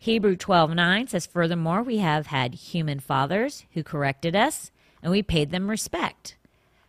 Hebrew 0.00 0.36
12:9 0.36 1.08
says, 1.08 1.26
"Furthermore, 1.26 1.82
we 1.82 1.98
have 1.98 2.28
had 2.28 2.54
human 2.54 3.00
fathers 3.00 3.64
who 3.72 3.82
corrected 3.82 4.36
us, 4.36 4.70
and 5.02 5.10
we 5.10 5.22
paid 5.22 5.50
them 5.50 5.70
respect. 5.70 6.36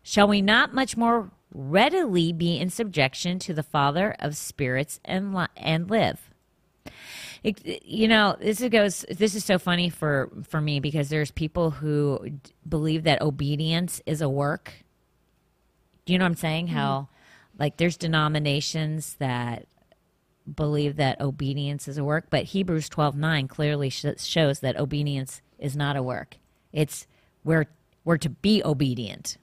Shall 0.04 0.28
we 0.28 0.42
not 0.42 0.74
much 0.74 0.96
more 0.96 1.32
readily 1.52 2.32
be 2.32 2.58
in 2.58 2.70
subjection 2.70 3.40
to 3.40 3.54
the 3.54 3.64
Father 3.64 4.16
of 4.20 4.38
spirits 4.38 5.00
and 5.04 5.34
li- 5.34 5.48
and 5.58 5.90
live?" 5.90 6.30
It, 7.44 7.84
you 7.86 8.08
know, 8.08 8.36
this 8.40 8.62
is 8.62 8.70
goes. 8.70 9.06
This 9.10 9.34
is 9.34 9.46
so 9.46 9.58
funny 9.58 9.90
for 9.90 10.30
for 10.44 10.60
me 10.62 10.80
because 10.80 11.10
there's 11.10 11.32
people 11.32 11.72
who 11.72 12.20
d- 12.30 12.52
believe 12.68 13.04
that 13.04 13.22
obedience 13.22 14.02
is 14.06 14.22
a 14.22 14.30
work. 14.30 14.74
Do 16.06 16.14
you 16.14 16.20
know 16.20 16.26
what 16.26 16.32
I'm 16.32 16.38
saying? 16.38 16.68
How, 16.68 17.02
mm-hmm. 17.02 17.62
like, 17.62 17.78
there's 17.78 17.96
denominations 17.96 19.16
that 19.20 19.68
believe 20.56 20.96
that 20.98 21.20
obedience 21.22 21.88
is 21.88 21.98
a 21.98 22.04
work, 22.04 22.28
but 22.30 22.46
Hebrews 22.46 22.90
12:9 22.90 23.48
clearly 23.48 23.90
sh- 23.90 24.06
shows 24.18 24.60
that 24.60 24.78
obedience 24.78 25.42
is 25.58 25.76
not 25.76 25.96
a 25.96 26.04
work. 26.04 26.38
It's 26.72 27.08
we're 27.44 27.68
we're 28.04 28.18
to 28.18 28.30
be 28.30 28.64
obedient 28.64 29.38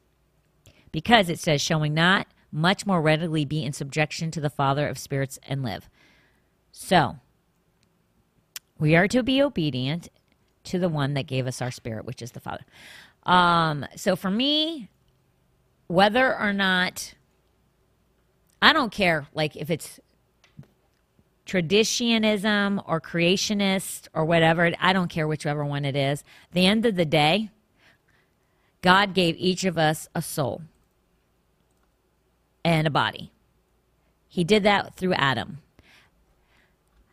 because 0.92 1.28
it 1.28 1.38
says, 1.38 1.60
showing 1.60 1.94
not 1.94 2.26
much 2.50 2.86
more 2.86 3.02
readily 3.02 3.44
be 3.44 3.62
in 3.62 3.72
subjection 3.72 4.30
to 4.30 4.40
the 4.40 4.50
Father 4.50 4.88
of 4.88 4.98
spirits 4.98 5.38
and 5.46 5.62
live. 5.62 5.90
So 6.72 7.16
we 8.78 8.96
are 8.96 9.08
to 9.08 9.22
be 9.22 9.42
obedient 9.42 10.08
to 10.64 10.78
the 10.78 10.88
one 10.88 11.14
that 11.14 11.26
gave 11.26 11.46
us 11.46 11.60
our 11.60 11.70
spirit, 11.70 12.04
which 12.04 12.22
is 12.22 12.32
the 12.32 12.40
Father. 12.40 12.64
Um, 13.24 13.86
so 13.94 14.16
for 14.16 14.30
me, 14.30 14.88
whether 15.86 16.36
or 16.36 16.52
not 16.52 17.14
I 18.62 18.72
don't 18.72 18.90
care, 18.90 19.26
like 19.34 19.56
if 19.56 19.70
it's 19.70 20.00
Traducianism 21.46 22.82
or 22.86 23.00
creationist 23.00 24.08
or 24.12 24.24
whatever, 24.24 24.72
I 24.80 24.92
don't 24.92 25.08
care 25.08 25.28
whichever 25.28 25.64
one 25.64 25.84
it 25.84 25.96
is. 25.96 26.24
The 26.52 26.66
end 26.66 26.84
of 26.84 26.96
the 26.96 27.04
day, 27.04 27.50
God 28.82 29.14
gave 29.14 29.36
each 29.38 29.64
of 29.64 29.78
us 29.78 30.08
a 30.14 30.22
soul 30.22 30.62
and 32.64 32.86
a 32.86 32.90
body. 32.90 33.30
He 34.28 34.44
did 34.44 34.64
that 34.64 34.96
through 34.96 35.14
Adam. 35.14 35.58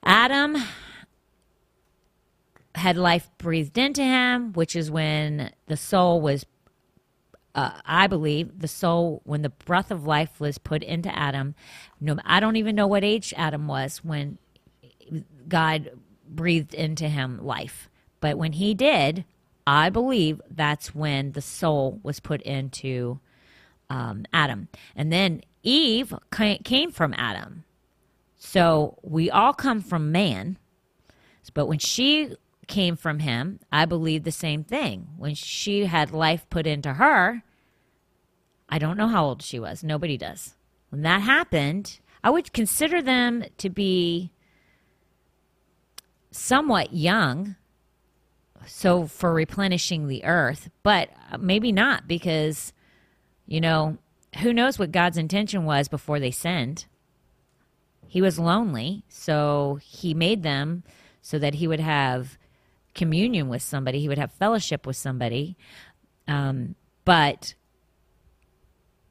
Adam 0.04 0.58
had 2.76 2.98
life 2.98 3.30
breathed 3.38 3.78
into 3.78 4.04
him, 4.04 4.52
which 4.54 4.76
is 4.76 4.90
when 4.90 5.52
the 5.68 5.78
soul 5.78 6.20
was, 6.20 6.46
uh, 7.56 7.80
I 7.86 8.08
believe, 8.08 8.60
the 8.60 8.68
soul, 8.68 9.22
when 9.26 9.44
the 9.44 9.50
breath 9.50 9.92
of 9.92 10.06
life 10.06 10.40
was 10.40 10.58
put 10.58 10.82
into 10.82 11.16
Adam. 11.16 11.56
No, 12.02 12.18
I 12.26 12.40
don't 12.40 12.56
even 12.56 12.76
know 12.76 12.88
what 12.88 13.04
age 13.04 13.34
Adam 13.38 13.68
was 13.68 13.98
when 14.04 14.38
God 15.48 15.92
breathed 16.28 16.74
into 16.74 17.08
him 17.08 17.44
life. 17.46 17.90
But 18.20 18.38
when 18.38 18.54
he 18.54 18.74
did, 18.74 19.26
I 19.68 19.90
believe 19.90 20.42
that's 20.50 20.96
when 20.96 21.34
the 21.34 21.42
soul 21.42 22.00
was 22.04 22.20
put 22.20 22.42
into 22.42 23.20
um, 23.90 24.26
Adam. 24.34 24.70
And 24.96 25.12
then 25.12 25.42
Eve 25.62 26.14
came 26.32 26.92
from 26.92 27.14
Adam. 27.18 27.64
So 28.38 28.98
we 29.04 29.30
all 29.30 29.54
come 29.54 29.82
from 29.82 30.12
man. 30.12 30.58
But 31.54 31.68
when 31.68 31.80
she 31.80 32.36
came 32.68 32.96
from 32.96 33.20
him, 33.20 33.60
I 33.72 33.86
believe 33.86 34.24
the 34.24 34.32
same 34.32 34.64
thing. 34.64 35.10
When 35.18 35.36
she 35.36 35.86
had 35.86 36.12
life 36.12 36.50
put 36.50 36.68
into 36.68 36.94
her, 36.94 37.44
I 38.70 38.80
don't 38.80 38.98
know 38.98 39.08
how 39.08 39.26
old 39.26 39.42
she 39.42 39.60
was. 39.60 39.84
Nobody 39.84 40.18
does. 40.18 40.56
When 40.90 41.02
that 41.04 41.22
happened, 41.22 42.00
I 42.24 42.30
would 42.30 42.54
consider 42.54 43.02
them 43.02 43.44
to 43.58 43.70
be 43.70 44.32
somewhat 46.32 46.94
young. 46.94 47.56
So 48.66 49.08
for 49.08 49.34
replenishing 49.34 50.08
the 50.08 50.24
earth, 50.24 50.70
but 50.84 51.10
maybe 51.38 51.72
not 51.72 52.08
because, 52.08 52.72
you 53.46 53.60
know, 53.60 53.98
who 54.42 54.54
knows 54.54 54.80
what 54.80 54.92
God's 54.92 55.18
intention 55.18 55.66
was 55.66 55.88
before 55.88 56.20
they 56.20 56.32
sinned. 56.32 56.86
He 58.08 58.22
was 58.22 58.40
lonely, 58.40 59.04
so 59.10 59.80
he 59.82 60.14
made 60.14 60.44
them 60.44 60.84
so 61.22 61.38
that 61.40 61.56
he 61.56 61.68
would 61.68 61.80
have 61.80 62.38
communion 62.94 63.50
with 63.50 63.62
somebody, 63.62 64.00
he 64.00 64.08
would 64.08 64.18
have 64.18 64.32
fellowship 64.34 64.86
with 64.86 64.96
somebody. 64.96 65.58
Um, 66.28 66.76
but 67.06 67.56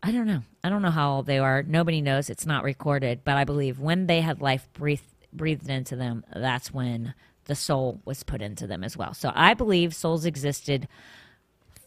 I 0.02 0.10
don't 0.10 0.26
know. 0.26 0.42
I 0.64 0.68
don't 0.68 0.82
know 0.82 0.90
how 0.90 1.16
old 1.16 1.26
they 1.26 1.38
are. 1.38 1.62
Nobody 1.62 2.00
knows. 2.00 2.30
It's 2.30 2.46
not 2.46 2.64
recorded. 2.64 3.22
But 3.24 3.36
I 3.36 3.44
believe 3.44 3.78
when 3.78 4.06
they 4.06 4.20
had 4.20 4.40
life 4.40 4.68
breathed, 4.72 5.04
breathed 5.32 5.68
into 5.68 5.96
them, 5.96 6.24
that's 6.34 6.72
when 6.72 7.14
the 7.44 7.54
soul 7.54 8.00
was 8.04 8.22
put 8.22 8.42
into 8.42 8.66
them 8.66 8.84
as 8.84 8.96
well. 8.96 9.14
So 9.14 9.32
I 9.34 9.54
believe 9.54 9.94
souls 9.94 10.24
existed 10.24 10.88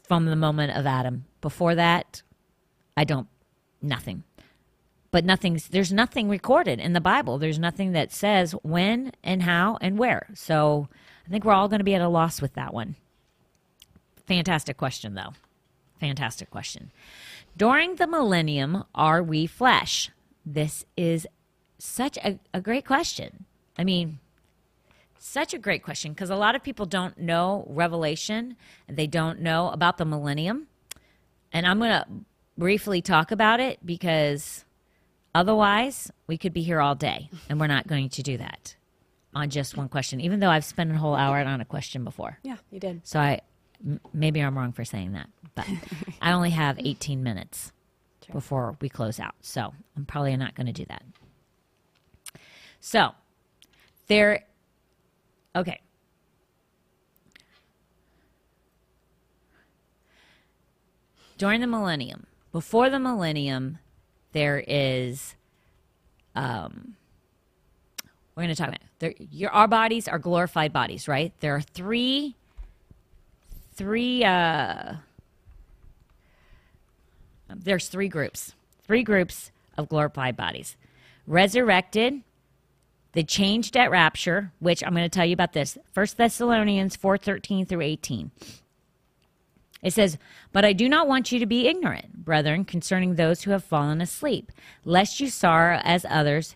from 0.04 0.26
the 0.26 0.36
moment 0.36 0.78
of 0.78 0.86
Adam. 0.86 1.26
Before 1.41 1.76
that, 1.76 2.22
I 2.96 3.04
don't, 3.04 3.28
nothing. 3.82 4.24
But 5.12 5.26
nothing's, 5.26 5.70
there's 5.70 5.93
nothing 5.93 6.28
recorded 6.28 6.80
in 6.80 6.93
the 6.93 7.02
Bible. 7.02 7.38
There's 7.38 7.60
nothing 7.60 7.93
that 7.93 8.12
says 8.12 8.52
when 8.64 9.14
and 9.24 9.43
how 9.43 9.78
and 9.80 9.98
where. 9.98 10.28
So 10.34 10.89
I 11.26 11.30
think 11.30 11.44
we're 11.44 11.54
all 11.54 11.68
going 11.68 11.80
to 11.80 11.86
be 11.86 11.96
at 11.96 12.02
a 12.02 12.08
loss 12.08 12.42
with 12.42 12.54
that 12.54 12.74
one. 12.74 12.96
Fantastic 14.28 14.78
question, 14.78 15.16
though. 15.16 15.34
Fantastic 16.00 16.50
question. 16.50 16.92
During 17.58 17.96
the 17.96 18.08
millennium, 18.08 18.84
are 18.94 19.24
we 19.24 19.48
flesh? 19.48 20.12
This 20.46 20.86
is 20.96 21.26
such 21.78 22.18
a, 22.18 22.40
a 22.54 22.62
great 22.62 22.86
question. 22.86 23.46
I 23.78 23.84
mean, 23.84 24.20
such 25.18 25.54
a 25.54 25.58
great 25.58 25.84
question 25.84 26.14
because 26.14 26.30
a 26.30 26.36
lot 26.36 26.56
of 26.56 26.64
people 26.64 26.86
don't 26.86 27.18
know 27.18 27.66
Revelation, 27.70 28.56
they 28.88 29.08
don't 29.08 29.40
know 29.40 29.70
about 29.70 29.98
the 29.98 30.06
millennium. 30.06 30.68
And 31.52 31.66
I'm 31.66 31.80
going 31.80 31.92
to 31.92 32.06
briefly 32.58 33.02
talk 33.02 33.32
about 33.32 33.60
it 33.60 33.80
because 33.86 34.66
otherwise 35.34 36.12
we 36.28 36.38
could 36.38 36.54
be 36.54 36.62
here 36.62 36.82
all 36.82 36.96
day, 36.96 37.30
and 37.50 37.60
we're 37.60 37.68
not 37.68 37.88
going 37.88 38.10
to 38.10 38.24
do 38.24 38.38
that 38.38 38.76
on 39.36 39.50
just 39.50 39.76
one 39.76 39.90
question, 39.90 40.22
even 40.22 40.40
though 40.40 40.50
I've 40.50 40.64
spent 40.66 40.92
a 40.92 40.98
whole 40.98 41.14
hour 41.14 41.38
on 41.40 41.60
a 41.62 41.66
question 41.66 42.04
before. 42.06 42.40
Yeah, 42.42 42.56
you 42.72 42.80
did. 42.80 43.02
So 43.06 43.20
I 43.20 43.42
m- 43.86 44.00
maybe 44.14 44.40
I'm 44.40 44.58
wrong 44.58 44.72
for 44.72 44.86
saying 44.86 45.12
that, 45.12 45.30
but 45.54 45.68
I 46.22 46.32
only 46.32 46.52
have 46.52 46.80
18 46.80 47.22
minutes 47.22 47.72
Sure. 48.26 48.34
before 48.34 48.78
we 48.80 48.90
close 48.90 49.20
out. 49.20 49.36
So 49.42 49.74
I'm 49.98 50.06
probably 50.06 50.36
not 50.38 50.56
going 50.56 50.68
to 50.68 50.74
do 50.74 50.86
that. 50.86 51.04
So 52.80 53.12
there, 54.08 54.46
okay. 55.56 55.82
During 61.38 61.60
the 61.62 61.68
millennium, 61.68 62.26
before 62.52 62.90
the 62.90 63.00
millennium, 63.00 63.80
there 64.32 64.64
is, 64.66 65.36
um, 66.36 66.96
we're 68.36 68.44
going 68.44 68.56
to 68.56 68.62
talk 68.62 68.70
about 68.70 68.82
there, 69.00 69.14
your, 69.32 69.52
our 69.52 69.68
bodies 69.68 70.08
are 70.08 70.20
glorified 70.20 70.74
bodies, 70.74 71.08
right? 71.08 71.34
There 71.40 71.56
are 71.56 71.62
three, 71.62 72.36
three, 73.74 74.24
uh, 74.24 74.96
there's 77.50 77.88
three 77.88 78.10
groups, 78.10 78.54
three 78.86 79.04
groups 79.04 79.52
of 79.78 79.88
glorified 79.88 80.36
bodies. 80.36 80.76
Resurrected, 81.28 82.22
the 83.14 83.24
changed 83.24 83.78
at 83.78 83.90
rapture, 83.90 84.52
which 84.60 84.84
I'm 84.84 84.94
going 84.94 85.06
to 85.06 85.10
tell 85.10 85.26
you 85.26 85.34
about 85.34 85.54
this. 85.54 85.78
First 85.94 86.18
Thessalonians 86.18 86.98
4:13 86.98 87.68
through 87.68 87.82
18. 87.82 88.32
It 89.82 89.94
says, 89.94 90.18
But 90.52 90.66
I 90.66 90.74
do 90.74 90.90
not 90.90 91.08
want 91.08 91.32
you 91.32 91.40
to 91.40 91.46
be 91.46 91.68
ignorant, 91.68 92.26
brethren, 92.26 92.66
concerning 92.66 93.16
those 93.16 93.44
who 93.44 93.52
have 93.52 93.64
fallen 93.64 94.02
asleep, 94.02 94.52
lest 94.84 95.20
you 95.20 95.30
sorrow 95.30 95.80
as 95.84 96.06
others 96.10 96.56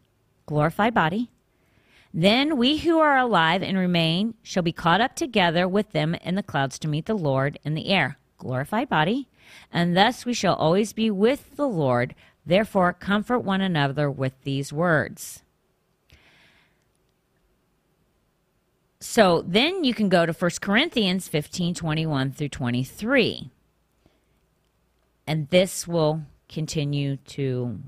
glorified 0.45 0.93
body. 0.93 1.29
Then 2.13 2.57
we 2.57 2.79
who 2.79 2.99
are 2.99 3.17
alive 3.17 3.63
and 3.63 3.77
remain 3.77 4.33
shall 4.43 4.63
be 4.63 4.73
caught 4.73 5.01
up 5.01 5.15
together 5.15 5.67
with 5.67 5.91
them 5.91 6.15
in 6.15 6.35
the 6.35 6.43
clouds 6.43 6.77
to 6.79 6.87
meet 6.87 7.05
the 7.05 7.13
Lord 7.13 7.57
in 7.63 7.73
the 7.73 7.87
air, 7.87 8.17
glorified 8.37 8.89
body. 8.89 9.27
And 9.71 9.95
thus 9.95 10.25
we 10.25 10.33
shall 10.33 10.55
always 10.55 10.91
be 10.91 11.09
with 11.09 11.55
the 11.55 11.67
Lord. 11.67 12.15
Therefore, 12.45 12.93
comfort 12.93 13.39
one 13.39 13.61
another 13.61 14.09
with 14.09 14.33
these 14.43 14.73
words. 14.73 15.43
So 18.99 19.43
then 19.47 19.83
you 19.83 19.93
can 19.93 20.09
go 20.09 20.25
to 20.25 20.33
1 20.33 20.51
Corinthians 20.61 21.27
15 21.27 21.73
21 21.73 22.31
through 22.31 22.49
23. 22.49 23.49
And 25.25 25.49
this 25.49 25.87
will 25.87 26.23
continue 26.49 27.17
to 27.17 27.79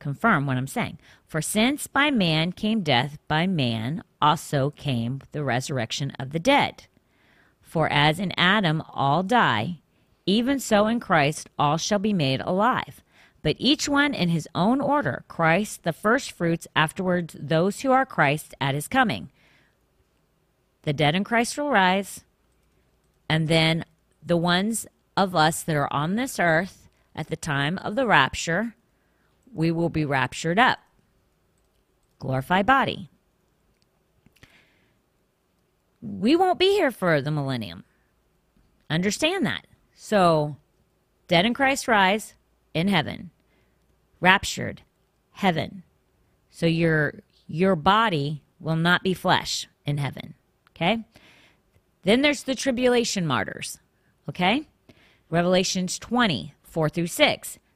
confirm 0.00 0.46
what 0.46 0.56
I'm 0.56 0.66
saying. 0.66 0.98
For 1.26 1.40
since 1.40 1.86
by 1.86 2.10
man 2.10 2.52
came 2.52 2.82
death, 2.82 3.18
by 3.28 3.46
man 3.46 4.02
also 4.20 4.70
came 4.70 5.20
the 5.30 5.44
resurrection 5.44 6.10
of 6.18 6.30
the 6.30 6.40
dead. 6.40 6.86
For 7.60 7.88
as 7.92 8.18
in 8.18 8.32
Adam 8.36 8.82
all 8.92 9.22
die, 9.22 9.78
even 10.26 10.58
so 10.58 10.86
in 10.86 10.98
Christ 10.98 11.48
all 11.58 11.76
shall 11.76 12.00
be 12.00 12.12
made 12.12 12.40
alive. 12.40 13.02
But 13.42 13.56
each 13.58 13.88
one 13.88 14.12
in 14.12 14.28
his 14.28 14.48
own 14.54 14.80
order 14.80 15.24
Christ 15.28 15.84
the 15.84 15.92
firstfruits, 15.92 16.66
afterwards 16.74 17.36
those 17.38 17.80
who 17.80 17.92
are 17.92 18.04
Christ 18.04 18.54
at 18.60 18.74
his 18.74 18.88
coming. 18.88 19.30
The 20.82 20.92
dead 20.92 21.14
in 21.14 21.24
Christ 21.24 21.56
will 21.56 21.70
rise, 21.70 22.24
and 23.28 23.48
then 23.48 23.84
the 24.22 24.36
ones 24.36 24.86
of 25.16 25.36
us 25.36 25.62
that 25.62 25.76
are 25.76 25.92
on 25.92 26.16
this 26.16 26.38
earth 26.38 26.88
at 27.14 27.28
the 27.28 27.36
time 27.36 27.78
of 27.78 27.96
the 27.96 28.06
rapture, 28.06 28.74
we 29.52 29.70
will 29.70 29.88
be 29.88 30.04
raptured 30.04 30.58
up. 30.58 30.78
Glorified 32.18 32.66
body. 32.66 33.10
We 36.02 36.36
won't 36.36 36.58
be 36.58 36.72
here 36.72 36.90
for 36.90 37.20
the 37.20 37.30
millennium. 37.30 37.84
Understand 38.88 39.46
that. 39.46 39.66
So, 39.94 40.56
dead 41.28 41.44
in 41.44 41.54
Christ 41.54 41.86
rise 41.86 42.34
in 42.74 42.88
heaven, 42.88 43.30
raptured, 44.20 44.82
heaven. 45.32 45.82
So 46.50 46.66
your 46.66 47.14
your 47.46 47.76
body 47.76 48.42
will 48.58 48.76
not 48.76 49.02
be 49.02 49.14
flesh 49.14 49.66
in 49.86 49.98
heaven. 49.98 50.34
Okay? 50.70 51.04
Then 52.02 52.22
there's 52.22 52.42
the 52.42 52.54
tribulation 52.54 53.26
martyrs. 53.26 53.78
Okay? 54.28 54.66
Revelations 55.30 55.98
20, 55.98 56.54
4 56.62 56.88
through 56.88 57.06
6. 57.06 57.58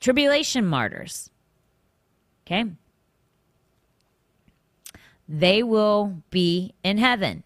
tribulation 0.00 0.66
martyrs. 0.66 1.30
Okay? 2.46 2.64
They 5.28 5.62
will 5.62 6.22
be 6.30 6.74
in 6.82 6.98
heaven. 6.98 7.42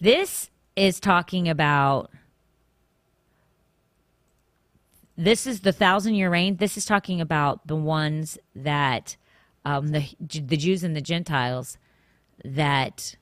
This 0.00 0.50
is 0.76 1.00
talking 1.00 1.48
about 1.48 2.10
this 5.16 5.46
is 5.48 5.60
the 5.60 5.72
thousand 5.72 6.14
year 6.14 6.30
reign. 6.30 6.56
This 6.56 6.76
is 6.76 6.84
talking 6.84 7.20
about 7.20 7.66
the 7.66 7.76
ones 7.76 8.38
that 8.54 9.16
um, 9.64 9.88
the 9.88 10.08
the 10.20 10.56
Jews 10.56 10.84
and 10.84 10.94
the 10.94 11.00
Gentiles 11.00 11.76
that 12.44 13.16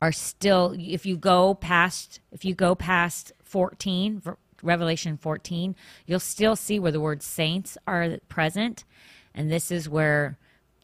are 0.00 0.12
still. 0.12 0.74
If 0.78 1.04
you 1.04 1.18
go 1.18 1.54
past, 1.54 2.20
if 2.32 2.44
you 2.44 2.54
go 2.54 2.74
past 2.74 3.32
fourteen, 3.42 4.22
Revelation 4.64 5.16
fourteen, 5.16 5.76
you'll 6.06 6.18
still 6.18 6.56
see 6.56 6.78
where 6.78 6.92
the 6.92 7.00
word 7.00 7.22
saints 7.22 7.78
are 7.86 8.18
present, 8.28 8.84
and 9.34 9.50
this 9.50 9.70
is 9.70 9.88
where 9.88 10.38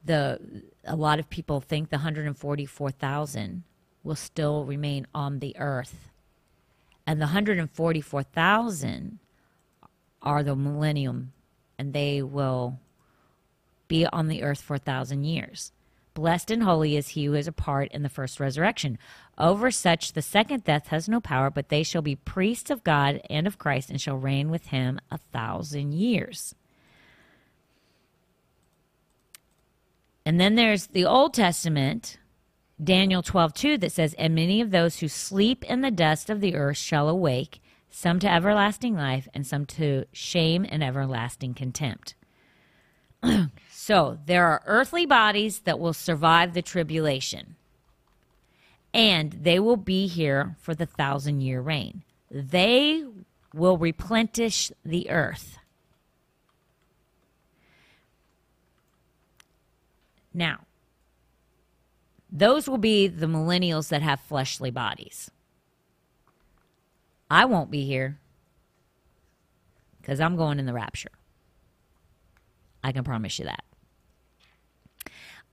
the 0.04 0.38
a 0.84 0.94
lot 0.94 1.18
of 1.18 1.28
people 1.28 1.60
think 1.60 1.88
the 1.88 1.98
hundred 1.98 2.26
and 2.26 2.38
forty 2.38 2.66
four 2.66 2.90
thousand 2.90 3.64
will 4.04 4.14
still 4.14 4.64
remain 4.64 5.06
on 5.14 5.40
the 5.40 5.56
earth, 5.58 6.08
and 7.06 7.20
the 7.20 7.26
hundred 7.26 7.58
and 7.58 7.70
forty 7.70 8.00
four 8.00 8.22
thousand 8.22 9.18
are 10.22 10.42
the 10.42 10.54
millennium, 10.54 11.32
and 11.78 11.92
they 11.92 12.22
will 12.22 12.78
be 13.88 14.06
on 14.06 14.28
the 14.28 14.42
earth 14.42 14.60
for 14.60 14.76
a 14.76 14.78
thousand 14.78 15.24
years. 15.24 15.72
Blessed 16.20 16.50
and 16.50 16.64
holy 16.64 16.98
is 16.98 17.08
he 17.08 17.24
who 17.24 17.32
is 17.32 17.48
a 17.48 17.52
part 17.52 17.90
in 17.92 18.02
the 18.02 18.10
first 18.10 18.40
resurrection. 18.40 18.98
Over 19.38 19.70
such 19.70 20.12
the 20.12 20.20
second 20.20 20.64
death 20.64 20.88
has 20.88 21.08
no 21.08 21.18
power, 21.18 21.48
but 21.48 21.70
they 21.70 21.82
shall 21.82 22.02
be 22.02 22.14
priests 22.14 22.68
of 22.68 22.84
God 22.84 23.22
and 23.30 23.46
of 23.46 23.56
Christ, 23.56 23.88
and 23.88 23.98
shall 23.98 24.18
reign 24.18 24.50
with 24.50 24.66
him 24.66 25.00
a 25.10 25.16
thousand 25.32 25.94
years. 25.94 26.54
And 30.26 30.38
then 30.38 30.56
there's 30.56 30.88
the 30.88 31.06
Old 31.06 31.32
Testament, 31.32 32.18
Daniel 32.84 33.22
12, 33.22 33.54
2, 33.54 33.78
that 33.78 33.92
says, 33.92 34.12
And 34.18 34.34
many 34.34 34.60
of 34.60 34.72
those 34.72 34.98
who 34.98 35.08
sleep 35.08 35.64
in 35.64 35.80
the 35.80 35.90
dust 35.90 36.28
of 36.28 36.42
the 36.42 36.54
earth 36.54 36.76
shall 36.76 37.08
awake, 37.08 37.62
some 37.88 38.18
to 38.18 38.30
everlasting 38.30 38.94
life, 38.94 39.26
and 39.32 39.46
some 39.46 39.64
to 39.64 40.04
shame 40.12 40.66
and 40.68 40.84
everlasting 40.84 41.54
contempt. 41.54 42.14
so 43.90 44.20
there 44.24 44.46
are 44.46 44.62
earthly 44.66 45.04
bodies 45.04 45.62
that 45.64 45.80
will 45.80 45.92
survive 45.92 46.54
the 46.54 46.62
tribulation, 46.62 47.56
and 48.94 49.32
they 49.32 49.58
will 49.58 49.76
be 49.76 50.06
here 50.06 50.54
for 50.60 50.76
the 50.76 50.86
thousand 50.86 51.40
year 51.40 51.60
reign. 51.60 52.04
They 52.30 53.04
will 53.52 53.76
replenish 53.76 54.70
the 54.84 55.10
earth. 55.10 55.58
Now, 60.32 60.60
those 62.30 62.68
will 62.68 62.78
be 62.78 63.08
the 63.08 63.26
millennials 63.26 63.88
that 63.88 64.02
have 64.02 64.20
fleshly 64.20 64.70
bodies. 64.70 65.32
I 67.28 67.44
won't 67.44 67.72
be 67.72 67.86
here 67.86 68.20
because 70.00 70.20
I'm 70.20 70.36
going 70.36 70.60
in 70.60 70.66
the 70.66 70.72
rapture. 70.72 71.10
I 72.84 72.92
can 72.92 73.02
promise 73.02 73.36
you 73.40 73.46
that. 73.46 73.64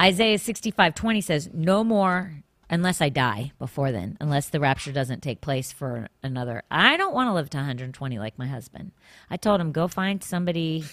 Isaiah 0.02 0.40
65 0.40 0.94
20 0.96 1.22
says, 1.22 1.50
No 1.54 1.84
more 1.84 2.44
unless 2.70 3.02
I 3.02 3.10
die 3.10 3.52
before 3.60 3.92
then, 3.92 4.18
unless 4.20 4.50
the 4.50 4.60
rapture 4.60 4.92
doesn't 4.92 5.22
take 5.22 5.42
place 5.42 5.72
for 5.72 6.10
another. 6.22 6.64
I 6.70 6.98
don't 6.98 7.14
want 7.14 7.30
to 7.30 7.34
live 7.34 7.50
to 7.52 7.58
120 7.58 8.20
like 8.20 8.38
my 8.38 8.48
husband. 8.48 8.92
I 9.30 9.38
told 9.38 9.62
him, 9.62 9.72
go 9.72 9.88
find 9.88 10.24
somebody 10.24 10.84
oh 10.86 10.90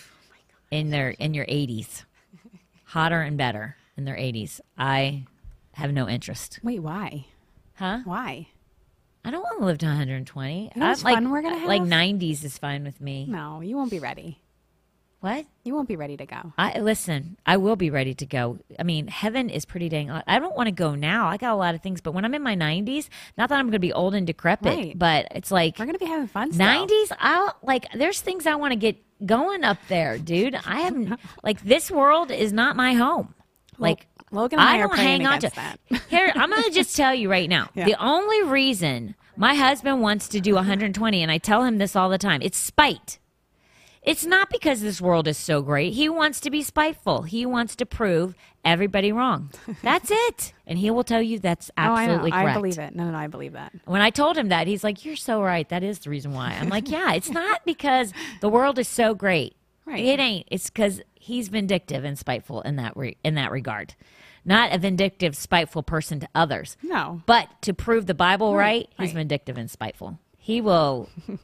in 0.70 0.90
their 0.90 1.10
in 1.10 1.34
your 1.34 1.46
80s, 1.46 2.04
hotter 2.84 3.20
and 3.20 3.36
better 3.36 3.76
in 3.96 4.04
their 4.04 4.16
80s. 4.16 4.60
I 4.76 5.24
have 5.72 5.92
no 5.92 6.08
interest. 6.08 6.60
Wait, 6.62 6.80
why? 6.80 7.26
Huh? 7.74 8.00
Why? 8.04 8.48
I 9.24 9.30
don't 9.30 9.42
want 9.42 9.60
to 9.60 9.64
live 9.64 9.78
to 9.78 9.86
120. 9.86 10.72
You 10.74 10.80
know 10.80 10.86
I, 10.86 10.94
fun 10.94 11.30
we're 11.30 11.42
gonna 11.42 11.58
have? 11.58 11.68
Like 11.68 11.82
90s 11.82 12.44
is 12.44 12.58
fine 12.58 12.84
with 12.84 13.00
me. 13.00 13.26
No, 13.28 13.60
you 13.60 13.76
won't 13.76 13.90
be 13.90 13.98
ready. 13.98 14.40
What? 15.24 15.46
You 15.62 15.74
won't 15.74 15.88
be 15.88 15.96
ready 15.96 16.18
to 16.18 16.26
go. 16.26 16.52
I 16.58 16.80
listen. 16.80 17.38
I 17.46 17.56
will 17.56 17.76
be 17.76 17.88
ready 17.88 18.12
to 18.12 18.26
go. 18.26 18.58
I 18.78 18.82
mean, 18.82 19.06
heaven 19.06 19.48
is 19.48 19.64
pretty 19.64 19.88
dang. 19.88 20.10
I 20.10 20.38
don't 20.38 20.54
want 20.54 20.66
to 20.66 20.70
go 20.70 20.94
now. 20.94 21.28
I 21.28 21.38
got 21.38 21.54
a 21.54 21.56
lot 21.56 21.74
of 21.74 21.80
things, 21.80 22.02
but 22.02 22.12
when 22.12 22.26
I'm 22.26 22.34
in 22.34 22.42
my 22.42 22.54
90s, 22.54 23.08
not 23.38 23.48
that 23.48 23.58
I'm 23.58 23.64
going 23.64 23.72
to 23.72 23.78
be 23.78 23.90
old 23.90 24.14
and 24.14 24.26
decrepit, 24.26 24.66
Right. 24.66 24.98
but 24.98 25.28
it's 25.30 25.50
like 25.50 25.78
We're 25.78 25.86
gonna 25.86 25.96
be 25.96 26.04
having 26.04 26.26
fun. 26.26 26.52
Still. 26.52 26.66
90s. 26.66 27.12
I 27.18 27.52
like. 27.62 27.90
There's 27.94 28.20
things 28.20 28.46
I 28.46 28.56
want 28.56 28.72
to 28.72 28.76
get 28.76 28.98
going 29.24 29.64
up 29.64 29.78
there, 29.88 30.18
dude. 30.18 30.56
I 30.56 30.80
haven't 30.80 31.18
like 31.42 31.62
this 31.62 31.90
world 31.90 32.30
is 32.30 32.52
not 32.52 32.76
my 32.76 32.92
home. 32.92 33.34
Like 33.78 34.06
Logan 34.30 34.58
I, 34.58 34.74
I 34.74 34.76
don't 34.76 34.94
hang 34.94 35.26
on 35.26 35.40
to 35.40 35.50
that. 35.54 35.80
Here, 36.10 36.32
I'm 36.34 36.50
going 36.50 36.64
to 36.64 36.70
just 36.70 36.94
tell 37.00 37.14
you 37.14 37.30
right 37.30 37.48
now. 37.48 37.70
Yeah. 37.74 37.86
The 37.86 37.96
only 37.98 38.42
reason 38.42 39.14
my 39.38 39.54
husband 39.54 40.02
wants 40.02 40.28
to 40.28 40.40
do 40.40 40.54
120, 40.54 41.22
and 41.22 41.32
I 41.32 41.38
tell 41.38 41.64
him 41.64 41.78
this 41.78 41.96
all 41.96 42.10
the 42.10 42.18
time, 42.18 42.42
it's 42.42 42.58
spite. 42.58 43.18
It's 44.04 44.26
not 44.26 44.50
because 44.50 44.82
this 44.82 45.00
world 45.00 45.26
is 45.26 45.38
so 45.38 45.62
great. 45.62 45.94
He 45.94 46.08
wants 46.10 46.38
to 46.40 46.50
be 46.50 46.62
spiteful. 46.62 47.22
He 47.22 47.46
wants 47.46 47.74
to 47.76 47.86
prove 47.86 48.34
everybody 48.64 49.12
wrong. 49.12 49.50
That's 49.82 50.10
it. 50.12 50.52
And 50.66 50.78
he 50.78 50.90
will 50.90 51.04
tell 51.04 51.22
you 51.22 51.38
that's 51.38 51.70
absolutely 51.76 52.30
oh, 52.30 52.34
I 52.34 52.38
know. 52.38 52.42
correct. 52.44 52.56
I 52.56 52.60
believe 52.60 52.78
it. 52.78 52.94
No, 52.94 53.04
no, 53.06 53.10
no, 53.12 53.18
I 53.18 53.26
believe 53.28 53.54
that. 53.54 53.72
When 53.86 54.02
I 54.02 54.10
told 54.10 54.36
him 54.36 54.48
that, 54.50 54.66
he's 54.66 54.84
like, 54.84 55.04
"You're 55.04 55.16
so 55.16 55.42
right. 55.42 55.66
That 55.70 55.82
is 55.82 56.00
the 56.00 56.10
reason 56.10 56.32
why." 56.34 56.52
I'm 56.60 56.68
like, 56.68 56.90
"Yeah, 56.90 57.14
it's 57.14 57.30
not 57.30 57.64
because 57.64 58.12
the 58.40 58.48
world 58.50 58.78
is 58.78 58.88
so 58.88 59.14
great. 59.14 59.56
Right. 59.86 60.02
It 60.02 60.18
ain't. 60.18 60.48
It's 60.50 60.70
because 60.70 61.02
he's 61.14 61.48
vindictive 61.48 62.04
and 62.04 62.18
spiteful 62.18 62.62
in 62.62 62.76
that 62.76 62.96
re- 62.96 63.18
in 63.22 63.34
that 63.34 63.50
regard. 63.50 63.94
Not 64.42 64.72
a 64.72 64.78
vindictive, 64.78 65.36
spiteful 65.36 65.82
person 65.82 66.20
to 66.20 66.28
others, 66.34 66.78
No. 66.82 67.20
but 67.26 67.48
to 67.60 67.74
prove 67.74 68.06
the 68.06 68.14
Bible 68.14 68.56
right, 68.56 68.88
he's 68.98 69.08
right. 69.08 69.16
vindictive 69.16 69.58
and 69.58 69.70
spiteful. 69.70 70.18
He 70.38 70.62
will. 70.62 71.10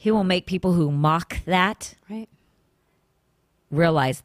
he 0.00 0.10
will 0.10 0.24
make 0.24 0.46
people 0.46 0.72
who 0.72 0.90
mock 0.90 1.44
that 1.44 1.94
Right. 2.08 2.26
realize, 3.70 4.22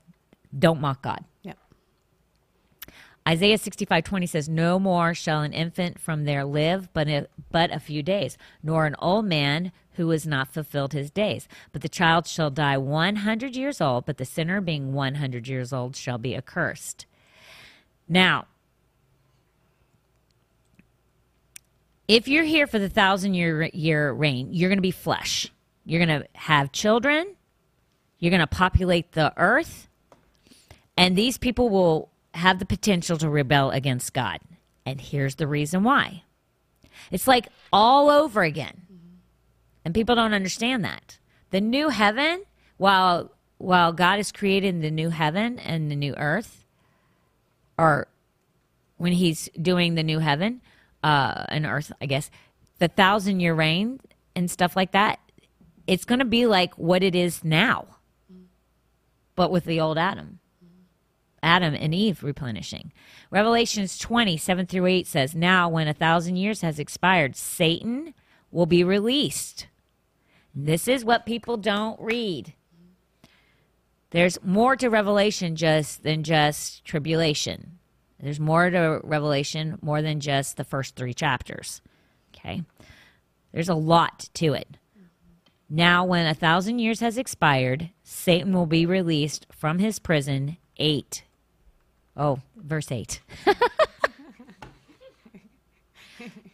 don't 0.58 0.80
mock 0.80 1.02
God. 1.02 1.26
Yep. 1.42 1.58
Isaiah 3.28 3.58
65 3.58 4.06
20 4.06 4.26
says, 4.26 4.48
No 4.48 4.80
more 4.80 5.14
shall 5.14 5.42
an 5.42 5.52
infant 5.52 6.00
from 6.00 6.24
there 6.24 6.46
live, 6.46 6.88
but 6.94 7.10
a, 7.10 7.28
but 7.52 7.74
a 7.74 7.82
few 7.82 8.02
days, 8.02 8.38
nor 8.64 8.86
an 8.86 8.96
old 9.00 9.26
man 9.26 9.74
who 9.96 10.12
has 10.12 10.26
not 10.26 10.48
fulfilled 10.48 10.94
his 10.94 11.12
days. 11.12 11.46
But 11.74 11.82
the 11.82 11.90
child 11.90 12.26
shall 12.26 12.50
die 12.50 12.78
100 12.78 13.58
years 13.58 13.82
old, 13.82 14.06
but 14.06 14.16
the 14.16 14.24
sinner 14.24 14.62
being 14.62 14.94
100 14.94 15.46
years 15.46 15.74
old 15.74 15.98
shall 15.98 16.18
be 16.18 16.38
accursed. 16.38 17.06
Now, 18.08 18.46
if 22.08 22.30
you're 22.30 22.46
here 22.46 22.66
for 22.66 22.80
the 22.80 22.88
thousand 22.88 23.34
year, 23.34 23.64
year 23.74 24.14
reign, 24.14 24.54
you're 24.54 24.70
going 24.70 24.78
to 24.78 24.82
be 24.82 24.92
flesh. 24.92 25.52
You're 25.86 26.06
going 26.06 26.22
to 26.22 26.28
have 26.34 26.72
children. 26.72 27.36
You're 28.20 28.32
going 28.32 28.42
to 28.42 28.48
populate 28.48 29.12
the 29.12 29.34
earth. 29.38 29.88
And 30.98 31.16
these 31.16 31.38
people 31.38 31.70
will 31.70 32.10
have 32.34 32.60
the 32.60 32.66
potential 32.66 33.18
to 33.18 33.30
rebel 33.30 33.72
against 33.72 34.14
God. 34.14 34.40
And 34.86 35.00
here's 35.00 35.36
the 35.36 35.48
reason 35.48 35.84
why 35.84 36.24
it's 37.12 37.28
like 37.28 37.48
all 37.72 38.10
over 38.10 38.44
again. 38.44 38.82
And 39.84 39.94
people 39.94 40.16
don't 40.16 40.34
understand 40.34 40.84
that. 40.84 41.18
The 41.52 41.62
new 41.62 41.90
heaven, 41.90 42.44
while 42.78 43.32
while 43.58 43.94
God 43.94 44.20
is 44.20 44.32
creating 44.32 44.82
the 44.82 44.92
new 44.92 45.10
heaven 45.10 45.60
and 45.60 45.90
the 45.90 45.96
new 45.96 46.14
earth, 46.16 46.66
or 47.78 48.08
when 48.98 49.14
he's 49.14 49.50
doing 49.62 49.96
the 49.96 50.04
new 50.04 50.20
heaven 50.20 50.62
uh, 51.04 51.46
and 51.50 51.66
earth, 51.66 51.92
I 52.02 52.06
guess, 52.06 52.30
the 52.80 52.88
thousand 52.88 53.40
year 53.40 53.54
reign 53.54 54.00
and 54.36 54.52
stuff 54.52 54.76
like 54.76 54.92
that, 54.92 55.20
it's 55.88 56.06
going 56.06 56.20
to 56.20 56.26
be 56.26 56.46
like 56.46 56.74
what 56.76 57.04
it 57.04 57.16
is 57.16 57.44
now, 57.44 57.86
but 59.36 59.52
with 59.52 59.66
the 59.66 59.80
old 59.80 59.98
Adam. 59.98 60.40
Adam 61.44 61.76
and 61.76 61.94
Eve 61.94 62.24
replenishing. 62.24 62.92
Revelations 63.30 64.00
20, 64.00 64.36
7 64.36 64.66
through 64.66 64.88
8 64.88 65.06
says, 65.06 65.36
Now, 65.36 65.70
when 65.70 65.88
a 65.88 65.94
thousand 65.94 66.38
years 66.38 66.62
has 66.62 66.80
expired, 66.80 67.36
Satan 67.36 68.16
will 68.52 68.66
be 68.66 68.84
released. 68.84 69.68
This 70.56 70.88
is 70.88 71.06
what 71.06 71.26
people 71.26 71.58
don't 71.58 72.00
read. 72.00 72.56
There's 74.10 74.42
more 74.44 74.76
to 74.78 74.90
Revelation 74.90 75.56
just 75.56 76.04
than 76.04 76.24
just 76.24 76.84
tribulation. 76.84 77.78
There's 78.20 78.40
more 78.40 78.70
to 78.70 79.02
Revelation 79.04 79.78
more 79.82 80.02
than 80.02 80.22
just 80.22 80.58
the 80.58 80.64
first 80.64 80.96
three 80.96 81.14
chapters. 81.14 81.82
Okay? 82.34 82.64
There's 83.52 83.70
a 83.70 83.76
lot 83.76 84.30
to 84.36 84.54
it. 84.54 84.78
Now, 85.70 86.06
when 86.06 86.28
a 86.28 86.34
thousand 86.34 86.80
years 86.80 87.00
has 87.00 87.18
expired, 87.18 87.90
Satan 88.04 88.54
will 88.54 88.68
be 88.68 88.86
released 88.86 89.48
from 89.52 89.80
his 89.80 89.98
prison. 90.00 90.58
Eight. 90.78 91.24
Oh, 92.16 92.40
verse 92.56 92.92
eight. 92.92 93.22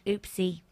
Oopsie. 0.06 0.62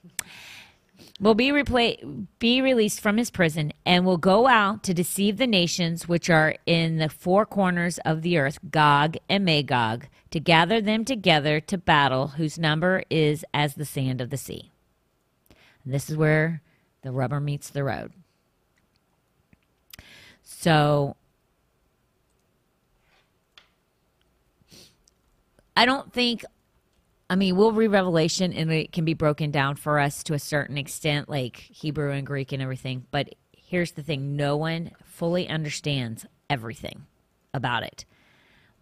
Will 1.21 1.35
be 1.35 1.51
repla- 1.51 2.27
be 2.39 2.63
released 2.63 3.01
from 3.01 3.19
his 3.19 3.31
prison 3.31 3.75
and 3.85 4.07
will 4.07 4.17
go 4.17 4.47
out 4.49 4.83
to 4.85 4.95
deceive 4.95 5.37
the 5.37 5.47
nations 5.47 6.09
which 6.09 6.31
are 6.31 6.55
in 6.65 6.97
the 6.97 7.11
four 7.11 7.45
corners 7.45 7.99
of 8.07 8.23
the 8.23 8.39
earth, 8.39 8.59
Gog 8.71 9.19
and 9.29 9.45
Magog, 9.45 10.07
to 10.31 10.41
gather 10.41 10.81
them 10.81 11.05
together 11.05 11.61
to 11.61 11.77
battle, 11.77 12.29
whose 12.29 12.59
number 12.59 13.03
is 13.11 13.45
as 13.53 13.75
the 13.75 13.85
sand 13.85 14.23
of 14.23 14.31
the 14.31 14.39
sea. 14.39 14.71
And 15.85 15.93
this 15.93 16.09
is 16.09 16.17
where 16.17 16.63
the 17.03 17.13
rubber 17.13 17.39
meets 17.39 17.69
the 17.69 17.85
road. 17.85 18.13
So 20.61 21.17
I 25.75 25.87
don't 25.87 26.13
think 26.13 26.45
I 27.31 27.37
mean, 27.37 27.57
we'll 27.57 27.73
read 27.73 27.93
Revelation 27.93 28.53
and 28.53 28.71
it 28.71 28.93
can 28.93 29.07
be 29.07 29.15
broken 29.15 29.51
down 29.51 29.77
for 29.77 29.99
us 29.99 30.23
to 30.25 30.35
a 30.35 30.39
certain 30.39 30.77
extent, 30.77 31.31
like 31.31 31.57
Hebrew 31.57 32.11
and 32.11 32.27
Greek 32.27 32.53
and 32.53 32.61
everything. 32.61 33.07
But 33.11 33.31
here's 33.57 33.93
the 33.93 34.03
thing 34.03 34.37
no 34.37 34.55
one 34.59 34.91
fully 35.03 35.49
understands 35.49 36.27
everything 36.51 37.07
about 37.55 37.83
it. 37.83 38.05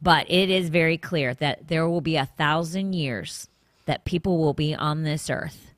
But 0.02 0.28
it 0.28 0.50
is 0.50 0.70
very 0.70 0.98
clear 0.98 1.32
that 1.34 1.68
there 1.68 1.88
will 1.88 2.00
be 2.00 2.16
a 2.16 2.26
thousand 2.26 2.94
years 2.94 3.48
that 3.84 4.04
people 4.04 4.38
will 4.38 4.54
be 4.54 4.74
on 4.74 5.04
this 5.04 5.30
earth. 5.30 5.70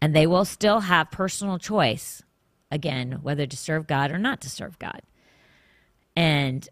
And 0.00 0.16
they 0.16 0.26
will 0.26 0.44
still 0.44 0.80
have 0.80 1.12
personal 1.12 1.58
choice, 1.58 2.24
again, 2.70 3.18
whether 3.22 3.46
to 3.46 3.56
serve 3.56 3.86
God 3.86 4.10
or 4.10 4.18
not 4.18 4.40
to 4.42 4.50
serve 4.50 4.78
God. 4.78 5.02
And 6.16 6.68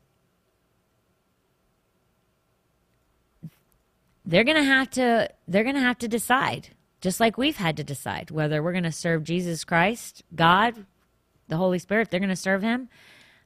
they're 4.25 4.45
going 4.45 4.57
to 4.57 4.63
have 4.63 4.91
to 4.91 5.31
they're 5.47 5.65
going 5.65 5.75
to 5.75 5.81
have 5.81 5.99
to 5.99 6.09
decide 6.09 6.69
just 7.01 7.19
like 7.19 7.39
we've 7.39 7.57
had 7.57 7.79
to 7.79 7.85
decide 7.85 8.31
whether 8.31 8.63
we're 8.63 8.73
going 8.73 8.85
to 8.85 8.93
serve 8.93 9.25
jesus 9.25 9.65
christ 9.65 10.23
god 10.35 10.85
the 11.49 11.57
holy 11.57 11.79
spirit 11.79 12.11
they're 12.11 12.21
going 12.21 12.29
to 12.29 12.37
serve 12.37 12.63
him. 12.63 12.89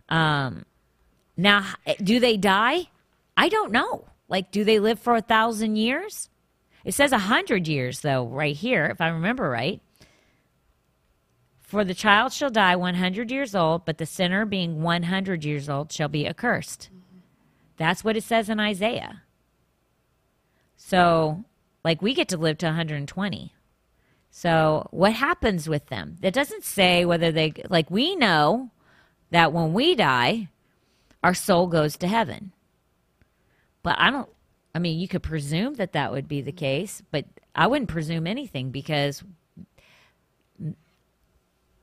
Um, 0.08 0.66
now 1.36 1.64
do 2.02 2.20
they 2.20 2.36
die? 2.36 2.88
I 3.36 3.48
don't 3.48 3.72
know. 3.72 4.04
Like 4.28 4.50
do 4.50 4.64
they 4.64 4.78
live 4.78 4.98
for 4.98 5.14
a 5.14 5.22
thousand 5.22 5.76
years? 5.76 6.28
It 6.84 6.94
says 6.94 7.12
a 7.12 7.18
hundred 7.18 7.68
years 7.68 8.00
though 8.00 8.26
right 8.26 8.56
here 8.56 8.86
if 8.86 9.00
i 9.00 9.08
remember 9.08 9.48
right 9.48 9.80
for 11.72 11.84
the 11.84 11.94
child 11.94 12.32
shall 12.32 12.50
die 12.50 12.76
100 12.76 13.30
years 13.30 13.54
old 13.54 13.84
but 13.84 13.98
the 13.98 14.06
sinner 14.06 14.44
being 14.44 14.82
100 14.82 15.44
years 15.44 15.68
old 15.68 15.90
shall 15.90 16.08
be 16.08 16.26
accursed 16.26 16.90
that's 17.76 18.04
what 18.04 18.16
it 18.16 18.22
says 18.22 18.48
in 18.48 18.60
isaiah 18.60 19.22
so, 20.84 21.44
like, 21.84 22.02
we 22.02 22.12
get 22.12 22.28
to 22.28 22.36
live 22.36 22.58
to 22.58 22.66
120. 22.66 23.54
So, 24.30 24.88
what 24.90 25.12
happens 25.12 25.68
with 25.68 25.86
them? 25.86 26.16
It 26.20 26.34
doesn't 26.34 26.64
say 26.64 27.04
whether 27.04 27.30
they, 27.30 27.52
like, 27.70 27.88
we 27.88 28.16
know 28.16 28.70
that 29.30 29.52
when 29.52 29.72
we 29.72 29.94
die, 29.94 30.48
our 31.22 31.34
soul 31.34 31.68
goes 31.68 31.96
to 31.98 32.08
heaven. 32.08 32.52
But 33.84 33.96
I 33.98 34.10
don't, 34.10 34.28
I 34.74 34.80
mean, 34.80 34.98
you 34.98 35.06
could 35.06 35.22
presume 35.22 35.74
that 35.74 35.92
that 35.92 36.10
would 36.10 36.26
be 36.26 36.40
the 36.40 36.52
case, 36.52 37.00
but 37.12 37.26
I 37.54 37.68
wouldn't 37.68 37.88
presume 37.88 38.26
anything 38.26 38.70
because 38.70 39.22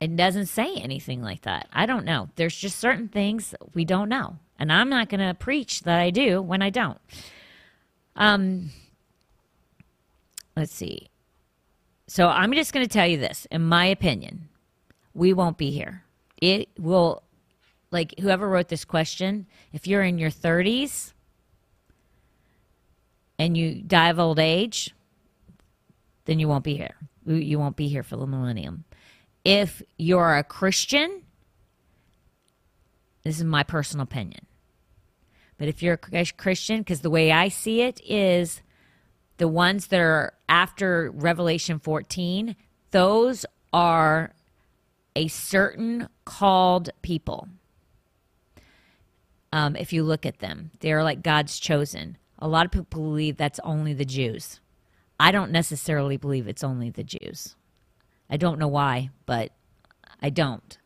it 0.00 0.16
doesn't 0.16 0.46
say 0.46 0.76
anything 0.76 1.22
like 1.22 1.42
that. 1.42 1.68
I 1.72 1.84
don't 1.84 2.06
know. 2.06 2.30
There's 2.36 2.56
just 2.56 2.78
certain 2.78 3.08
things 3.08 3.54
we 3.74 3.84
don't 3.84 4.08
know. 4.08 4.36
And 4.58 4.72
I'm 4.72 4.88
not 4.88 5.08
going 5.08 5.26
to 5.26 5.34
preach 5.34 5.82
that 5.82 6.00
I 6.00 6.10
do 6.10 6.40
when 6.40 6.62
I 6.62 6.70
don't. 6.70 6.98
Um, 8.16 8.70
let's 10.56 10.74
see. 10.74 11.08
So 12.06 12.28
I'm 12.28 12.52
just 12.54 12.72
going 12.72 12.84
to 12.84 12.92
tell 12.92 13.06
you 13.06 13.18
this. 13.18 13.46
In 13.50 13.62
my 13.62 13.86
opinion, 13.86 14.48
we 15.14 15.32
won't 15.32 15.58
be 15.58 15.70
here. 15.70 16.02
It 16.40 16.68
will, 16.78 17.22
like 17.90 18.14
whoever 18.18 18.48
wrote 18.48 18.68
this 18.68 18.84
question, 18.84 19.46
if 19.72 19.86
you're 19.86 20.02
in 20.02 20.18
your 20.18 20.30
30s 20.30 21.12
and 23.38 23.56
you 23.56 23.82
die 23.82 24.08
of 24.08 24.18
old 24.18 24.38
age, 24.38 24.94
then 26.24 26.38
you 26.38 26.48
won't 26.48 26.64
be 26.64 26.76
here. 26.76 26.96
You 27.26 27.58
won't 27.58 27.76
be 27.76 27.88
here 27.88 28.02
for 28.02 28.16
the 28.16 28.26
millennium. 28.26 28.84
If 29.44 29.82
you're 29.96 30.36
a 30.36 30.44
Christian, 30.44 31.22
this 33.22 33.38
is 33.38 33.44
my 33.44 33.62
personal 33.62 34.04
opinion. 34.04 34.46
But 35.58 35.68
if 35.68 35.82
you're 35.82 36.00
a 36.12 36.26
Christian, 36.32 36.78
because 36.78 37.00
the 37.00 37.10
way 37.10 37.30
I 37.32 37.48
see 37.48 37.82
it 37.82 38.00
is 38.04 38.62
the 39.36 39.48
ones 39.48 39.88
that 39.88 40.00
are 40.00 40.34
after 40.48 41.10
Revelation 41.10 41.78
14, 41.78 42.56
those 42.90 43.44
are 43.72 44.32
a 45.14 45.28
certain 45.28 46.08
called 46.24 46.90
people. 47.02 47.48
Um, 49.52 49.76
if 49.76 49.92
you 49.92 50.02
look 50.02 50.24
at 50.24 50.38
them, 50.38 50.70
they're 50.80 51.02
like 51.02 51.22
God's 51.22 51.58
chosen. 51.58 52.16
A 52.38 52.48
lot 52.48 52.64
of 52.64 52.72
people 52.72 53.02
believe 53.02 53.36
that's 53.36 53.60
only 53.64 53.92
the 53.92 54.04
Jews. 54.04 54.60
I 55.18 55.32
don't 55.32 55.52
necessarily 55.52 56.16
believe 56.16 56.48
it's 56.48 56.64
only 56.64 56.88
the 56.88 57.04
Jews. 57.04 57.54
I 58.30 58.36
don't 58.36 58.58
know 58.58 58.68
why, 58.68 59.10
but 59.26 59.52
I 60.22 60.30
don't. 60.30 60.78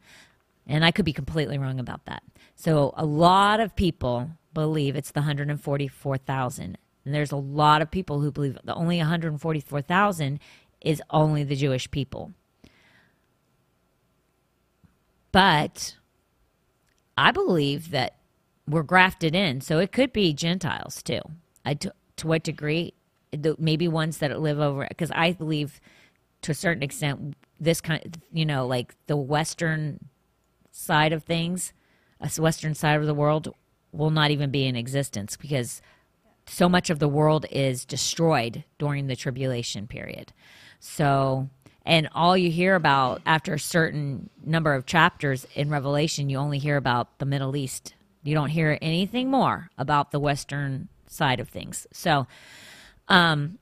And 0.67 0.85
I 0.85 0.91
could 0.91 1.05
be 1.05 1.13
completely 1.13 1.59
wrong 1.59 1.79
about 1.79 2.07
that. 2.07 2.23
So 2.57 2.95
a 2.97 3.05
lot 3.05 3.61
of 3.61 3.77
people 3.77 4.31
believe 4.55 4.97
it's 4.97 5.11
the 5.11 5.21
144,000. 5.21 6.79
And 7.05 7.15
there's 7.15 7.33
a 7.33 7.37
lot 7.37 7.83
of 7.83 7.91
people 7.91 8.21
who 8.21 8.31
believe 8.31 8.59
the 8.65 8.75
only 8.75 8.97
144,000 8.99 10.41
is 10.81 11.03
only 11.11 11.45
the 11.45 11.57
Jewish 11.57 11.91
people. 11.91 12.33
But 15.33 15.97
I 17.19 17.31
believe 17.31 17.91
that 17.91 18.17
we're 18.67 18.83
grafted 18.83 19.35
in, 19.35 19.61
so 19.61 19.79
it 19.79 19.93
could 19.93 20.13
be 20.13 20.33
Gentiles 20.33 21.03
too. 21.03 21.21
I, 21.65 21.75
to, 21.75 21.93
to 22.17 22.27
what 22.27 22.43
degree? 22.43 22.95
Maybe 23.59 23.89
ones 23.89 24.19
that 24.19 24.41
live 24.41 24.61
over, 24.61 24.87
because 24.89 25.11
I 25.11 25.33
believe 25.33 25.81
to 26.45 26.53
a 26.53 26.55
certain 26.55 26.83
extent, 26.83 27.35
this 27.59 27.81
kind, 27.81 28.21
you 28.31 28.45
know, 28.45 28.67
like 28.67 28.95
the 29.07 29.17
Western 29.17 30.09
side 30.71 31.13
of 31.13 31.25
things, 31.25 31.73
a 32.21 32.29
Western 32.41 32.75
side 32.75 33.01
of 33.01 33.07
the 33.07 33.15
world 33.15 33.55
will 33.93 34.11
not 34.11 34.31
even 34.31 34.51
be 34.51 34.67
in 34.67 34.77
existence 34.77 35.37
because 35.37 35.81
so 36.47 36.69
much 36.69 36.91
of 36.91 36.99
the 36.99 37.09
world 37.09 37.47
is 37.51 37.87
destroyed 37.87 38.65
during 38.79 39.07
the 39.07 39.17
tribulation 39.17 39.87
period. 39.87 40.35
So, 40.81 41.49
and 41.87 42.11
all 42.13 42.37
you 42.37 42.51
hear 42.51 42.75
about 42.75 43.23
after 43.25 43.55
a 43.55 43.59
certain 43.59 44.29
number 44.45 44.75
of 44.75 44.85
chapters 44.85 45.47
in 45.55 45.71
Revelation, 45.71 46.29
you 46.29 46.37
only 46.37 46.59
hear 46.59 46.77
about 46.77 47.19
the 47.19 47.27
Middle 47.27 47.57
East. 47.57 47.95
You 48.23 48.35
don't 48.35 48.51
hear 48.51 48.79
anything 48.83 49.31
more 49.31 49.71
about 49.79 50.11
the 50.11 50.21
Western 50.21 50.89
side 51.07 51.41
of 51.41 51.49
things. 51.49 51.87
So, 51.91 52.27
um, 53.09 53.59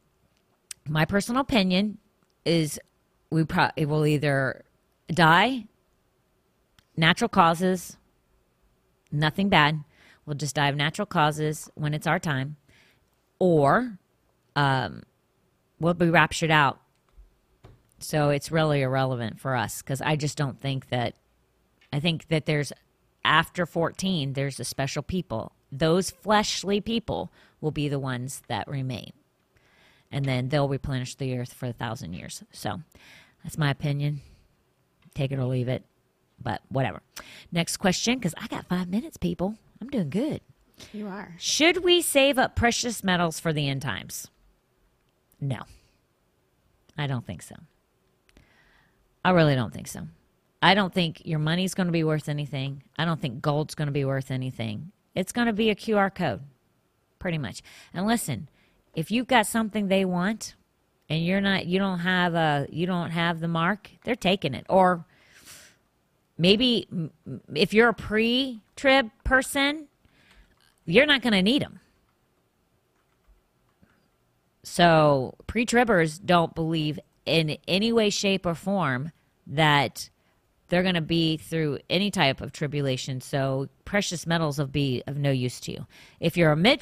my 0.89 1.05
personal 1.05 1.41
opinion 1.43 1.99
is 2.45 2.79
we 3.31 3.45
pro- 3.45 3.71
will 3.77 4.07
either 4.07 4.65
die, 5.13 5.67
natural 6.97 7.29
causes, 7.29 7.97
nothing 9.11 9.49
bad. 9.49 9.85
We'll 10.27 10.37
just 10.37 10.55
die 10.55 10.69
of 10.69 10.77
natural 10.77 11.07
causes 11.07 11.71
when 11.75 11.95
it's 11.95 12.07
our 12.07 12.19
time 12.19 12.57
or 13.39 13.99
um, 14.55 15.03
we'll 15.81 15.95
be 15.95 16.11
raptured 16.11 16.53
out. 16.53 16.81
So 17.99 18.31
it's 18.31 18.53
really 18.53 18.83
irrelevant 18.83 19.41
for 19.41 19.57
us 19.57 19.83
because 19.83 20.01
I 20.01 20.17
just 20.17 20.39
don't 20.39 20.61
think 20.61 20.89
that. 20.91 21.15
I 21.93 22.01
think 22.01 22.29
that 22.29 22.47
there's 22.47 22.73
after 23.25 23.67
14, 23.67 24.33
there's 24.33 24.59
a 24.61 24.65
special 24.65 25.03
people. 25.03 25.53
Those 25.71 26.11
fleshly 26.11 26.81
people 26.81 27.33
will 27.61 27.71
be 27.71 27.89
the 27.89 27.99
ones 27.99 28.43
that 28.49 28.67
remain. 28.69 29.13
And 30.13 30.25
then 30.25 30.51
they'll 30.51 30.69
replenish 30.69 31.15
the 31.15 31.37
earth 31.39 31.55
for 31.55 31.67
a 31.67 31.73
thousand 31.73 32.13
years. 32.13 32.45
So 32.53 32.83
that's 33.43 33.59
my 33.59 33.71
opinion. 33.71 34.21
Take 35.15 35.33
it 35.33 35.39
or 35.39 35.45
leave 35.45 35.69
it. 35.69 35.85
But 36.41 36.61
whatever. 36.69 37.03
Next 37.51 37.79
question, 37.79 38.19
because 38.19 38.35
I 38.37 38.47
got 38.47 38.67
five 38.67 38.89
minutes, 38.89 39.17
people. 39.17 39.57
I'm 39.81 39.89
doing 39.89 40.11
good. 40.11 40.41
You 40.93 41.07
are. 41.07 41.35
Should 41.39 41.85
we 41.85 42.03
save 42.03 42.39
up 42.39 42.57
precious 42.57 43.03
metals 43.03 43.41
for 43.41 43.53
the 43.53 43.69
end 43.69 43.83
times? 43.83 44.29
No. 45.41 45.63
I 46.97 47.07
don't 47.07 47.27
think 47.27 47.43
so. 47.43 47.55
I 49.25 49.31
really 49.31 49.55
don't 49.55 49.73
think 49.73 49.89
so. 49.89 50.09
I 50.61 50.75
don't 50.75 50.93
think 50.93 51.23
your 51.25 51.39
money's 51.39 51.75
going 51.75 51.87
to 51.87 51.93
be 51.93 52.05
worth 52.05 52.29
anything. 52.29 52.83
I 52.97 53.05
don't 53.05 53.21
think 53.21 53.41
gold's 53.41 53.75
going 53.75 53.87
to 53.87 53.93
be 53.93 54.05
worth 54.05 54.31
anything. 54.31 54.93
It's 55.15 55.33
going 55.33 55.47
to 55.47 55.53
be 55.53 55.71
a 55.71 55.75
QR 55.75 56.15
code, 56.15 56.43
pretty 57.19 57.39
much. 57.39 57.63
And 57.93 58.07
listen, 58.07 58.49
if 58.95 59.11
you've 59.11 59.27
got 59.27 59.47
something 59.47 59.89
they 59.89 60.05
want 60.05 60.55
and 61.09 61.25
you're 61.25 61.41
not 61.41 61.67
you 61.67 61.79
don't 61.79 62.01
have 62.01 62.35
a 62.35 62.67
you 62.71 62.87
don't 62.87 63.11
have 63.11 63.41
the 63.41 63.49
mark, 63.49 63.91
they're 64.05 64.17
taking 64.17 64.55
it. 64.55 64.67
Or 64.69 65.05
maybe 66.39 66.89
if 67.55 67.73
you're 67.73 67.89
a 67.89 67.95
pre-trib 67.95 69.11
person, 69.25 69.89
you're 70.85 71.07
not 71.07 71.23
going 71.23 71.33
to 71.33 71.43
need 71.43 71.63
them. 71.63 71.81
So 74.63 75.35
pre 75.47 75.67
tribbers 75.67 76.21
don't 76.25 76.55
believe 76.55 76.99
in 77.27 77.59
any 77.69 77.93
way, 77.93 78.11
shape, 78.11 78.47
or 78.47 78.55
form 78.55 79.13
that 79.47 80.09
they're 80.69 80.83
going 80.83 80.95
to 80.95 81.01
be 81.01 81.37
through 81.37 81.79
any 81.91 82.11
type 82.11 82.41
of 82.41 82.53
tribulation. 82.53 83.21
So 83.21 83.69
precious 83.85 84.27
metals 84.27 84.59
will 84.59 84.67
be 84.67 85.03
of 85.07 85.17
no 85.17 85.31
use 85.31 85.61
to 85.61 85.73
you. 85.73 85.87
If 86.21 86.37
you're 86.37 86.53
a 86.53 86.57
mid 86.57 86.81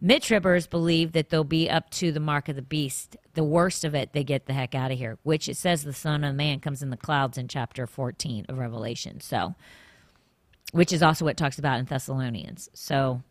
mid 0.00 0.22
tribbers 0.22 0.68
believe 0.68 1.12
that 1.12 1.30
they'll 1.30 1.44
be 1.44 1.68
up 1.68 1.90
to 1.90 2.12
the 2.12 2.20
mark 2.20 2.48
of 2.48 2.56
the 2.56 2.62
beast 2.62 3.16
the 3.34 3.44
worst 3.44 3.84
of 3.84 3.94
it, 3.94 4.12
they 4.12 4.24
get 4.24 4.46
the 4.46 4.52
heck 4.52 4.74
out 4.74 4.90
of 4.90 4.98
here. 4.98 5.18
Which 5.22 5.48
it 5.48 5.56
says 5.56 5.82
the 5.82 5.92
Son 5.92 6.24
of 6.24 6.34
Man 6.34 6.60
comes 6.60 6.82
in 6.82 6.90
the 6.90 6.96
clouds 6.96 7.36
in 7.36 7.48
chapter 7.48 7.86
14 7.86 8.46
of 8.48 8.58
Revelation. 8.58 9.20
So, 9.20 9.54
which 10.72 10.92
is 10.92 11.02
also 11.02 11.24
what 11.24 11.36
talks 11.36 11.58
about 11.58 11.78
in 11.78 11.84
Thessalonians. 11.84 12.68
So, 12.72 13.22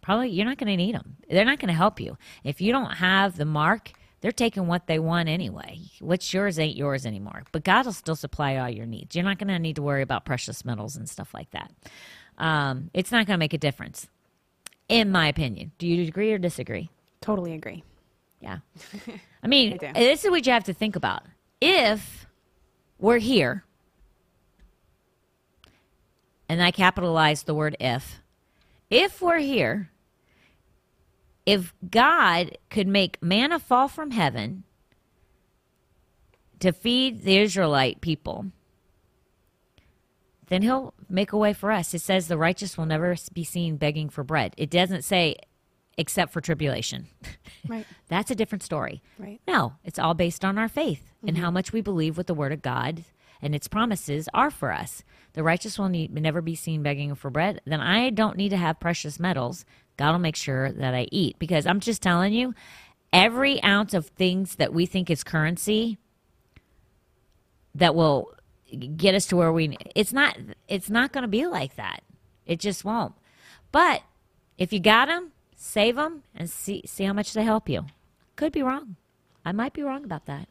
probably 0.00 0.30
you're 0.30 0.46
not 0.46 0.58
going 0.58 0.70
to 0.70 0.76
need 0.76 0.94
them. 0.94 1.16
They're 1.28 1.44
not 1.44 1.58
going 1.58 1.68
to 1.68 1.74
help 1.74 2.00
you 2.00 2.18
if 2.44 2.60
you 2.60 2.72
don't 2.72 2.96
have 2.96 3.36
the 3.36 3.44
mark. 3.44 3.92
They're 4.20 4.32
taking 4.32 4.66
what 4.66 4.88
they 4.88 4.98
want 4.98 5.28
anyway. 5.28 5.78
What's 6.00 6.34
yours 6.34 6.58
ain't 6.58 6.76
yours 6.76 7.06
anymore. 7.06 7.44
But 7.52 7.62
God 7.62 7.86
will 7.86 7.92
still 7.92 8.16
supply 8.16 8.56
all 8.56 8.68
your 8.68 8.84
needs. 8.84 9.14
You're 9.14 9.24
not 9.24 9.38
going 9.38 9.46
to 9.46 9.60
need 9.60 9.76
to 9.76 9.82
worry 9.82 10.02
about 10.02 10.24
precious 10.24 10.64
metals 10.64 10.96
and 10.96 11.08
stuff 11.08 11.32
like 11.32 11.52
that. 11.52 11.70
Um, 12.36 12.90
it's 12.94 13.12
not 13.12 13.26
going 13.26 13.36
to 13.36 13.38
make 13.38 13.54
a 13.54 13.58
difference, 13.58 14.08
in 14.88 15.10
my 15.10 15.28
opinion. 15.28 15.72
Do 15.78 15.86
you 15.86 16.06
agree 16.06 16.32
or 16.32 16.38
disagree? 16.38 16.90
Totally 17.20 17.54
agree. 17.54 17.84
Yeah. 18.40 18.58
I 19.42 19.46
mean, 19.46 19.78
I 19.82 19.92
this 19.92 20.24
is 20.24 20.30
what 20.30 20.46
you 20.46 20.52
have 20.52 20.64
to 20.64 20.74
think 20.74 20.96
about. 20.96 21.22
If 21.60 22.26
we're 22.98 23.18
here, 23.18 23.64
and 26.48 26.62
I 26.62 26.70
capitalized 26.70 27.46
the 27.46 27.54
word 27.54 27.76
if, 27.78 28.20
if 28.90 29.20
we're 29.20 29.38
here, 29.38 29.90
if 31.44 31.74
God 31.90 32.56
could 32.70 32.86
make 32.86 33.22
manna 33.22 33.58
fall 33.58 33.88
from 33.88 34.12
heaven 34.12 34.64
to 36.60 36.72
feed 36.72 37.22
the 37.22 37.38
Israelite 37.38 38.00
people, 38.00 38.46
then 40.48 40.62
he'll 40.62 40.94
make 41.08 41.32
a 41.32 41.38
way 41.38 41.52
for 41.52 41.70
us. 41.70 41.94
It 41.94 42.00
says 42.00 42.28
the 42.28 42.38
righteous 42.38 42.76
will 42.76 42.86
never 42.86 43.16
be 43.32 43.44
seen 43.44 43.76
begging 43.76 44.08
for 44.08 44.24
bread. 44.24 44.54
It 44.56 44.70
doesn't 44.70 45.02
say 45.02 45.36
except 45.96 46.32
for 46.32 46.40
tribulation. 46.40 47.08
Right. 47.66 47.86
That's 48.08 48.30
a 48.30 48.34
different 48.34 48.62
story. 48.62 49.02
Right. 49.18 49.40
No, 49.46 49.74
it's 49.84 49.98
all 49.98 50.14
based 50.14 50.42
on 50.42 50.56
our 50.56 50.68
faith 50.68 51.12
and 51.20 51.32
mm-hmm. 51.32 51.44
how 51.44 51.50
much 51.50 51.72
we 51.72 51.82
believe 51.82 52.16
what 52.16 52.26
the 52.26 52.32
Word 52.32 52.52
of 52.52 52.62
God 52.62 53.04
and 53.42 53.54
its 53.54 53.68
promises 53.68 54.28
are 54.32 54.50
for 54.50 54.72
us. 54.72 55.02
The 55.34 55.42
righteous 55.42 55.78
will 55.78 55.88
need, 55.88 56.14
never 56.14 56.40
be 56.40 56.54
seen 56.54 56.82
begging 56.82 57.14
for 57.14 57.30
bread. 57.30 57.60
Then 57.66 57.80
I 57.80 58.08
don't 58.10 58.38
need 58.38 58.50
to 58.50 58.56
have 58.56 58.80
precious 58.80 59.20
metals. 59.20 59.66
God 59.96 60.12
will 60.12 60.18
make 60.18 60.36
sure 60.36 60.72
that 60.72 60.94
I 60.94 61.08
eat. 61.12 61.38
Because 61.38 61.66
I'm 61.66 61.80
just 61.80 62.00
telling 62.00 62.32
you, 62.32 62.54
every 63.12 63.62
ounce 63.62 63.92
of 63.92 64.06
things 64.06 64.56
that 64.56 64.72
we 64.72 64.86
think 64.86 65.10
is 65.10 65.24
currency 65.24 65.98
that 67.74 67.94
will 67.94 68.32
get 68.76 69.14
us 69.14 69.26
to 69.26 69.36
where 69.36 69.52
we 69.52 69.76
it's 69.94 70.12
not 70.12 70.36
it's 70.68 70.90
not 70.90 71.12
going 71.12 71.22
to 71.22 71.28
be 71.28 71.46
like 71.46 71.76
that 71.76 72.02
it 72.46 72.60
just 72.60 72.84
won't 72.84 73.14
but 73.72 74.02
if 74.58 74.72
you 74.72 74.80
got 74.80 75.06
them 75.06 75.32
save 75.56 75.96
them 75.96 76.22
and 76.34 76.50
see 76.50 76.82
see 76.86 77.04
how 77.04 77.12
much 77.12 77.32
they 77.32 77.42
help 77.44 77.68
you 77.68 77.86
could 78.36 78.52
be 78.52 78.62
wrong 78.62 78.96
i 79.44 79.52
might 79.52 79.72
be 79.72 79.82
wrong 79.82 80.04
about 80.04 80.26
that 80.26 80.48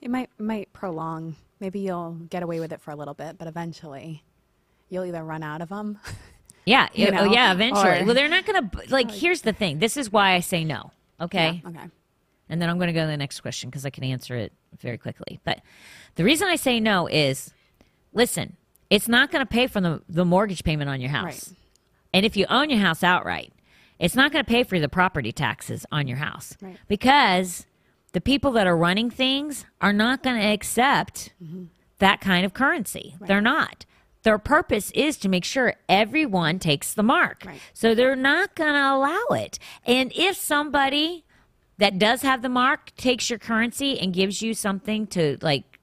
It 0.00 0.10
might 0.10 0.30
might 0.38 0.72
prolong. 0.72 1.36
Maybe 1.58 1.80
you'll 1.80 2.12
get 2.30 2.42
away 2.42 2.60
with 2.60 2.70
it 2.72 2.82
for 2.82 2.90
a 2.90 2.96
little 2.96 3.14
bit, 3.14 3.38
but 3.38 3.48
eventually, 3.48 4.22
you'll 4.90 5.06
either 5.06 5.24
run 5.24 5.42
out 5.42 5.62
of 5.62 5.70
them. 5.70 5.98
yeah 6.66 6.88
You 6.92 7.06
oh, 7.08 7.10
know, 7.10 7.24
yeah 7.32 7.52
eventually 7.52 8.00
or- 8.00 8.04
well 8.04 8.14
they're 8.14 8.28
not 8.28 8.44
going 8.46 8.68
to 8.70 8.80
like 8.90 9.08
oh. 9.10 9.12
here's 9.14 9.40
the 9.42 9.52
thing 9.54 9.78
this 9.78 9.96
is 9.96 10.12
why 10.12 10.32
i 10.34 10.40
say 10.40 10.64
no 10.64 10.90
okay 11.20 11.62
okay. 11.66 11.88
and 12.50 12.60
then 12.60 12.68
I'm 12.68 12.76
going 12.78 12.88
to 12.88 12.92
go 12.92 13.02
to 13.02 13.06
the 13.06 13.16
next 13.16 13.40
question 13.40 13.70
because 13.70 13.86
I 13.86 13.90
can 13.90 14.04
answer 14.04 14.36
it 14.36 14.52
very 14.78 14.98
quickly. 14.98 15.40
But 15.44 15.60
the 16.16 16.24
reason 16.24 16.46
I 16.48 16.56
say 16.56 16.78
no 16.80 17.06
is 17.06 17.52
listen, 18.16 18.56
it's 18.90 19.08
not 19.08 19.30
going 19.30 19.44
to 19.44 19.46
pay 19.46 19.66
for 19.66 19.80
the, 19.80 20.02
the 20.08 20.24
mortgage 20.24 20.64
payment 20.64 20.88
on 20.90 21.00
your 21.00 21.10
house. 21.10 21.50
Right. 21.50 21.58
And 22.14 22.26
if 22.26 22.36
you 22.36 22.46
own 22.48 22.70
your 22.70 22.80
house 22.80 23.04
outright, 23.04 23.52
it's 23.98 24.14
not 24.14 24.32
going 24.32 24.44
to 24.44 24.48
pay 24.50 24.64
for 24.64 24.80
the 24.80 24.88
property 24.88 25.32
taxes 25.32 25.86
on 25.92 26.08
your 26.08 26.18
house 26.18 26.56
Right. 26.60 26.76
because 26.88 27.66
the 28.12 28.20
people 28.20 28.52
that 28.52 28.66
are 28.66 28.76
running 28.76 29.10
things 29.10 29.66
are 29.80 29.92
not 29.92 30.22
going 30.22 30.40
to 30.40 30.46
accept 30.46 31.32
mm-hmm. 31.42 31.64
that 31.98 32.20
kind 32.20 32.46
of 32.46 32.54
currency. 32.54 33.14
They're 33.20 33.40
not. 33.40 33.84
Their 34.22 34.38
purpose 34.38 34.90
is 34.92 35.16
to 35.18 35.28
make 35.28 35.44
sure 35.44 35.74
everyone 35.88 36.58
takes 36.58 36.94
the 36.94 37.02
mark. 37.02 37.44
Right. 37.46 37.60
So 37.72 37.94
they're 37.94 38.16
not 38.16 38.54
going 38.54 38.74
to 38.74 38.94
allow 38.94 39.26
it. 39.30 39.58
And 39.84 40.12
if 40.16 40.36
somebody 40.36 41.24
that 41.78 41.98
does 41.98 42.22
have 42.22 42.42
the 42.42 42.48
mark 42.48 42.94
takes 42.96 43.30
your 43.30 43.38
currency 43.38 43.98
and 44.00 44.12
gives 44.12 44.42
you 44.42 44.54
something 44.54 45.06
to 45.08 45.36
like 45.42 45.75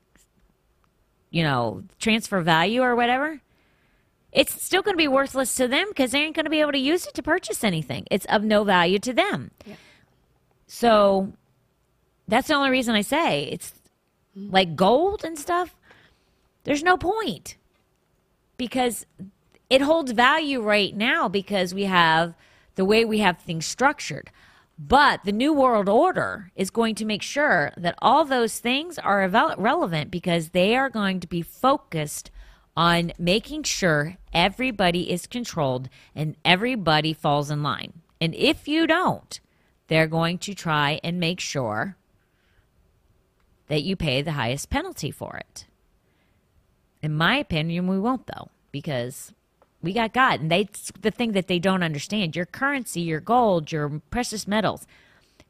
you 1.33 1.43
know 1.43 1.83
transfer 1.99 2.39
value 2.41 2.81
or 2.81 2.95
whatever 2.95 3.41
it's 4.31 4.63
still 4.63 4.81
going 4.81 4.93
to 4.93 4.97
be 4.97 5.07
worthless 5.07 5.53
to 5.55 5.67
them 5.67 5.87
because 5.89 6.11
they 6.11 6.19
ain't 6.19 6.35
going 6.35 6.45
to 6.45 6.49
be 6.49 6.61
able 6.61 6.71
to 6.71 6.79
use 6.79 7.05
it 7.05 7.13
to 7.13 7.21
purchase 7.21 7.63
anything. 7.63 8.03
It's 8.09 8.25
of 8.25 8.43
no 8.43 8.63
value 8.63 8.97
to 8.97 9.13
them. 9.13 9.51
So 10.65 11.33
that's 12.27 12.47
the 12.47 12.55
only 12.55 12.71
reason 12.71 12.95
i 12.95 13.01
say 13.01 13.43
it's 13.43 13.73
like 14.35 14.75
gold 14.75 15.23
and 15.23 15.37
stuff 15.37 15.75
there's 16.63 16.83
no 16.83 16.97
point. 16.97 17.55
Because 18.57 19.05
it 19.69 19.81
holds 19.81 20.11
value 20.11 20.61
right 20.61 20.95
now 20.95 21.27
because 21.27 21.73
we 21.73 21.83
have 21.83 22.35
the 22.75 22.85
way 22.85 23.03
we 23.03 23.19
have 23.19 23.39
things 23.39 23.65
structured. 23.65 24.31
But 24.85 25.23
the 25.23 25.31
New 25.31 25.53
World 25.53 25.87
Order 25.87 26.51
is 26.57 26.69
going 26.69 26.95
to 26.95 27.05
make 27.05 27.21
sure 27.21 27.71
that 27.77 27.95
all 28.01 28.25
those 28.25 28.59
things 28.59 28.99
are 28.99 29.25
relevant 29.29 30.11
because 30.11 30.49
they 30.49 30.75
are 30.75 30.89
going 30.89 31.21
to 31.21 31.27
be 31.27 31.41
focused 31.41 32.31
on 32.75 33.13
making 33.17 33.63
sure 33.63 34.17
everybody 34.33 35.09
is 35.09 35.25
controlled 35.25 35.87
and 36.13 36.35
everybody 36.43 37.13
falls 37.13 37.49
in 37.49 37.63
line. 37.63 38.01
And 38.19 38.35
if 38.35 38.67
you 38.67 38.85
don't, 38.85 39.39
they're 39.87 40.07
going 40.07 40.37
to 40.39 40.53
try 40.53 40.99
and 41.01 41.17
make 41.17 41.39
sure 41.39 41.95
that 43.67 43.83
you 43.83 43.95
pay 43.95 44.21
the 44.21 44.33
highest 44.33 44.69
penalty 44.69 45.11
for 45.11 45.37
it. 45.37 45.65
In 47.01 47.15
my 47.15 47.37
opinion, 47.37 47.87
we 47.87 47.99
won't 47.99 48.27
though, 48.27 48.49
because 48.73 49.31
we 49.83 49.93
got 49.93 50.13
God, 50.13 50.39
and 50.39 50.49
they 50.49 50.69
the 51.01 51.11
thing 51.11 51.33
that 51.33 51.47
they 51.47 51.59
don't 51.59 51.83
understand: 51.83 52.35
your 52.35 52.45
currency, 52.45 53.01
your 53.01 53.19
gold, 53.19 53.71
your 53.71 54.01
precious 54.09 54.47
metals 54.47 54.87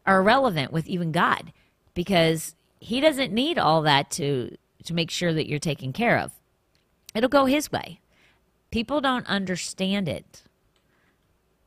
are 0.05 0.19
irrelevant 0.19 0.73
with 0.73 0.88
even 0.88 1.11
God, 1.11 1.53
because 1.93 2.55
He 2.79 2.99
doesn't 2.99 3.31
need 3.31 3.57
all 3.57 3.84
that 3.84 4.09
to 4.11 4.57
to 4.84 4.93
make 4.93 5.11
sure 5.11 5.34
that 5.34 5.47
you're 5.47 5.59
taken 5.59 5.93
care 5.93 6.17
of. 6.17 6.31
It'll 7.15 7.29
go 7.29 7.45
His 7.45 7.71
way. 7.71 8.01
People 8.71 8.99
don't 8.99 9.27
understand 9.27 10.09
it. 10.09 10.41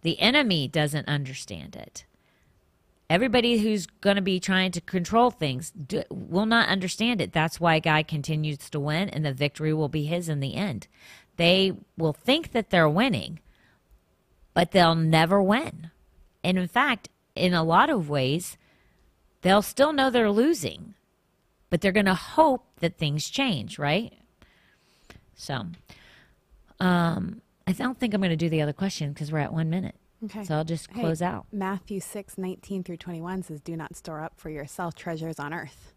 The 0.03 0.19
enemy 0.21 0.67
doesn't 0.69 1.09
understand 1.09 1.77
it. 1.77 2.05
Everybody 3.09 3.59
who's 3.59 3.87
going 3.87 4.17
to 4.17 4.23
be 4.23 4.41
trying 4.41 4.73
to 4.73 4.81
control 4.81 5.31
things 5.31 5.71
do, 5.71 6.03
will 6.11 6.47
not 6.47 6.69
understand 6.69 7.21
it. 7.21 7.33
That's 7.33 7.61
why 7.61 7.79
God 7.79 8.09
continues 8.09 8.59
to 8.71 8.81
win, 8.81 9.09
and 9.09 9.25
the 9.25 9.33
victory 9.33 9.73
will 9.73 9.89
be 9.89 10.07
His 10.07 10.29
in 10.29 10.41
the 10.41 10.57
end. 10.57 10.89
They 11.37 11.72
will 11.97 12.12
think 12.12 12.53
that 12.53 12.70
they're 12.70 12.89
winning, 12.89 13.41
but 14.55 14.72
they'll 14.72 14.95
never 14.95 15.43
win. 15.43 15.91
And 16.43 16.59
in 16.59 16.68
fact, 16.68 17.09
in 17.34 17.53
a 17.53 17.62
lot 17.64 17.91
of 17.91 18.09
ways, 18.09 18.57
they'll 19.43 19.62
still 19.62 19.93
know 19.93 20.11
they're 20.11 20.30
losing, 20.30 20.95
but 21.70 21.80
they're 21.80 21.93
going 21.93 22.07
to 22.07 22.14
hope 22.14 22.64
that 22.80 22.97
things 22.97 23.28
change, 23.28 23.78
right? 23.78 24.12
So, 25.34 25.66
um, 26.80 27.43
I 27.66 27.72
don't 27.72 27.99
think 27.99 28.14
I'm 28.14 28.20
going 28.20 28.30
to 28.30 28.37
do 28.37 28.49
the 28.49 28.62
other 28.62 28.72
question 28.72 29.12
because 29.12 29.30
we're 29.30 29.41
at 29.41 29.53
one 29.53 29.68
minute. 29.68 29.97
Okay. 30.24 30.45
So 30.45 30.55
I'll 30.55 30.64
just 30.64 30.91
Hey, 30.91 31.01
close 31.01 31.20
out. 31.20 31.47
Matthew 31.53 32.01
6, 32.01 32.39
19 32.39 32.84
through 32.84 32.97
21 32.97 33.43
says, 33.43 33.61
Do 33.61 33.76
not 33.76 33.97
store 33.97 34.22
up 34.22 34.32
for 34.37 34.49
yourself 34.51 34.95
treasures 34.95 35.39
on 35.39 35.53
earth. 35.53 35.93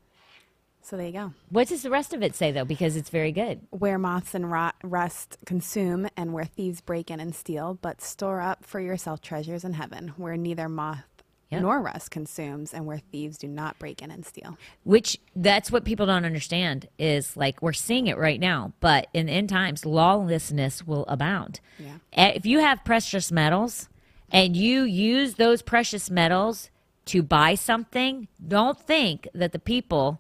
So 0.90 0.98
there 0.98 1.06
you 1.06 1.14
go. 1.14 1.34
What 1.50 1.68
does 1.68 1.84
the 1.84 1.92
rest 1.92 2.14
of 2.16 2.24
it 2.24 2.36
say, 2.36 2.52
though? 2.52 2.66
Because 2.66 2.96
it's 2.96 3.12
very 3.12 3.32
good. 3.32 3.62
Where 3.70 4.00
moths 4.00 4.34
and 4.34 4.52
rot, 4.52 4.74
rust 4.84 5.38
consume, 5.46 6.08
and 6.18 6.34
where 6.34 6.46
thieves 6.46 6.82
break 6.82 7.12
in 7.12 7.20
and 7.20 7.36
steal, 7.36 7.78
but 7.80 8.02
store 8.02 8.42
up 8.42 8.66
for 8.66 8.80
yourself 8.80 9.22
treasures 9.22 9.64
in 9.64 9.74
heaven, 9.74 10.14
where 10.18 10.36
neither 10.36 10.68
moth 10.68 11.06
Yep. 11.52 11.62
nor 11.64 11.82
rust 11.82 12.12
consumes, 12.12 12.74
and 12.76 12.86
where 12.86 13.00
thieves 13.12 13.38
do 13.38 13.48
not 13.48 13.78
break 13.80 14.04
in 14.04 14.12
and 14.12 14.24
steal. 14.24 14.58
Which 14.84 15.18
that's 15.36 15.72
what 15.72 15.84
people 15.84 16.06
don't 16.06 16.26
understand 16.26 16.88
is 17.00 17.36
like 17.36 17.62
we're 17.62 17.74
seeing 17.74 18.06
it 18.08 18.18
right 18.20 18.40
now, 18.40 18.74
but 18.80 19.08
in 19.14 19.26
the 19.28 19.32
end 19.32 19.50
times, 19.50 19.84
lawlessness 19.86 20.86
will 20.86 21.06
abound. 21.08 21.60
Yeah. 21.80 22.34
If 22.36 22.46
you 22.46 22.60
have 22.60 22.84
precious 22.84 23.32
metals 23.32 23.90
and 24.32 24.56
you 24.56 24.84
use 24.84 25.36
those 25.36 25.64
precious 25.64 26.10
metals 26.12 26.70
to 27.06 27.24
buy 27.24 27.56
something, 27.56 28.28
don't 28.48 28.80
think 28.80 29.28
that 29.34 29.52
the 29.52 29.60
people 29.60 30.20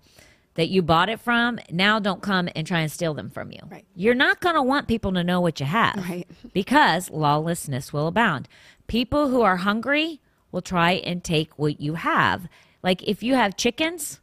that 0.55 0.69
you 0.69 0.81
bought 0.81 1.09
it 1.09 1.19
from 1.19 1.59
now 1.71 1.99
don't 1.99 2.21
come 2.21 2.49
and 2.55 2.67
try 2.67 2.79
and 2.81 2.91
steal 2.91 3.13
them 3.13 3.29
from 3.29 3.51
you. 3.51 3.59
Right. 3.69 3.85
You're 3.95 4.15
not 4.15 4.41
going 4.41 4.55
to 4.55 4.61
want 4.63 4.87
people 4.87 5.13
to 5.13 5.23
know 5.23 5.39
what 5.39 5.59
you 5.59 5.65
have 5.65 5.95
Right. 5.95 6.27
because 6.53 7.09
lawlessness 7.09 7.93
will 7.93 8.07
abound. 8.07 8.47
People 8.87 9.29
who 9.29 9.41
are 9.41 9.57
hungry 9.57 10.19
will 10.51 10.61
try 10.61 10.93
and 10.93 11.23
take 11.23 11.57
what 11.57 11.79
you 11.79 11.93
have. 11.93 12.47
Like 12.83 13.03
if 13.03 13.23
you 13.23 13.35
have 13.35 13.55
chickens, 13.55 14.19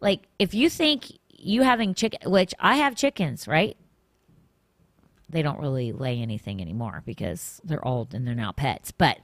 like 0.00 0.26
if 0.38 0.52
you 0.54 0.68
think 0.68 1.12
you 1.30 1.62
having 1.62 1.94
chicken, 1.94 2.30
which 2.30 2.52
I 2.58 2.76
have 2.76 2.96
chickens, 2.96 3.46
right? 3.46 3.76
They 5.28 5.42
don't 5.42 5.60
really 5.60 5.92
lay 5.92 6.20
anything 6.20 6.60
anymore 6.60 7.02
because 7.06 7.60
they're 7.64 7.86
old 7.86 8.14
and 8.14 8.26
they're 8.26 8.34
now 8.34 8.52
pets. 8.52 8.90
But 8.92 9.18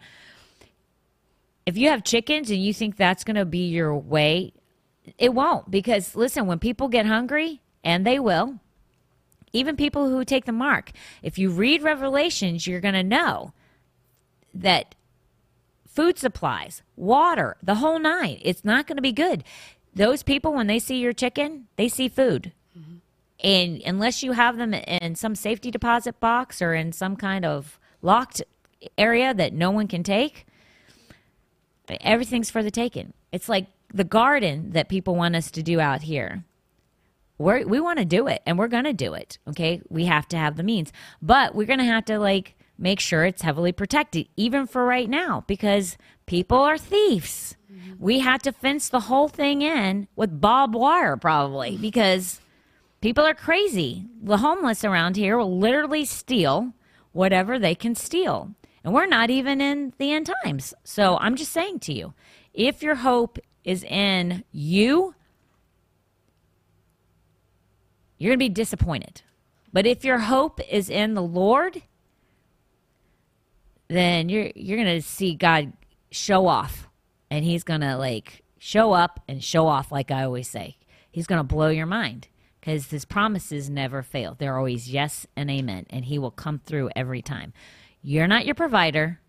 If 1.66 1.76
you 1.76 1.90
have 1.90 2.02
chickens 2.02 2.50
and 2.50 2.62
you 2.62 2.72
think 2.74 2.96
that's 2.96 3.22
going 3.22 3.36
to 3.36 3.44
be 3.44 3.68
your 3.68 3.94
way, 3.96 4.52
it 5.18 5.34
won't. 5.34 5.70
Because 5.70 6.14
listen, 6.14 6.46
when 6.46 6.58
people 6.58 6.88
get 6.88 7.06
hungry, 7.06 7.60
and 7.82 8.06
they 8.06 8.18
will, 8.18 8.60
even 9.52 9.76
people 9.76 10.08
who 10.08 10.24
take 10.24 10.44
the 10.44 10.52
mark, 10.52 10.92
if 11.22 11.38
you 11.38 11.50
read 11.50 11.82
Revelations, 11.82 12.66
you're 12.66 12.80
going 12.80 12.94
to 12.94 13.02
know 13.02 13.52
that 14.54 14.94
food 15.88 16.18
supplies, 16.18 16.82
water, 16.96 17.56
the 17.62 17.76
whole 17.76 17.98
nine, 17.98 18.38
it's 18.42 18.64
not 18.64 18.86
going 18.86 18.96
to 18.96 19.02
be 19.02 19.12
good. 19.12 19.42
Those 19.94 20.22
people, 20.22 20.52
when 20.52 20.68
they 20.68 20.78
see 20.78 20.98
your 20.98 21.12
chicken, 21.12 21.66
they 21.76 21.88
see 21.88 22.08
food. 22.08 22.52
Mm-hmm. 22.78 22.96
And 23.42 23.82
unless 23.84 24.22
you 24.22 24.32
have 24.32 24.56
them 24.56 24.72
in 24.72 25.16
some 25.16 25.34
safety 25.34 25.70
deposit 25.70 26.20
box 26.20 26.62
or 26.62 26.74
in 26.74 26.92
some 26.92 27.16
kind 27.16 27.44
of 27.44 27.80
locked 28.02 28.42
area 28.96 29.34
that 29.34 29.52
no 29.52 29.70
one 29.70 29.88
can 29.88 30.02
take, 30.02 30.46
everything's 32.00 32.50
for 32.50 32.62
the 32.62 32.70
taking. 32.70 33.12
It's 33.32 33.48
like 33.48 33.66
the 33.92 34.04
garden 34.04 34.70
that 34.70 34.88
people 34.88 35.14
want 35.14 35.36
us 35.36 35.50
to 35.52 35.62
do 35.62 35.80
out 35.80 36.02
here. 36.02 36.44
We're, 37.38 37.66
we 37.66 37.80
want 37.80 37.98
to 37.98 38.04
do 38.04 38.26
it 38.26 38.42
and 38.44 38.58
we're 38.58 38.68
going 38.68 38.84
to 38.84 38.92
do 38.92 39.14
it. 39.14 39.38
Okay. 39.48 39.80
We 39.88 40.04
have 40.04 40.28
to 40.28 40.36
have 40.36 40.56
the 40.56 40.62
means, 40.62 40.92
but 41.22 41.54
we're 41.54 41.66
going 41.66 41.78
to 41.78 41.84
have 41.86 42.04
to 42.06 42.18
like 42.18 42.54
make 42.78 43.00
sure 43.00 43.24
it's 43.24 43.42
heavily 43.42 43.72
protected, 43.72 44.28
even 44.36 44.66
for 44.66 44.84
right 44.84 45.08
now, 45.08 45.44
because 45.46 45.96
people 46.26 46.58
are 46.58 46.78
thieves. 46.78 47.56
Mm-hmm. 47.72 47.92
We 47.98 48.20
had 48.20 48.42
to 48.44 48.52
fence 48.52 48.88
the 48.88 49.00
whole 49.00 49.28
thing 49.28 49.62
in 49.62 50.08
with 50.16 50.40
barbed 50.40 50.74
wire, 50.74 51.16
probably, 51.16 51.76
because 51.76 52.40
people 53.00 53.24
are 53.24 53.34
crazy. 53.34 54.06
The 54.22 54.38
homeless 54.38 54.84
around 54.84 55.16
here 55.16 55.36
will 55.36 55.58
literally 55.58 56.04
steal 56.04 56.72
whatever 57.12 57.58
they 57.58 57.74
can 57.74 57.94
steal. 57.94 58.54
And 58.82 58.94
we're 58.94 59.06
not 59.06 59.30
even 59.30 59.60
in 59.60 59.92
the 59.98 60.12
end 60.12 60.30
times. 60.42 60.72
So 60.84 61.18
I'm 61.18 61.36
just 61.36 61.52
saying 61.52 61.80
to 61.80 61.92
you 61.92 62.14
if 62.54 62.82
your 62.82 62.96
hope 62.96 63.38
is 63.64 63.84
in 63.84 64.44
you, 64.52 65.14
you're 68.18 68.30
going 68.30 68.38
to 68.38 68.44
be 68.44 68.48
disappointed. 68.48 69.22
But 69.72 69.86
if 69.86 70.04
your 70.04 70.18
hope 70.18 70.60
is 70.70 70.90
in 70.90 71.14
the 71.14 71.22
Lord, 71.22 71.82
then 73.88 74.28
you're 74.28 74.50
you're 74.54 74.76
going 74.76 75.00
to 75.00 75.06
see 75.06 75.34
God 75.34 75.72
show 76.10 76.46
off 76.46 76.88
and 77.30 77.44
he's 77.44 77.64
going 77.64 77.80
to 77.80 77.96
like 77.96 78.42
show 78.58 78.92
up 78.92 79.20
and 79.28 79.42
show 79.42 79.66
off 79.66 79.90
like 79.92 80.10
I 80.10 80.24
always 80.24 80.48
say. 80.48 80.76
He's 81.10 81.26
going 81.26 81.38
to 81.38 81.44
blow 81.44 81.68
your 81.68 81.86
mind 81.86 82.28
because 82.60 82.90
his 82.90 83.04
promises 83.04 83.70
never 83.70 84.02
fail. 84.02 84.36
They're 84.38 84.58
always 84.58 84.90
yes 84.90 85.26
and 85.34 85.50
amen 85.50 85.86
and 85.90 86.04
he 86.04 86.18
will 86.18 86.30
come 86.30 86.58
through 86.58 86.90
every 86.94 87.22
time. 87.22 87.52
You're 88.02 88.28
not 88.28 88.46
your 88.46 88.54
provider. 88.54 89.20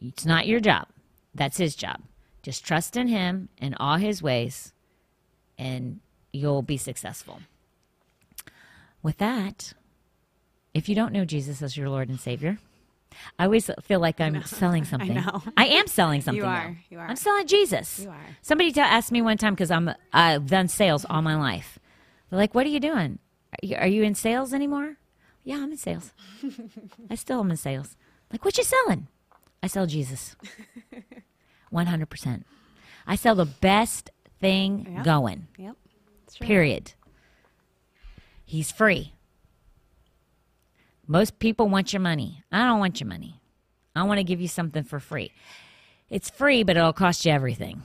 It's 0.00 0.26
not 0.26 0.46
your 0.46 0.60
job. 0.60 0.86
That's 1.34 1.56
his 1.56 1.74
job. 1.74 2.00
Just 2.42 2.64
trust 2.64 2.96
in 2.96 3.08
him 3.08 3.48
and 3.58 3.76
all 3.78 3.96
his 3.96 4.22
ways 4.22 4.72
and 5.58 6.00
you'll 6.32 6.62
be 6.62 6.76
successful. 6.76 7.40
With 9.02 9.18
that, 9.18 9.72
if 10.74 10.88
you 10.88 10.94
don't 10.94 11.12
know 11.12 11.24
Jesus 11.24 11.62
as 11.62 11.76
your 11.76 11.88
Lord 11.88 12.08
and 12.08 12.18
Savior, 12.18 12.58
I 13.38 13.44
always 13.44 13.70
feel 13.82 14.00
like 14.00 14.20
I'm 14.20 14.42
selling 14.44 14.84
something. 14.84 15.18
I 15.18 15.20
know. 15.20 15.42
I 15.56 15.66
am 15.66 15.86
selling 15.86 16.20
something. 16.20 16.42
You 16.42 16.48
are. 16.48 16.70
Now. 16.70 16.76
You 16.88 16.98
are. 16.98 17.06
I'm 17.08 17.16
selling 17.16 17.46
Jesus. 17.46 18.00
You 18.00 18.10
are. 18.10 18.36
Somebody 18.40 18.72
asked 18.80 19.12
me 19.12 19.22
one 19.22 19.38
time 19.38 19.54
because 19.54 19.70
I'm 19.70 19.90
I've 20.12 20.46
done 20.46 20.68
sales 20.68 21.04
all 21.08 21.22
my 21.22 21.36
life. 21.36 21.78
They're 22.30 22.38
like, 22.38 22.54
"What 22.54 22.64
are 22.64 22.70
you 22.70 22.80
doing? 22.80 23.18
Are 23.52 23.66
you, 23.66 23.76
are 23.76 23.86
you 23.86 24.02
in 24.02 24.14
sales 24.14 24.54
anymore?" 24.54 24.96
Yeah, 25.44 25.56
I'm 25.56 25.72
in 25.72 25.76
sales. 25.76 26.12
I 27.10 27.16
still 27.16 27.40
am 27.40 27.50
in 27.50 27.56
sales. 27.56 27.96
Like, 28.30 28.44
what 28.44 28.56
you 28.56 28.64
selling? 28.64 29.08
I 29.62 29.66
sell 29.66 29.86
Jesus. 29.86 30.36
One 31.72 31.86
hundred 31.86 32.10
percent. 32.10 32.46
I 33.06 33.16
sell 33.16 33.34
the 33.34 33.46
best 33.46 34.10
thing 34.40 34.86
yep. 34.92 35.04
going. 35.04 35.48
Yep. 35.56 35.76
Period. 36.38 36.92
He's 38.44 38.70
free. 38.70 39.14
Most 41.06 41.38
people 41.38 41.68
want 41.68 41.94
your 41.94 42.00
money. 42.00 42.44
I 42.52 42.64
don't 42.66 42.78
want 42.78 43.00
your 43.00 43.08
money. 43.08 43.40
I 43.96 44.02
want 44.02 44.18
to 44.18 44.24
give 44.24 44.40
you 44.40 44.48
something 44.48 44.84
for 44.84 45.00
free. 45.00 45.32
It's 46.10 46.28
free, 46.28 46.62
but 46.62 46.76
it'll 46.76 46.92
cost 46.92 47.24
you 47.24 47.32
everything. 47.32 47.82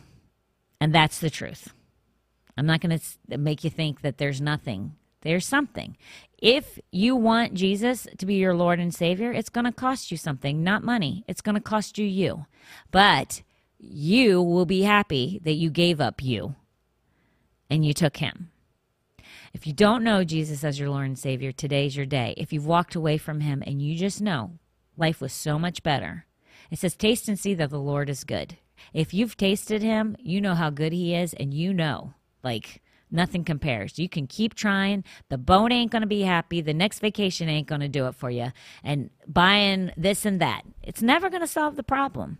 And 0.81 0.93
that's 0.93 1.19
the 1.19 1.29
truth. 1.29 1.73
I'm 2.57 2.65
not 2.65 2.81
going 2.81 2.99
to 2.99 3.37
make 3.37 3.63
you 3.63 3.69
think 3.69 4.01
that 4.01 4.17
there's 4.17 4.41
nothing. 4.41 4.95
There's 5.21 5.45
something. 5.45 5.95
If 6.37 6.77
you 6.91 7.15
want 7.15 7.53
Jesus 7.53 8.05
to 8.17 8.25
be 8.25 8.35
your 8.35 8.53
Lord 8.53 8.79
and 8.79 8.93
Savior, 8.93 9.31
it's 9.31 9.49
going 9.49 9.65
to 9.65 9.71
cost 9.71 10.11
you 10.11 10.17
something, 10.17 10.63
not 10.63 10.83
money. 10.83 11.23
It's 11.27 11.41
going 11.41 11.55
to 11.55 11.61
cost 11.61 11.97
you 11.97 12.05
you. 12.05 12.45
But 12.91 13.43
you 13.79 14.41
will 14.41 14.65
be 14.65 14.81
happy 14.81 15.39
that 15.43 15.53
you 15.53 15.69
gave 15.69 16.01
up 16.01 16.23
you 16.23 16.55
and 17.69 17.85
you 17.85 17.93
took 17.93 18.17
him. 18.17 18.51
If 19.53 19.65
you 19.65 19.73
don't 19.73 20.03
know 20.03 20.23
Jesus 20.23 20.63
as 20.63 20.79
your 20.79 20.89
Lord 20.89 21.05
and 21.05 21.17
Savior, 21.17 21.51
today's 21.51 21.95
your 21.95 22.05
day. 22.05 22.33
If 22.37 22.53
you've 22.53 22.67
walked 22.67 22.95
away 22.95 23.17
from 23.17 23.39
Him 23.39 23.63
and 23.65 23.81
you 23.81 23.95
just 23.95 24.21
know 24.21 24.51
life 24.97 25.21
was 25.21 25.33
so 25.33 25.57
much 25.57 25.83
better, 25.83 26.25
it 26.69 26.79
says, 26.79 26.95
Taste 26.95 27.27
and 27.27 27.39
see 27.39 27.53
that 27.55 27.69
the 27.69 27.79
Lord 27.79 28.09
is 28.09 28.23
good. 28.23 28.57
If 28.93 29.13
you've 29.13 29.37
tasted 29.37 29.81
Him, 29.81 30.15
you 30.19 30.41
know 30.41 30.53
how 30.53 30.69
good 30.69 30.93
He 30.93 31.15
is, 31.15 31.33
and 31.33 31.53
you 31.53 31.73
know, 31.73 32.13
like, 32.43 32.81
nothing 33.09 33.43
compares. 33.43 33.97
You 33.97 34.09
can 34.09 34.27
keep 34.27 34.53
trying. 34.53 35.03
The 35.29 35.37
boat 35.37 35.71
ain't 35.71 35.91
going 35.91 36.01
to 36.01 36.07
be 36.07 36.21
happy. 36.21 36.61
The 36.61 36.73
next 36.73 36.99
vacation 36.99 37.49
ain't 37.49 37.67
going 37.67 37.81
to 37.81 37.87
do 37.87 38.07
it 38.07 38.15
for 38.15 38.29
you. 38.29 38.51
And 38.83 39.09
buying 39.27 39.91
this 39.97 40.25
and 40.25 40.41
that, 40.41 40.63
it's 40.83 41.01
never 41.01 41.29
going 41.29 41.41
to 41.41 41.47
solve 41.47 41.77
the 41.77 41.83
problem. 41.83 42.39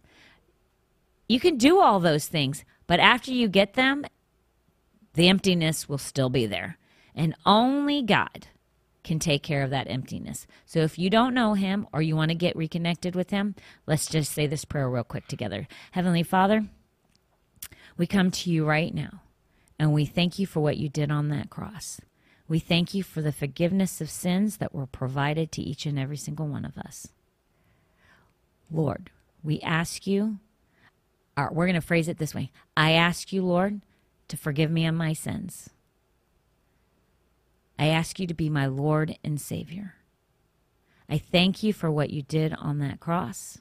You 1.28 1.39
can 1.39 1.57
do 1.57 1.80
all 1.80 1.99
those 1.99 2.28
things, 2.28 2.63
but 2.86 2.99
after 2.99 3.32
you 3.32 3.47
get 3.47 3.73
them, 3.73 4.05
the 5.13 5.28
emptiness 5.28 5.89
will 5.89 5.97
still 5.97 6.30
be 6.30 6.45
there. 6.45 6.78
And 7.15 7.36
only 7.45 8.03
God 8.03 8.47
can 9.03 9.19
take 9.19 9.41
care 9.41 9.63
of 9.63 9.69
that 9.71 9.89
emptiness. 9.89 10.45
So 10.65 10.80
if 10.80 10.99
you 10.99 11.09
don't 11.09 11.34
know 11.34 11.53
him 11.53 11.88
or 11.91 12.01
you 12.01 12.15
want 12.15 12.30
to 12.30 12.36
get 12.36 12.55
reconnected 12.55 13.15
with 13.15 13.30
him, 13.30 13.55
let's 13.86 14.07
just 14.07 14.32
say 14.32 14.47
this 14.47 14.65
prayer 14.65 14.89
real 14.89 15.03
quick 15.03 15.28
together. 15.28 15.67
Heavenly 15.91 16.23
Father, 16.23 16.65
we 17.97 18.05
come 18.05 18.32
to 18.32 18.51
you 18.51 18.65
right 18.65 18.93
now 18.93 19.21
and 19.80 19.93
we 19.93 20.05
thank 20.05 20.38
you 20.38 20.45
for 20.45 20.59
what 20.59 20.78
you 20.78 20.89
did 20.89 21.09
on 21.09 21.30
that 21.30 21.49
cross. 21.49 21.99
We 22.47 22.59
thank 22.59 22.93
you 22.93 23.03
for 23.03 23.21
the 23.21 23.32
forgiveness 23.32 23.99
of 24.01 24.09
sins 24.09 24.57
that 24.57 24.73
were 24.73 24.86
provided 24.86 25.51
to 25.53 25.61
each 25.61 25.86
and 25.86 25.97
every 25.97 26.17
single 26.17 26.47
one 26.47 26.65
of 26.65 26.78
us. 26.78 27.07
Lord, 28.71 29.09
we 29.43 29.59
ask 29.61 30.05
you, 30.05 30.39
or 31.38 31.50
we're 31.54 31.68
going 31.68 31.76
to 31.76 31.82
phrase 31.82 32.08
it 32.08 32.18
this 32.18 32.36
way 32.36 32.52
I 32.76 32.92
ask 32.92 33.32
you, 33.32 33.46
Lord, 33.46 33.82
to 34.28 34.36
forgive 34.36 34.72
me 34.72 34.86
of 34.86 34.96
my 34.96 35.14
sins. 35.14 35.70
I 37.80 37.88
ask 37.88 38.20
you 38.20 38.26
to 38.28 38.34
be 38.34 38.50
my 38.50 38.66
Lord 38.66 39.18
and 39.24 39.40
Savior. 39.40 39.94
I 41.08 41.20
thank 41.20 41.62
you 41.64 41.72
for 41.72 41.92
what 41.92 42.10
you 42.10 42.24
did 42.24 42.54
on 42.54 42.80
that 42.80 43.00
cross. 43.00 43.60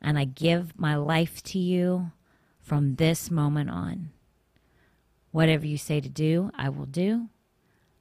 And 0.00 0.18
I 0.18 0.26
give 0.26 0.78
my 0.78 0.94
life 0.94 1.42
to 1.44 1.58
you 1.58 2.12
from 2.60 2.96
this 2.96 3.30
moment 3.30 3.70
on. 3.70 4.10
Whatever 5.32 5.66
you 5.66 5.78
say 5.78 6.00
to 6.00 6.08
do, 6.08 6.50
I 6.54 6.68
will 6.68 6.86
do. 6.86 7.28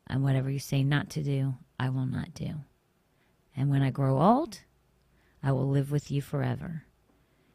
And 0.06 0.22
whatever 0.22 0.50
you 0.50 0.60
say 0.60 0.84
not 0.84 1.10
to 1.12 1.24
do, 1.24 1.56
I 1.80 1.90
will 1.90 2.06
not 2.06 2.34
do. 2.34 2.56
And 3.56 3.70
when 3.70 3.82
I 3.82 3.90
grow 3.90 4.22
old, 4.22 4.60
I 5.42 5.52
will 5.54 5.68
live 5.68 5.90
with 5.90 6.12
you 6.12 6.22
forever. 6.22 6.84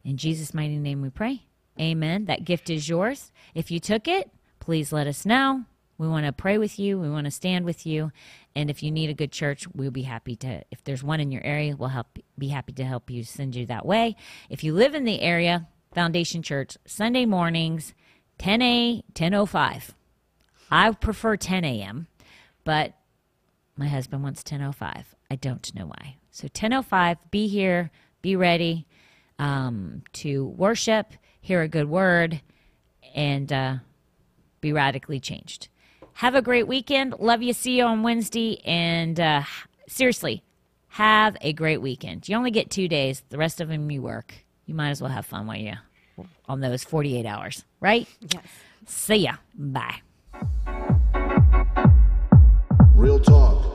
In 0.04 0.16
Jesus' 0.16 0.54
mighty 0.54 0.78
name 0.78 1.02
we 1.02 1.10
pray. 1.10 1.44
Amen. 1.80 2.26
That 2.26 2.44
gift 2.44 2.70
is 2.70 2.88
yours. 2.88 3.30
If 3.54 3.70
you 3.70 3.80
took 3.80 4.08
it, 4.08 4.30
please 4.60 4.92
let 4.92 5.06
us 5.06 5.24
know. 5.24 5.64
We 5.98 6.08
want 6.08 6.26
to 6.26 6.32
pray 6.32 6.58
with 6.58 6.78
you. 6.78 6.98
We 6.98 7.08
want 7.08 7.26
to 7.26 7.30
stand 7.30 7.64
with 7.64 7.86
you. 7.86 8.10
And 8.56 8.68
if 8.68 8.82
you 8.82 8.90
need 8.90 9.08
a 9.08 9.14
good 9.14 9.30
church, 9.30 9.66
we'll 9.68 9.90
be 9.90 10.02
happy 10.02 10.34
to. 10.36 10.62
If 10.70 10.82
there's 10.82 11.04
one 11.04 11.20
in 11.20 11.30
your 11.30 11.44
area, 11.44 11.76
we'll 11.76 11.90
help. 11.90 12.18
Be 12.36 12.48
happy 12.48 12.72
to 12.72 12.84
help 12.84 13.08
you 13.08 13.22
send 13.22 13.54
you 13.54 13.66
that 13.66 13.86
way. 13.86 14.16
If 14.50 14.64
you 14.64 14.74
live 14.74 14.94
in 14.94 15.04
the 15.04 15.20
area, 15.20 15.68
Foundation 15.94 16.42
Church 16.42 16.76
Sunday 16.86 17.24
mornings, 17.24 17.94
10 18.38 18.62
a 18.62 19.04
10:05. 19.14 19.90
I 20.70 20.90
prefer 20.92 21.36
10 21.36 21.64
a.m., 21.64 22.08
but 22.64 22.94
my 23.76 23.88
husband 23.88 24.22
wants 24.22 24.42
10:05. 24.42 25.04
I 25.30 25.36
don't 25.36 25.74
know 25.74 25.86
why. 25.86 26.16
So 26.30 26.48
10:05. 26.48 27.18
Be 27.30 27.46
here. 27.46 27.90
Be 28.22 28.34
ready 28.34 28.86
um, 29.42 30.02
to 30.12 30.44
worship, 30.44 31.14
hear 31.40 31.62
a 31.62 31.68
good 31.68 31.88
word, 31.88 32.40
and 33.12 33.52
uh, 33.52 33.76
be 34.60 34.72
radically 34.72 35.18
changed. 35.18 35.68
Have 36.14 36.36
a 36.36 36.42
great 36.42 36.68
weekend. 36.68 37.14
Love 37.18 37.42
you. 37.42 37.52
See 37.52 37.78
you 37.78 37.84
on 37.84 38.04
Wednesday. 38.04 38.60
And 38.64 39.18
uh, 39.18 39.42
seriously, 39.88 40.44
have 40.90 41.36
a 41.40 41.52
great 41.52 41.78
weekend. 41.78 42.28
You 42.28 42.36
only 42.36 42.52
get 42.52 42.70
two 42.70 42.86
days. 42.86 43.24
The 43.30 43.38
rest 43.38 43.60
of 43.60 43.68
them 43.68 43.90
you 43.90 44.00
work. 44.00 44.32
You 44.66 44.74
might 44.74 44.90
as 44.90 45.02
well 45.02 45.10
have 45.10 45.26
fun 45.26 45.48
while 45.48 45.58
you 45.58 45.74
on 46.46 46.60
those 46.60 46.84
48 46.84 47.26
hours, 47.26 47.64
right? 47.80 48.06
Yes. 48.20 48.44
See 48.86 49.16
ya. 49.16 49.34
Bye. 49.54 50.02
Real 52.94 53.18
talk. 53.18 53.71